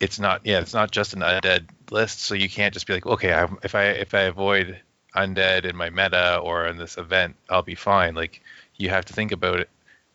[0.00, 0.40] it's not.
[0.42, 2.20] Yeah, it's not just an undead list.
[2.20, 4.80] So you can't just be like, okay, I, if I if I avoid
[5.14, 8.14] undead in my meta or in this event, I'll be fine.
[8.14, 8.42] Like
[8.76, 9.68] you have to think about it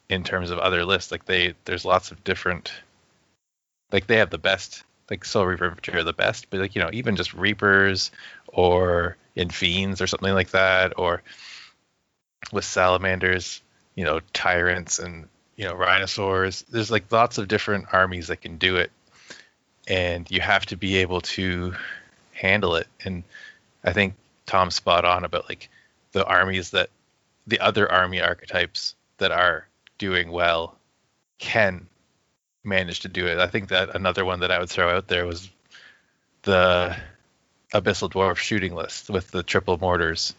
[0.10, 1.12] in terms of other lists.
[1.12, 2.72] Like they, there's lots of different.
[3.92, 4.84] Like they have the best.
[5.10, 8.10] Like Soul Reaver are the best, but like you know, even just Reapers
[8.48, 11.22] or in Fiends or something like that, or
[12.52, 13.62] with salamanders,
[13.96, 15.28] you know, tyrants and
[15.58, 16.64] you know rhinosaurs.
[16.70, 18.92] There's like lots of different armies that can do it,
[19.88, 21.76] and you have to be able to
[22.34, 22.88] handle it.
[23.04, 23.24] And
[23.84, 24.16] I think
[24.46, 25.70] Tom's spot on about like
[26.12, 26.90] the armies that
[27.48, 30.76] the other army archetypes that are doing well
[31.40, 31.88] can
[32.64, 33.38] manage to do it.
[33.38, 35.50] I think that another one that I would throw out there was
[36.44, 36.96] the
[37.74, 40.34] Abyssal Dwarf shooting list with the triple mortars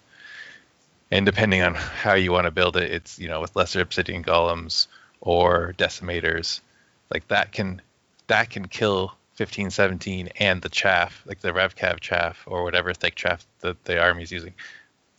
[1.11, 4.25] and depending on how you want to build it, it's you know with lesser obsidian
[4.25, 4.89] golems
[5.21, 6.61] or decimators,
[7.09, 7.81] like that can
[8.27, 13.15] that can kill 15, 17 and the chaff, like the RevCav chaff or whatever thick
[13.15, 14.55] chaff that the army's using,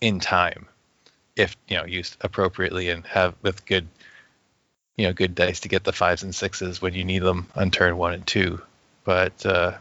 [0.01, 0.67] in time,
[1.35, 3.87] if you know used appropriately and have with good,
[4.95, 7.71] you know, good dice to get the fives and sixes when you need them on
[7.71, 8.61] turn one and two.
[9.03, 9.73] But uh,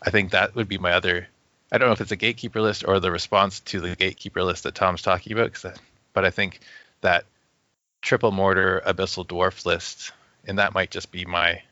[0.00, 1.28] I think that would be my other
[1.74, 4.62] I don't know if it's a gatekeeper list or the response to the gatekeeper list
[4.62, 5.60] that Tom's talking about,
[6.12, 6.60] but I think
[7.00, 7.24] that
[8.00, 10.12] triple mortar abyssal dwarf list,
[10.46, 11.62] and that might just be my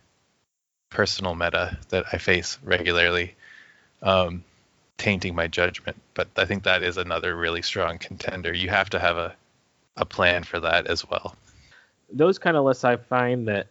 [0.92, 3.34] personal meta that I face regularly,
[4.02, 4.44] um,
[4.98, 5.96] tainting my judgment.
[6.14, 8.54] But I think that is another really strong contender.
[8.54, 9.34] You have to have a
[9.96, 11.34] a plan for that as well.
[12.10, 13.66] Those kind of lists, I find that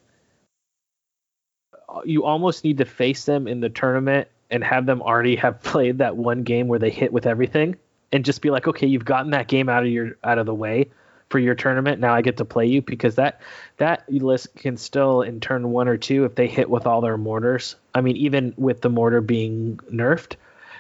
[2.06, 6.00] you almost need to face them in the tournament and have them already have played
[6.00, 7.76] that one game where they hit with everything
[8.12, 10.54] and just be like, okay, you've gotten that game out of your out of the
[10.54, 10.90] way
[11.32, 12.00] for your tournament.
[12.00, 13.42] Now I get to play you because that
[13.78, 17.18] that list can still in turn one or two if they hit with all their
[17.18, 17.76] mortars.
[17.96, 20.36] I mean, even with the mortar being nerfed,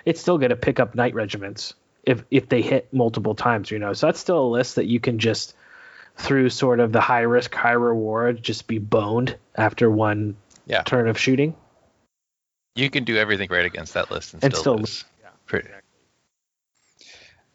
[0.05, 1.73] it's still going to pick up night regiments
[2.03, 3.71] if if they hit multiple times.
[3.71, 5.55] You know, so that's still a list that you can just
[6.17, 10.35] through sort of the high risk high reward just be boned after one
[10.67, 10.83] Yeah.
[10.83, 11.55] turn of shooting.
[12.75, 15.05] You can do everything right against that list and, And still, still lose.
[15.21, 15.29] Yeah.
[15.45, 15.69] Pretty-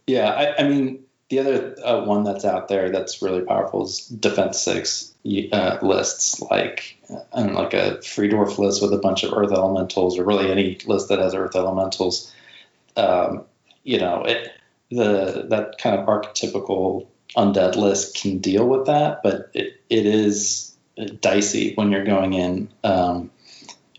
[0.07, 4.07] Yeah, I, I mean, the other uh, one that's out there that's really powerful is
[4.07, 5.13] Defense Six
[5.53, 6.97] uh, lists, like
[7.33, 10.79] and like a free dwarf list with a bunch of Earth Elementals, or really any
[10.87, 12.33] list that has Earth Elementals.
[12.97, 13.45] Um,
[13.83, 14.53] you know, it
[14.91, 20.77] the that kind of archetypical undead list can deal with that, but it, it is
[21.21, 22.69] dicey when you're going in.
[22.85, 23.31] Um,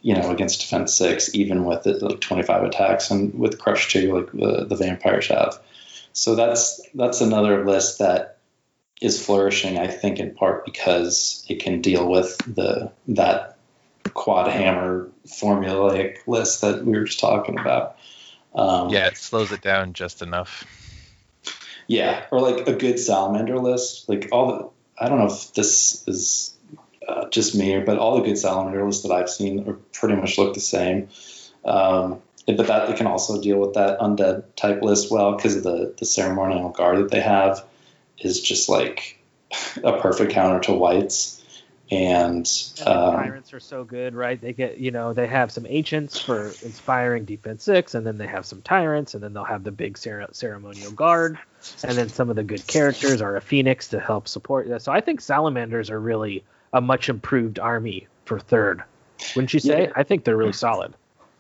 [0.04, 4.16] you know, against defense six, even with it, like 25 attacks, and with crush two,
[4.16, 5.60] like the, the vampires have.
[6.18, 8.40] So that's that's another list that
[9.00, 13.60] is flourishing, I think, in part because it can deal with the that
[14.16, 17.98] quad hammer formulaic list that we were just talking about.
[18.56, 20.66] Um, yeah, it slows it down just enough.
[21.86, 24.10] yeah, or like a good salamander list.
[24.10, 24.70] Like all the,
[25.00, 26.58] I don't know if this is
[27.08, 30.40] uh, just me, but all the good salamander lists that I've seen are pretty much
[30.40, 31.10] look the same.
[31.64, 32.24] Um,
[32.56, 35.94] but that they can also deal with that undead type list well because of the
[36.00, 37.64] the ceremonial guard that they have
[38.20, 39.20] is just like
[39.84, 41.34] a perfect counter to wights.
[41.90, 42.46] And
[42.80, 44.40] And um, tyrants are so good, right?
[44.42, 48.28] They get, you know, they have some ancients for inspiring defense six, and then they
[48.28, 51.40] have some tyrants, and then they'll have the big cere- ceremonial guard,
[51.84, 54.68] and then some of the good characters are a phoenix to help support.
[54.68, 54.82] that.
[54.82, 56.44] So I think salamanders are really
[56.74, 58.84] a much improved army for third.
[59.38, 59.84] Wouldn't you say?
[59.84, 59.94] Yeah.
[59.96, 60.94] I think they're really solid.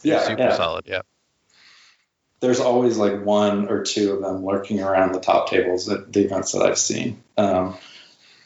[0.07, 0.55] Yeah, Super yeah.
[0.55, 0.85] solid.
[0.87, 1.01] Yeah.
[2.39, 6.25] there's always like one or two of them lurking around the top tables at the
[6.25, 7.21] events that I've seen.
[7.37, 7.77] Um,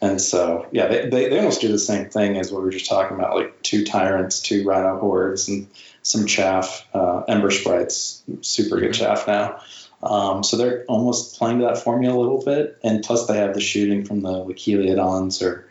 [0.01, 2.71] and so, yeah, they, they, they almost do the same thing as what we were
[2.71, 5.67] just talking about, like two tyrants, two rhino hordes, and
[6.01, 9.61] some chaff, uh, ember sprites, super good chaff now.
[10.01, 13.53] Um, so they're almost playing to that formula a little bit, and plus they have
[13.53, 15.69] the shooting from the like or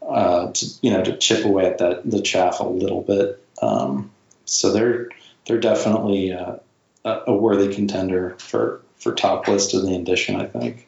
[0.00, 3.44] uh, to, you know to chip away at that the chaff a little bit.
[3.60, 4.10] Um,
[4.46, 5.10] so they're
[5.46, 6.56] they're definitely uh,
[7.04, 10.36] a, a worthy contender for for top list of the edition.
[10.36, 10.86] I think.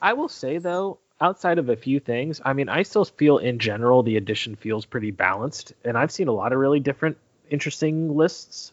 [0.00, 3.58] I will say though, outside of a few things, I mean, I still feel in
[3.58, 7.16] general the edition feels pretty balanced, and I've seen a lot of really different,
[7.50, 8.72] interesting lists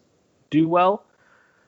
[0.49, 1.03] do well.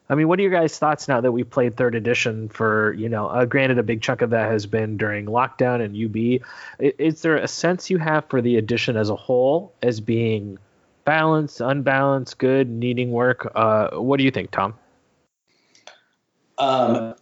[0.10, 3.08] I mean, what are your guys' thoughts now that we played third edition for, you
[3.08, 6.42] know, uh, granted a big chunk of that has been during lockdown and UB.
[6.82, 10.58] I- Is there a sense you have for the edition as a whole as being
[11.06, 13.52] balanced, unbalanced, good, needing work?
[13.56, 14.76] Uh, what do you think, Tom?
[16.58, 17.16] Um,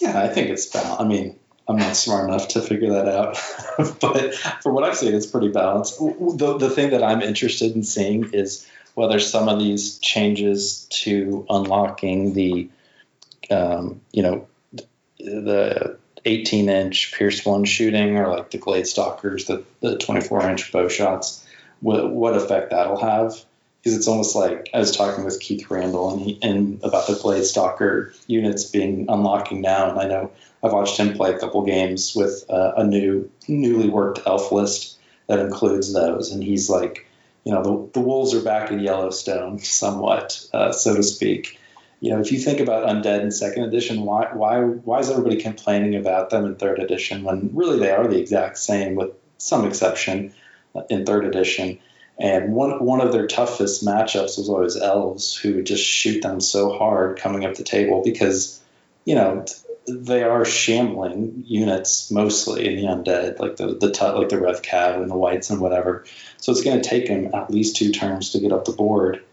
[0.00, 1.00] yeah, I think it's balanced.
[1.00, 1.38] I mean,
[1.68, 3.38] I'm not smart enough to figure that out,
[4.00, 5.98] but from what I've seen, it's pretty balanced.
[5.98, 11.46] The, the thing that I'm interested in seeing is whether some of these changes to
[11.48, 12.68] unlocking the,
[13.50, 14.48] um, you know,
[15.18, 20.72] the 18 inch Pierce one shooting or like the Glade Stalkers, the, the 24 inch
[20.72, 21.46] bow shots,
[21.80, 23.34] what, what effect that'll have.
[23.82, 27.14] Because it's almost like I was talking with Keith Randall and, he, and about the
[27.14, 30.30] Glade Stalker units being unlocking now, and I know
[30.62, 34.98] I've watched him play a couple games with uh, a new, newly worked elf list
[35.28, 37.06] that includes those, and he's like,
[37.44, 41.58] you know, the, the wolves are back in Yellowstone, somewhat, uh, so to speak.
[42.00, 45.36] You know, if you think about undead in second edition, why why why is everybody
[45.36, 49.66] complaining about them in third edition when really they are the exact same with some
[49.66, 50.34] exception
[50.88, 51.78] in third edition?
[52.18, 56.40] And one one of their toughest matchups was always elves, who would just shoot them
[56.40, 58.60] so hard coming up the table because,
[59.06, 59.46] you know,
[59.88, 64.60] they are shambling units mostly in the undead, like the the tu- like the Rev
[64.60, 66.04] Cav and the Wights and whatever.
[66.36, 69.24] So it's going to take them at least two turns to get up the board.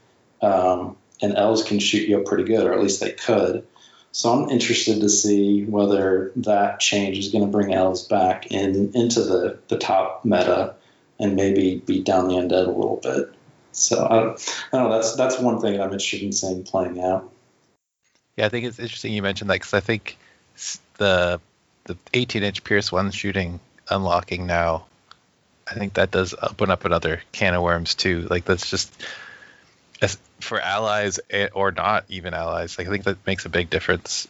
[0.42, 3.66] Um, and elves can shoot you up pretty good, or at least they could.
[4.12, 8.92] So I'm interested to see whether that change is going to bring elves back in
[8.96, 10.76] into the, the top meta
[11.20, 13.34] and maybe beat down the undead a little bit.
[13.72, 14.96] So I don't, I don't know.
[14.96, 17.32] That's that's one thing I'm interested in seeing playing out.
[18.36, 20.18] Yeah, I think it's interesting you mentioned that because I think
[20.98, 21.40] the
[21.86, 24.86] the 18 inch Pierce one shooting unlocking now,
[25.68, 28.28] I think that does open up another can of worms too.
[28.30, 28.92] Like that's just
[30.40, 32.78] for allies eh, or not even allies.
[32.78, 34.28] Like I think that makes a big difference.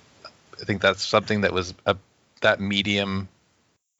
[0.60, 1.96] I think that's something that was a
[2.42, 3.28] that medium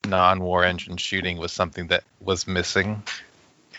[0.10, 3.04] non-war engine shooting was something that was missing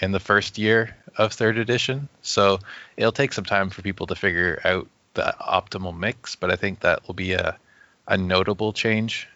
[0.00, 2.08] in the first year of third edition.
[2.22, 2.58] So
[2.96, 6.80] it'll take some time for people to figure out the optimal mix, but I think
[6.80, 7.58] that will be a,
[8.06, 9.28] a notable change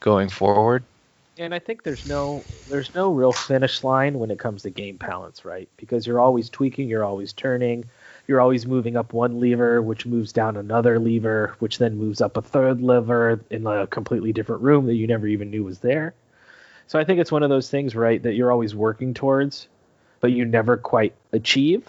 [0.00, 0.84] going forward.
[1.38, 4.96] And I think there's no there's no real finish line when it comes to game
[4.96, 5.68] balance, right?
[5.76, 7.84] Because you're always tweaking, you're always turning,
[8.26, 12.36] you're always moving up one lever, which moves down another lever, which then moves up
[12.36, 16.14] a third lever in a completely different room that you never even knew was there.
[16.88, 19.68] So I think it's one of those things, right, that you're always working towards,
[20.20, 21.88] but you never quite achieve.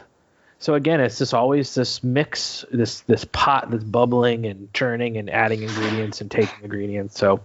[0.59, 5.29] So again, it's just always this mix, this this pot that's bubbling and churning and
[5.29, 7.17] adding ingredients and taking ingredients.
[7.17, 7.41] So,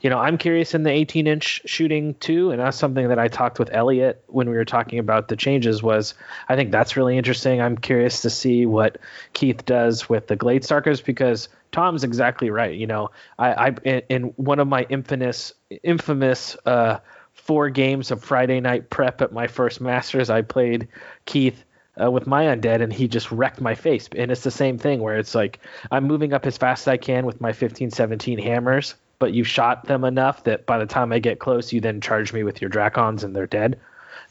[0.00, 3.28] you know, I'm curious in the 18 inch shooting too, and that's something that I
[3.28, 5.82] talked with Elliot when we were talking about the changes.
[5.82, 6.14] Was
[6.48, 7.60] I think that's really interesting.
[7.60, 8.98] I'm curious to see what
[9.34, 12.74] Keith does with the Glade Stalkers because Tom's exactly right.
[12.74, 15.52] You know, I, I in one of my infamous
[15.82, 16.98] infamous uh,
[17.34, 20.88] four games of Friday night prep at my first Masters, I played
[21.26, 21.62] Keith
[22.00, 25.00] uh, with my undead and he just wrecked my face and it's the same thing
[25.00, 25.58] where it's like
[25.90, 29.44] i'm moving up as fast as i can with my 15 17 hammers but you
[29.44, 32.60] shot them enough that by the time i get close you then charge me with
[32.60, 33.78] your dracons and they're dead.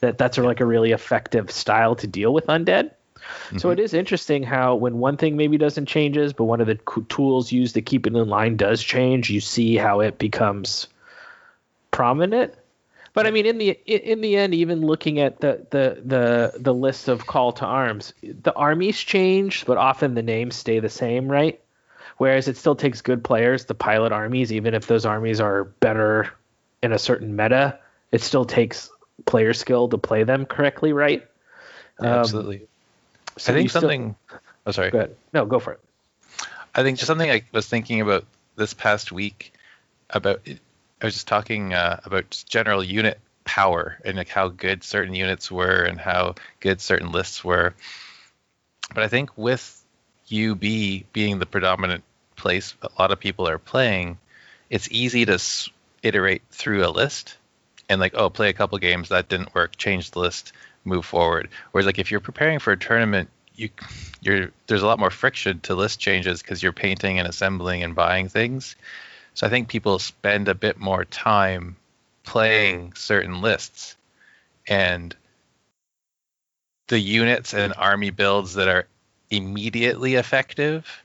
[0.02, 2.91] That that's like a really effective style to deal with undead.
[3.20, 3.57] Mm-hmm.
[3.57, 6.80] so it is interesting how when one thing maybe doesn't changes but one of the
[7.10, 10.88] tools used to keep it in line does change you see how it becomes
[11.91, 12.53] prominent.
[13.14, 16.74] But I mean, in the in the end, even looking at the the the the
[16.74, 21.28] list of call to arms, the armies change, but often the names stay the same,
[21.28, 21.60] right?
[22.20, 26.30] Whereas it still takes good players to pilot armies, even if those armies are better
[26.84, 27.80] in a certain meta.
[28.12, 28.90] It still takes
[29.26, 31.26] player skill to play them correctly, right?
[32.02, 32.68] Yeah, um, absolutely.
[33.38, 34.18] So I think something.
[34.28, 34.91] Still, oh, sorry.
[34.91, 35.16] Go ahead.
[35.34, 35.80] No, go for it.
[36.76, 38.26] I think just something I was thinking about
[38.58, 39.54] this past week
[40.10, 45.14] about I was just talking uh, about general unit power and like how good certain
[45.14, 47.74] units were and how good certain lists were.
[48.94, 49.82] But I think with
[50.30, 52.04] UB being the predominant
[52.40, 54.18] place a lot of people are playing,
[54.70, 55.40] it's easy to
[56.03, 57.38] iterate through a list
[57.90, 60.53] and like, oh, play a couple games that didn't work, change the list,
[60.86, 61.49] move forward.
[61.72, 63.70] Whereas like if you're preparing for a tournament, you
[64.22, 67.95] you're there's a lot more friction to list changes because you're painting and assembling and
[67.95, 68.76] buying things.
[69.34, 71.76] So I think people spend a bit more time
[72.24, 72.98] playing mm.
[72.98, 73.95] certain lists
[74.68, 75.16] and
[76.88, 78.88] the units and army builds that are
[79.30, 81.03] immediately effective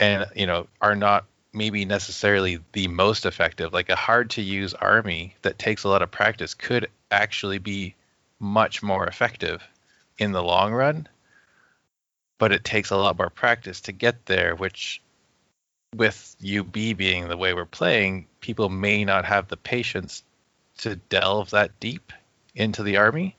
[0.00, 4.74] and you know are not maybe necessarily the most effective like a hard to use
[4.74, 7.94] army that takes a lot of practice could actually be
[8.40, 9.62] much more effective
[10.18, 11.08] in the long run
[12.38, 15.00] but it takes a lot more practice to get there which
[15.94, 20.22] with UB being the way we're playing, people may not have the patience
[20.78, 22.12] to delve that deep
[22.54, 23.36] into the army.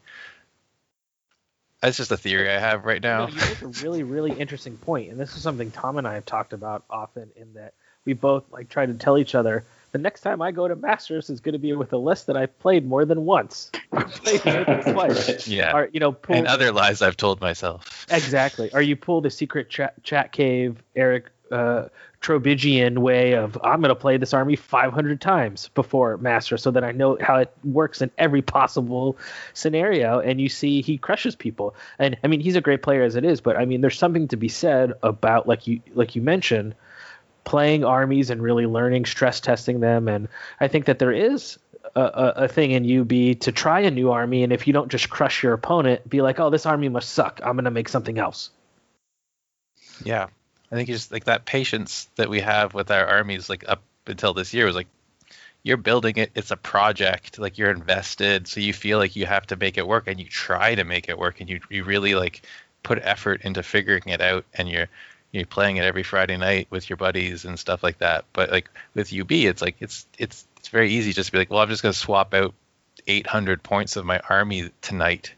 [1.81, 3.27] That's just a theory I have right now.
[3.27, 6.07] You, know, you make a really, really interesting point, and this is something Tom and
[6.07, 7.29] I have talked about often.
[7.35, 7.73] In that
[8.05, 9.65] we both like try to tell each other
[9.95, 12.35] the next time I go to Masters is going to be with a list that
[12.35, 13.71] I've played more than once.
[13.93, 15.47] played more than twice.
[15.47, 15.73] Yeah.
[15.73, 18.05] Or, you know, pull, and other lies I've told myself.
[18.11, 18.69] Exactly.
[18.73, 21.85] Or you pull the secret chat, chat cave, Eric uh,
[22.25, 26.83] Trobigian way of I'm going to play this army 500 times before master so that
[26.83, 29.15] I know how it works in every possible
[29.53, 30.19] scenario.
[30.19, 31.75] And you see he crushes people.
[31.99, 34.27] And I mean he's a great player as it is, but I mean there's something
[34.29, 36.73] to be said about like you like you mentioned
[37.43, 40.07] playing armies and really learning stress testing them.
[40.07, 40.27] And
[40.59, 41.59] I think that there is
[41.95, 45.11] a, a, thing in UB to try a new army, and if you don't just
[45.11, 47.39] crush your opponent, be like, "Oh, this army must suck.
[47.43, 48.49] I'm gonna make something else."
[50.03, 50.27] Yeah,
[50.71, 54.33] I think just like that patience that we have with our armies, like up until
[54.33, 54.87] this year, was like
[55.63, 56.31] you're building it.
[56.35, 57.39] It's a project.
[57.39, 60.27] Like you're invested, so you feel like you have to make it work, and you
[60.27, 62.43] try to make it work, and you you really like
[62.83, 64.87] put effort into figuring it out, and you're
[65.31, 68.25] you're playing it every Friday night with your buddies and stuff like that.
[68.33, 71.49] But like with UB, it's like it's it's it's very easy just to be like,
[71.51, 72.53] well, I'm just gonna swap out
[73.07, 75.33] 800 points of my army tonight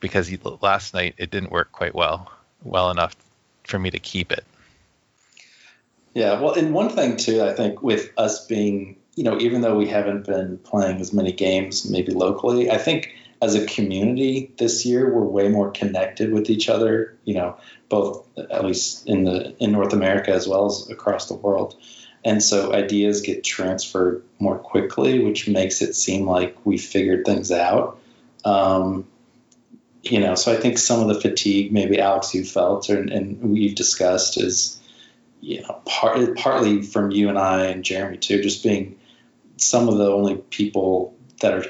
[0.00, 0.30] because
[0.62, 2.30] last night it didn't work quite well
[2.62, 3.16] well enough
[3.64, 4.44] for me to keep it.
[6.16, 9.76] Yeah, well, and one thing too, I think with us being, you know, even though
[9.76, 14.86] we haven't been playing as many games maybe locally, I think as a community this
[14.86, 17.58] year we're way more connected with each other, you know,
[17.90, 21.76] both at least in the in North America as well as across the world.
[22.24, 27.52] And so ideas get transferred more quickly, which makes it seem like we figured things
[27.52, 28.00] out.
[28.46, 29.06] Um,
[30.02, 33.74] you know, so I think some of the fatigue, maybe Alex, you felt, and we've
[33.74, 34.80] discussed, is
[35.46, 38.98] you know, part, partly from you and I and Jeremy too, just being
[39.56, 41.64] some of the only people that are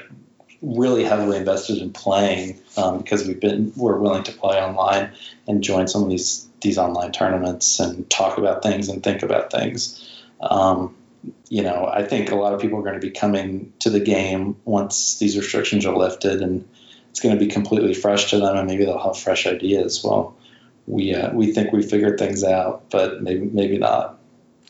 [0.63, 5.11] really heavily invested in playing um, because we've been we're willing to play online
[5.47, 9.51] and join some of these these online tournaments and talk about things and think about
[9.51, 10.03] things.
[10.41, 10.95] Um,
[11.47, 13.99] you know, I think a lot of people are going to be coming to the
[13.99, 16.67] game once these restrictions are lifted, and
[17.11, 20.03] it's going to be completely fresh to them, and maybe they'll have fresh ideas.
[20.03, 20.35] Well,
[20.87, 24.17] we uh, we think we figured things out, but maybe maybe not.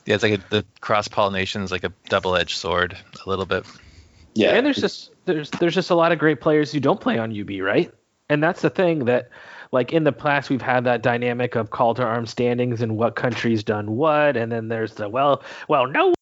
[0.05, 3.45] Yeah, it's like a, the cross pollination is like a double edged sword, a little
[3.45, 3.65] bit.
[4.33, 7.17] Yeah, and there's just there's there's just a lot of great players who don't play
[7.17, 7.91] on UB, right?
[8.29, 9.29] And that's the thing that
[9.71, 13.15] like in the past we've had that dynamic of call to arms standings and what
[13.15, 16.13] country's done what, and then there's the well well no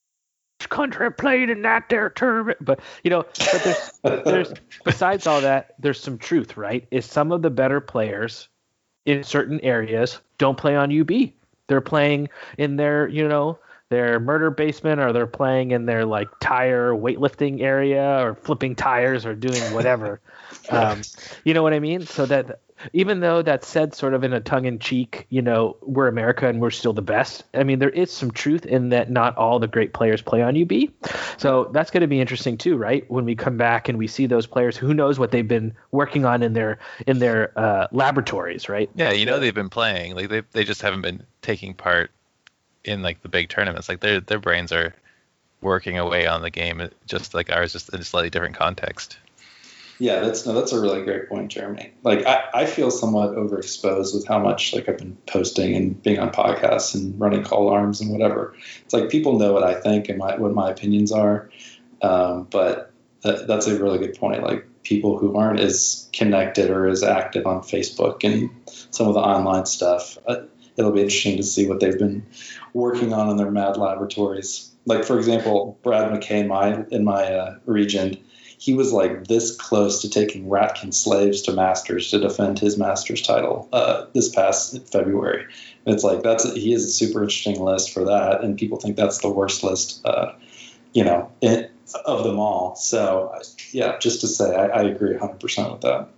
[0.69, 4.53] country played in that their tournament, but you know, but there's there's
[4.84, 6.85] besides all that, there's some truth, right?
[6.91, 8.49] Is some of the better players
[9.06, 11.32] in certain areas don't play on UB.
[11.68, 13.57] They're playing in their, you know,
[13.90, 19.26] their murder basement or they're playing in their like tire weightlifting area or flipping tires
[19.26, 20.19] or doing whatever.
[20.69, 21.02] um,
[21.44, 22.06] you know what I mean?
[22.06, 22.60] So that
[22.94, 26.48] even though that's said sort of in a tongue in cheek, you know, we're America
[26.48, 27.44] and we're still the best.
[27.53, 30.62] I mean, there is some truth in that not all the great players play on
[30.62, 30.90] UB.
[31.38, 33.10] So that's going to be interesting too, right?
[33.10, 36.26] When we come back and we see those players, who knows what they've been working
[36.26, 38.90] on in their in their uh, laboratories, right?
[38.95, 40.16] Yeah, you know they've been playing.
[40.16, 42.12] Like they they just haven't been taking part
[42.84, 43.90] in like the big tournaments.
[43.90, 44.95] Like their their brains are
[45.62, 49.18] working away on the game, just like ours, just in a slightly different context.
[49.97, 51.93] Yeah, that's no, that's a really great point, Jeremy.
[52.03, 56.19] Like I, I feel somewhat overexposed with how much like I've been posting and being
[56.19, 58.55] on podcasts and running call arms and whatever.
[58.84, 61.49] It's like people know what I think and my what my opinions are,
[62.01, 62.91] um, but
[63.22, 64.43] that, that's a really good point.
[64.43, 69.22] Like people who aren't as connected or as active on Facebook and some of the
[69.22, 70.41] online stuff, uh,
[70.76, 72.26] it'll be interesting to see what they've been
[72.73, 74.72] working on in their mad laboratories.
[74.85, 78.17] Like for example, Brad McKay, my in my uh, region
[78.57, 83.22] he was like this close to taking Ratkin slaves to Masters to defend his Masters
[83.22, 85.45] title uh, this past February.
[85.86, 88.95] And it's like that's he has a super interesting list for that, and people think
[88.95, 90.34] that's the worst list, uh,
[90.94, 91.32] you know,
[92.06, 92.76] of them all.
[92.76, 93.40] So
[93.72, 96.10] yeah, just to say, I, I agree 100 percent with that.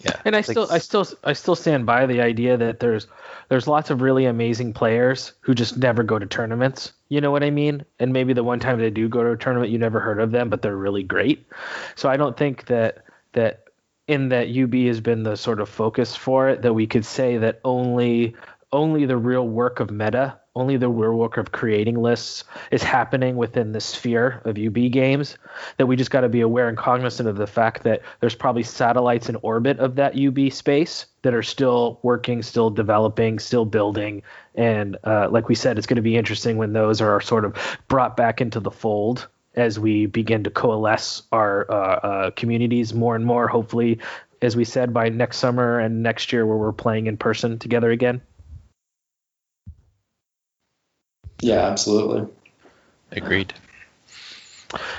[0.00, 3.06] Yeah, and I still, I still, I still stand by the idea that there's,
[3.48, 6.92] there's lots of really amazing players who just never go to tournaments.
[7.08, 7.84] You know what I mean?
[7.98, 10.32] And maybe the one time they do go to a tournament, you never heard of
[10.32, 11.46] them, but they're really great.
[11.94, 13.64] So I don't think that that
[14.08, 17.38] in that UB has been the sort of focus for it that we could say
[17.38, 18.34] that only
[18.72, 23.72] only the real work of meta only the work of creating lists is happening within
[23.72, 25.36] the sphere of UB games.
[25.76, 28.62] That we just got to be aware and cognizant of the fact that there's probably
[28.62, 34.22] satellites in orbit of that UB space that are still working, still developing, still building.
[34.54, 37.54] And uh, like we said, it's going to be interesting when those are sort of
[37.86, 43.14] brought back into the fold as we begin to coalesce our uh, uh, communities more
[43.14, 43.48] and more.
[43.48, 43.98] Hopefully,
[44.42, 47.90] as we said, by next summer and next year, where we're playing in person together
[47.90, 48.20] again.
[51.40, 52.26] Yeah, absolutely.
[53.12, 53.52] Agreed.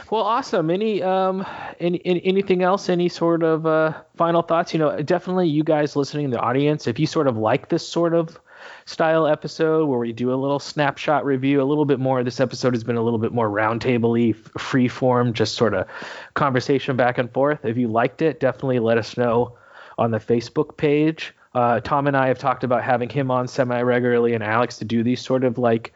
[0.10, 0.70] Well, awesome.
[0.70, 1.46] Any um,
[1.80, 2.90] any, anything else?
[2.90, 4.74] Any sort of uh, final thoughts?
[4.74, 7.88] You know, definitely you guys listening in the audience, if you sort of like this
[7.88, 8.40] sort of
[8.86, 12.24] style episode where we do a little snapshot review, a little bit more.
[12.24, 15.88] This episode has been a little bit more roundtable free form, just sort of
[16.34, 17.66] conversation back and forth.
[17.66, 19.58] If you liked it, definitely let us know
[19.98, 21.34] on the Facebook page.
[21.54, 24.86] Uh, Tom and I have talked about having him on semi regularly and Alex to
[24.86, 25.94] do these sort of like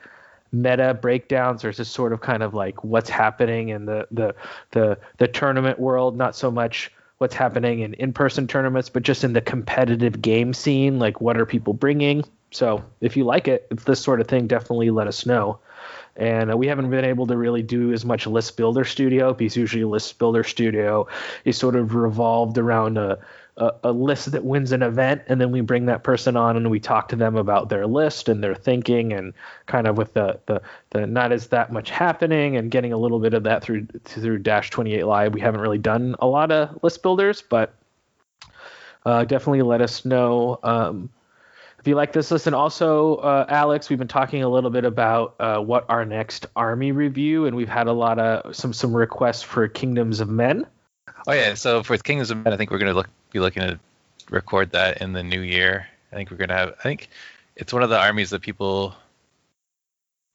[0.51, 4.35] meta breakdowns or just sort of kind of like what's happening in the the
[4.71, 9.33] the the tournament world not so much what's happening in in-person tournaments but just in
[9.33, 12.23] the competitive game scene like what are people bringing?
[12.51, 15.59] So if you like it if this sort of thing definitely let us know.
[16.17, 19.85] And we haven't been able to really do as much list builder studio because usually
[19.85, 21.07] list builder studio
[21.45, 23.17] is sort of revolved around a
[23.57, 26.69] a, a, list that wins an event, and then we bring that person on and
[26.71, 29.33] we talk to them about their list and their thinking, and
[29.65, 30.61] kind of with the the,
[30.91, 34.39] the not as that much happening and getting a little bit of that through through
[34.39, 35.33] Dash 28 Live.
[35.33, 37.73] We haven't really done a lot of list builders, but
[39.05, 40.59] uh, definitely let us know.
[40.63, 41.09] Um,
[41.79, 45.33] if you like this listen also uh, alex we've been talking a little bit about
[45.39, 49.41] uh, what our next army review and we've had a lot of some some requests
[49.41, 50.67] for kingdoms of men
[51.27, 53.79] Oh yeah, so for Kingdoms of Men, I think we're gonna look be looking to
[54.29, 55.87] record that in the new year.
[56.11, 56.75] I think we're gonna have.
[56.79, 57.09] I think
[57.55, 58.95] it's one of the armies that people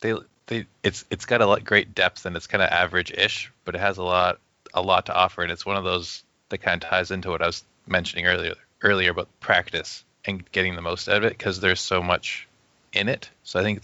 [0.00, 0.14] they
[0.46, 3.80] they it's it's got a lot great depth and it's kind of average-ish, but it
[3.80, 4.38] has a lot
[4.74, 7.42] a lot to offer, and it's one of those that kind of ties into what
[7.42, 11.60] I was mentioning earlier earlier about practice and getting the most out of it because
[11.60, 12.46] there's so much
[12.92, 13.30] in it.
[13.42, 13.82] So I think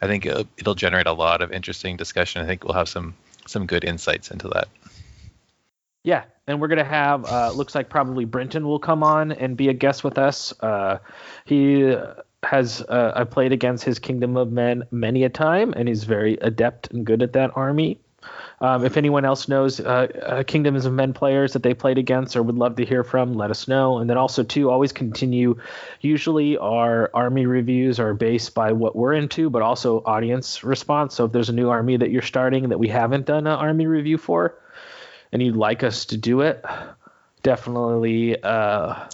[0.00, 2.42] I think it'll, it'll generate a lot of interesting discussion.
[2.42, 3.14] I think we'll have some
[3.46, 4.68] some good insights into that.
[6.08, 9.68] Yeah, and we're gonna have uh, looks like probably Brenton will come on and be
[9.68, 10.54] a guest with us.
[10.58, 11.00] Uh,
[11.44, 11.94] he
[12.42, 16.38] has uh, I played against his Kingdom of Men many a time, and he's very
[16.40, 18.00] adept and good at that army.
[18.62, 22.36] Um, if anyone else knows uh, uh, Kingdoms of Men players that they played against
[22.36, 23.98] or would love to hear from, let us know.
[23.98, 25.60] And then also too, always continue.
[26.00, 31.14] Usually our army reviews are based by what we're into, but also audience response.
[31.14, 33.86] So if there's a new army that you're starting that we haven't done an army
[33.86, 34.56] review for,
[35.32, 36.64] and you'd like us to do it,
[37.42, 39.06] definitely uh,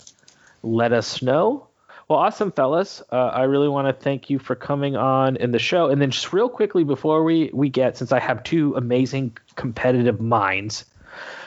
[0.62, 1.68] let us know.
[2.08, 3.02] Well, awesome, fellas.
[3.10, 5.88] Uh, I really want to thank you for coming on in the show.
[5.88, 10.20] And then, just real quickly before we we get, since I have two amazing competitive
[10.20, 10.84] minds,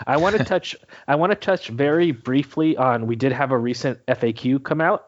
[0.08, 0.76] I want to touch.
[1.08, 3.06] I want to touch very briefly on.
[3.06, 5.08] We did have a recent FAQ come out,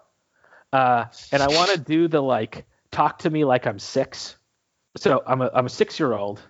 [0.72, 4.36] uh, and I want to do the like talk to me like I'm six.
[4.98, 6.42] So I'm a I'm a six year old.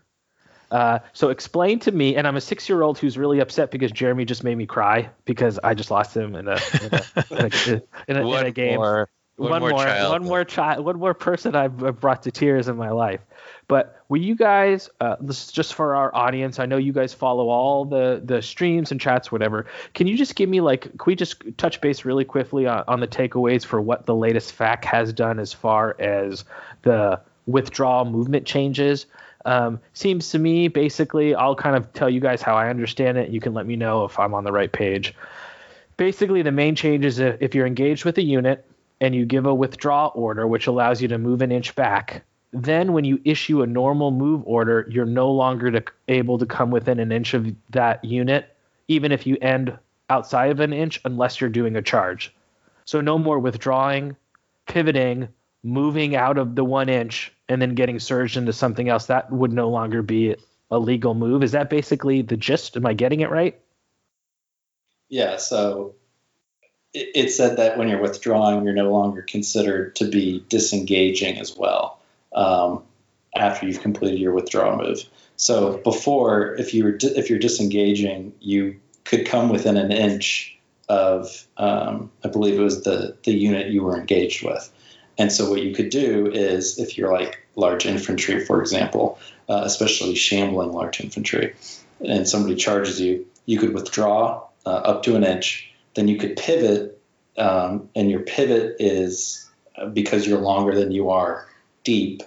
[0.72, 3.92] Uh, so explain to me, and I'm a six year old who's really upset because
[3.92, 7.38] Jeremy just made me cry because I just lost him in a in a, in
[7.38, 8.76] a, in a, in a game.
[8.76, 10.12] More, one, one more, more, child.
[10.12, 13.22] one more child, one more person I've I've brought to tears in my life.
[13.70, 16.60] But will you guys, uh, this is just for our audience.
[16.60, 19.66] I know you guys follow all the the streams and chats, whatever.
[19.94, 23.00] Can you just give me like, can we just touch base really quickly on, on
[23.00, 26.44] the takeaways for what the latest FAC has done as far as
[26.82, 29.06] the withdrawal movement changes?
[29.50, 33.32] Um, seems to me, basically, I'll kind of tell you guys how I understand it.
[33.32, 35.16] You can let me know if I'm on the right page.
[35.98, 38.64] Basically, the main change is if you're engaged with a unit
[39.02, 42.24] and you give a withdraw order, which allows you to move an inch back,
[42.54, 46.70] then when you issue a normal move order, you're no longer to, able to come
[46.70, 48.56] within an inch of that unit,
[48.88, 49.76] even if you end
[50.12, 52.32] outside of an inch, unless you're doing a charge.
[52.86, 54.16] So no more withdrawing,
[54.68, 55.28] pivoting,
[55.64, 59.08] moving out of the one inch, and then getting surged into something else.
[59.08, 60.36] That would no longer be
[60.72, 61.44] a legal move.
[61.44, 62.78] Is that basically the gist?
[62.78, 63.60] Am I getting it right?
[65.10, 65.96] Yeah, so
[66.94, 72.00] it, said that when you're withdrawing, you're no longer considered to be disengaging as well
[72.34, 72.84] um,
[73.36, 75.04] after you've completed your withdrawal move.
[75.36, 80.58] So before, if you were di- if you're disengaging, you could come within an inch
[80.90, 84.72] of, um, I believe it was the the unit you were engaged with.
[85.20, 89.20] And so what you could do is, if you're like large infantry, for example,
[89.50, 91.56] uh, especially shambling large infantry,
[92.00, 95.72] and somebody charges you, you could withdraw uh, up to an inch.
[95.94, 97.02] Then you could pivot,
[97.38, 101.48] um, and your pivot is uh, because you're longer than you are
[101.84, 102.24] deep.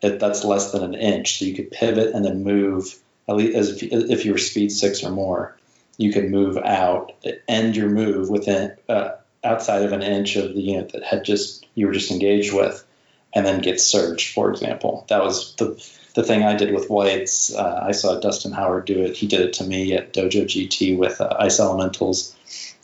[0.00, 2.96] It, that's less than an inch, so you could pivot and then move.
[3.28, 5.56] At least as if, if you were speed six or more,
[5.96, 7.12] you could move out,
[7.48, 9.12] end your move within uh,
[9.46, 12.84] outside of an inch of the unit that had just you were just engaged with,
[13.34, 14.34] and then get surged.
[14.34, 15.82] For example, that was the
[16.14, 17.54] the thing I did with wights.
[17.54, 19.16] Uh, I saw Dustin Howard do it.
[19.16, 22.34] He did it to me at Dojo GT with uh, Ice Elementals,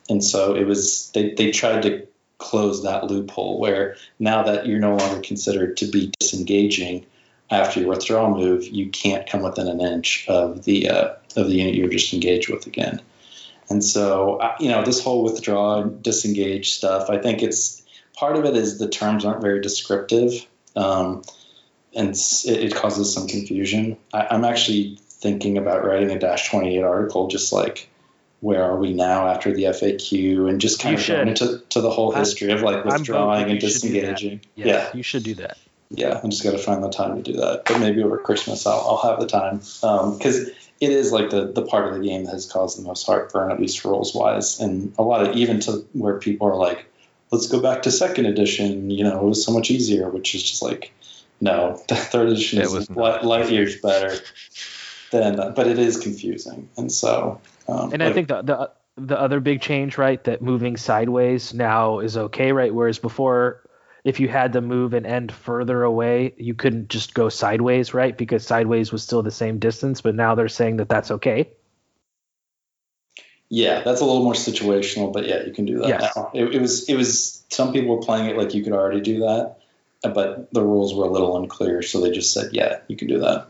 [0.08, 2.06] and so it was they they tried to
[2.38, 7.06] close that loophole where now that you're no longer considered to be disengaging
[7.52, 11.54] after your withdrawal move, you can't come within an inch of the uh, of the
[11.54, 13.00] unit you were just engaged with again.
[13.70, 17.82] And so, you know, this whole withdraw and disengage stuff, I think it's
[18.16, 21.22] part of it is the terms aren't very descriptive, um,
[21.94, 23.96] and it, it causes some confusion.
[24.12, 27.88] I, I'm actually thinking about writing a Dash 28 article, just like
[28.40, 31.80] where are we now after the FAQ, and just kind You of going into to
[31.80, 34.16] the whole history of like withdrawing and you should do that.
[34.16, 34.40] disengaging.
[34.56, 35.58] Yes, Yeah, you should do that.
[35.90, 37.62] yeah, I'm just got to find the time to do that.
[37.66, 39.58] But maybe over Christmas, I'll, I'll have the time
[40.18, 40.50] because
[40.82, 43.52] it is like the the part of the game that has caused the most heartburn,
[43.52, 46.86] at least rules wise, and a lot of even to where people are like,
[47.30, 48.90] let's go back to second edition.
[48.90, 50.92] You know, it was so much easier, which is just like,
[51.40, 54.16] no, the third edition It is was light, light years better.
[55.12, 57.40] Than, but it is confusing, and so.
[57.68, 62.00] Um, And I think the, the the other big change, right, that moving sideways now
[62.00, 62.74] is okay, right?
[62.74, 63.62] Whereas before,
[64.04, 68.16] if you had to move an end further away, you couldn't just go sideways, right?
[68.16, 71.50] Because sideways was still the same distance, but now they're saying that that's okay.
[73.48, 76.16] Yeah, that's a little more situational, but yeah, you can do that Yes.
[76.16, 76.30] now.
[76.34, 79.20] It, it was it was some people were playing it like you could already do
[79.20, 79.58] that,
[80.02, 83.18] but the rules were a little unclear, so they just said, yeah, you can do
[83.20, 83.48] that.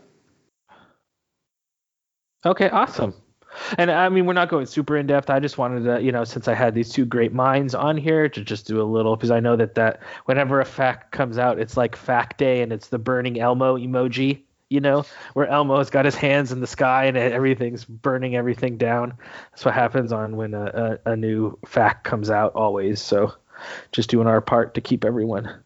[2.45, 3.13] Okay, awesome.
[3.77, 5.29] And I mean, we're not going super in depth.
[5.29, 8.29] I just wanted to, you know, since I had these two great minds on here,
[8.29, 11.59] to just do a little because I know that that whenever a FAQ comes out,
[11.59, 16.05] it's like FAQ day, and it's the burning Elmo emoji, you know, where Elmo's got
[16.05, 19.13] his hands in the sky and everything's burning everything down.
[19.51, 23.01] That's what happens on when a, a, a new FAQ comes out always.
[23.01, 23.33] So,
[23.91, 25.63] just doing our part to keep everyone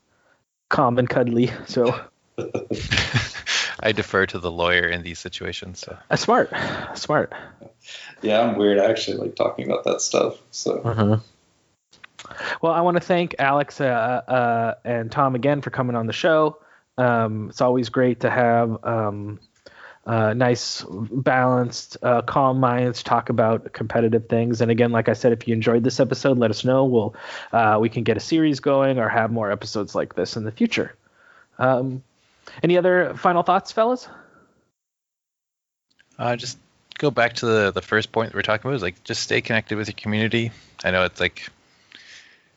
[0.70, 1.52] calm and cuddly.
[1.68, 2.00] So,
[3.80, 5.80] I defer to the lawyer in these situations.
[5.80, 6.52] So uh, smart,
[6.96, 7.34] smart.
[8.22, 8.80] Yeah, I'm weird.
[8.80, 10.38] I actually like talking about that stuff.
[10.52, 10.82] So.
[10.82, 11.18] Uh-huh.
[12.62, 16.14] Well, I want to thank Alex uh, uh, and Tom again for coming on the
[16.14, 16.60] show.
[16.98, 19.40] Um, it's always great to have um,
[20.06, 24.62] uh, nice, balanced, uh, calm minds talk about competitive things.
[24.62, 26.86] And again, like I said, if you enjoyed this episode, let us know.
[26.86, 27.16] We'll
[27.52, 30.52] uh, we can get a series going or have more episodes like this in the
[30.52, 30.96] future.
[31.60, 32.04] Um,
[32.64, 34.08] any other final thoughts, fellas?
[36.18, 36.58] Uh, just
[36.98, 38.76] go back to the the first point that we are talking about.
[38.76, 40.52] Is like just stay connected with your community.
[40.84, 41.50] I know it's like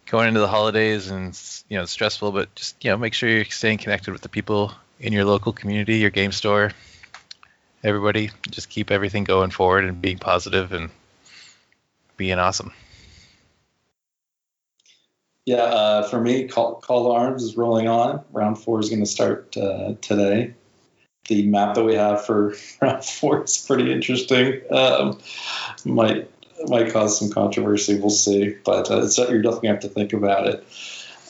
[0.06, 1.38] going into the holidays and
[1.68, 4.28] you know it's stressful, but just you know make sure you're staying connected with the
[4.28, 6.72] people in your local community, your game store,
[7.82, 8.30] everybody.
[8.50, 10.90] Just keep everything going forward and being positive and
[12.16, 12.72] being awesome.
[15.46, 18.22] Yeah, uh, for me, Call, Call to Arms is rolling on.
[18.30, 20.54] Round four is going to start uh, today.
[21.28, 24.60] The map that we have for round four is pretty interesting.
[24.70, 25.18] Um,
[25.84, 26.30] might
[26.66, 27.98] might cause some controversy.
[27.98, 30.64] We'll see, but uh, you're definitely have to think about it.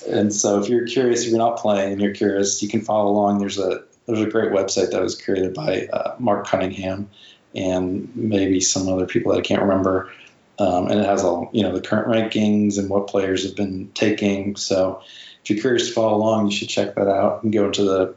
[0.08, 3.10] And so, if you're curious, if you're not playing and you're curious, you can follow
[3.10, 3.38] along.
[3.38, 7.08] There's a there's a great website that was created by uh, Mark Cunningham
[7.54, 10.10] and maybe some other people that I can't remember.
[10.58, 13.90] Um, and it has all you know the current rankings and what players have been
[13.94, 14.56] taking.
[14.56, 15.02] So
[15.42, 18.14] if you're curious to follow along, you should check that out and go into the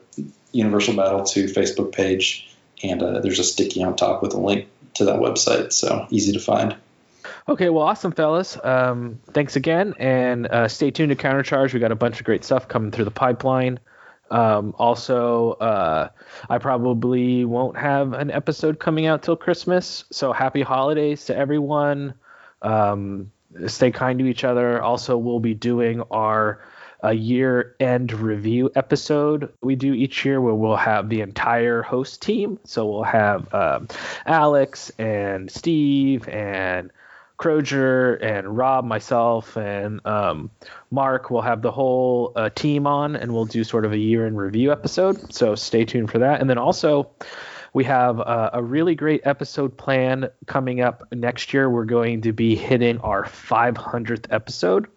[0.53, 2.49] Universal Battle 2 Facebook page.
[2.81, 5.73] And uh, there's a sticky on top with a link to that website.
[5.73, 6.75] So easy to find.
[7.47, 8.57] Okay, well, awesome, fellas.
[8.63, 11.73] Um, thanks again, and uh, stay tuned to Countercharge.
[11.73, 13.79] We got a bunch of great stuff coming through the pipeline.
[14.31, 16.09] Um, also, uh,
[16.49, 22.13] I probably won't have an episode coming out till Christmas, so happy holidays to everyone.
[22.61, 23.31] Um,
[23.67, 24.81] stay kind to each other.
[24.81, 26.61] Also, we'll be doing our
[27.03, 32.21] a year end review episode we do each year where we'll have the entire host
[32.21, 32.59] team.
[32.63, 33.87] So we'll have um,
[34.25, 36.91] Alex and Steve and
[37.37, 40.49] Croger and Rob, myself, and um,
[40.91, 44.25] Mark will have the whole uh, team on, and we'll do sort of a year
[44.25, 45.33] in review episode.
[45.33, 46.39] So stay tuned for that.
[46.39, 47.09] And then also,
[47.73, 51.69] we have uh, a really great episode plan coming up next year.
[51.69, 54.87] We're going to be hitting our 500th episode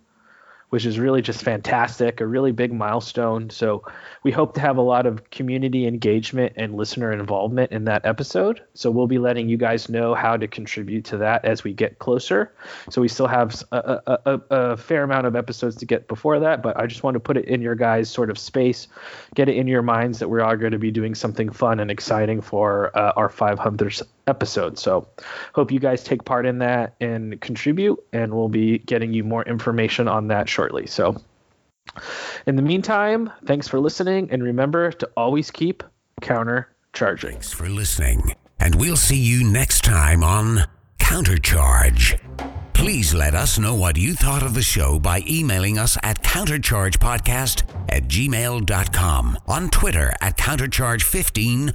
[0.70, 3.50] which is really just fantastic, a really big milestone.
[3.50, 3.84] So
[4.24, 8.60] we hope to have a lot of community engagement and listener involvement in that episode.
[8.74, 11.98] So we'll be letting you guys know how to contribute to that as we get
[12.00, 12.52] closer.
[12.90, 16.40] So we still have a, a, a, a fair amount of episodes to get before
[16.40, 18.88] that, but I just want to put it in your guys' sort of space,
[19.34, 21.90] get it in your minds that we are going to be doing something fun and
[21.90, 24.78] exciting for uh, our 500th episode.
[24.78, 25.06] So
[25.54, 29.42] hope you guys take part in that and contribute, and we'll be getting you more
[29.44, 30.86] information on that shortly.
[30.86, 31.16] So
[32.46, 35.82] in the meantime, thanks for listening, and remember to always keep
[36.20, 37.32] counter charging.
[37.32, 40.66] Thanks for listening, and we'll see you next time on
[40.98, 42.18] Countercharge.
[42.72, 47.62] Please let us know what you thought of the show by emailing us at counterchargepodcast
[47.88, 51.74] at gmail.com, on Twitter at countercharge15,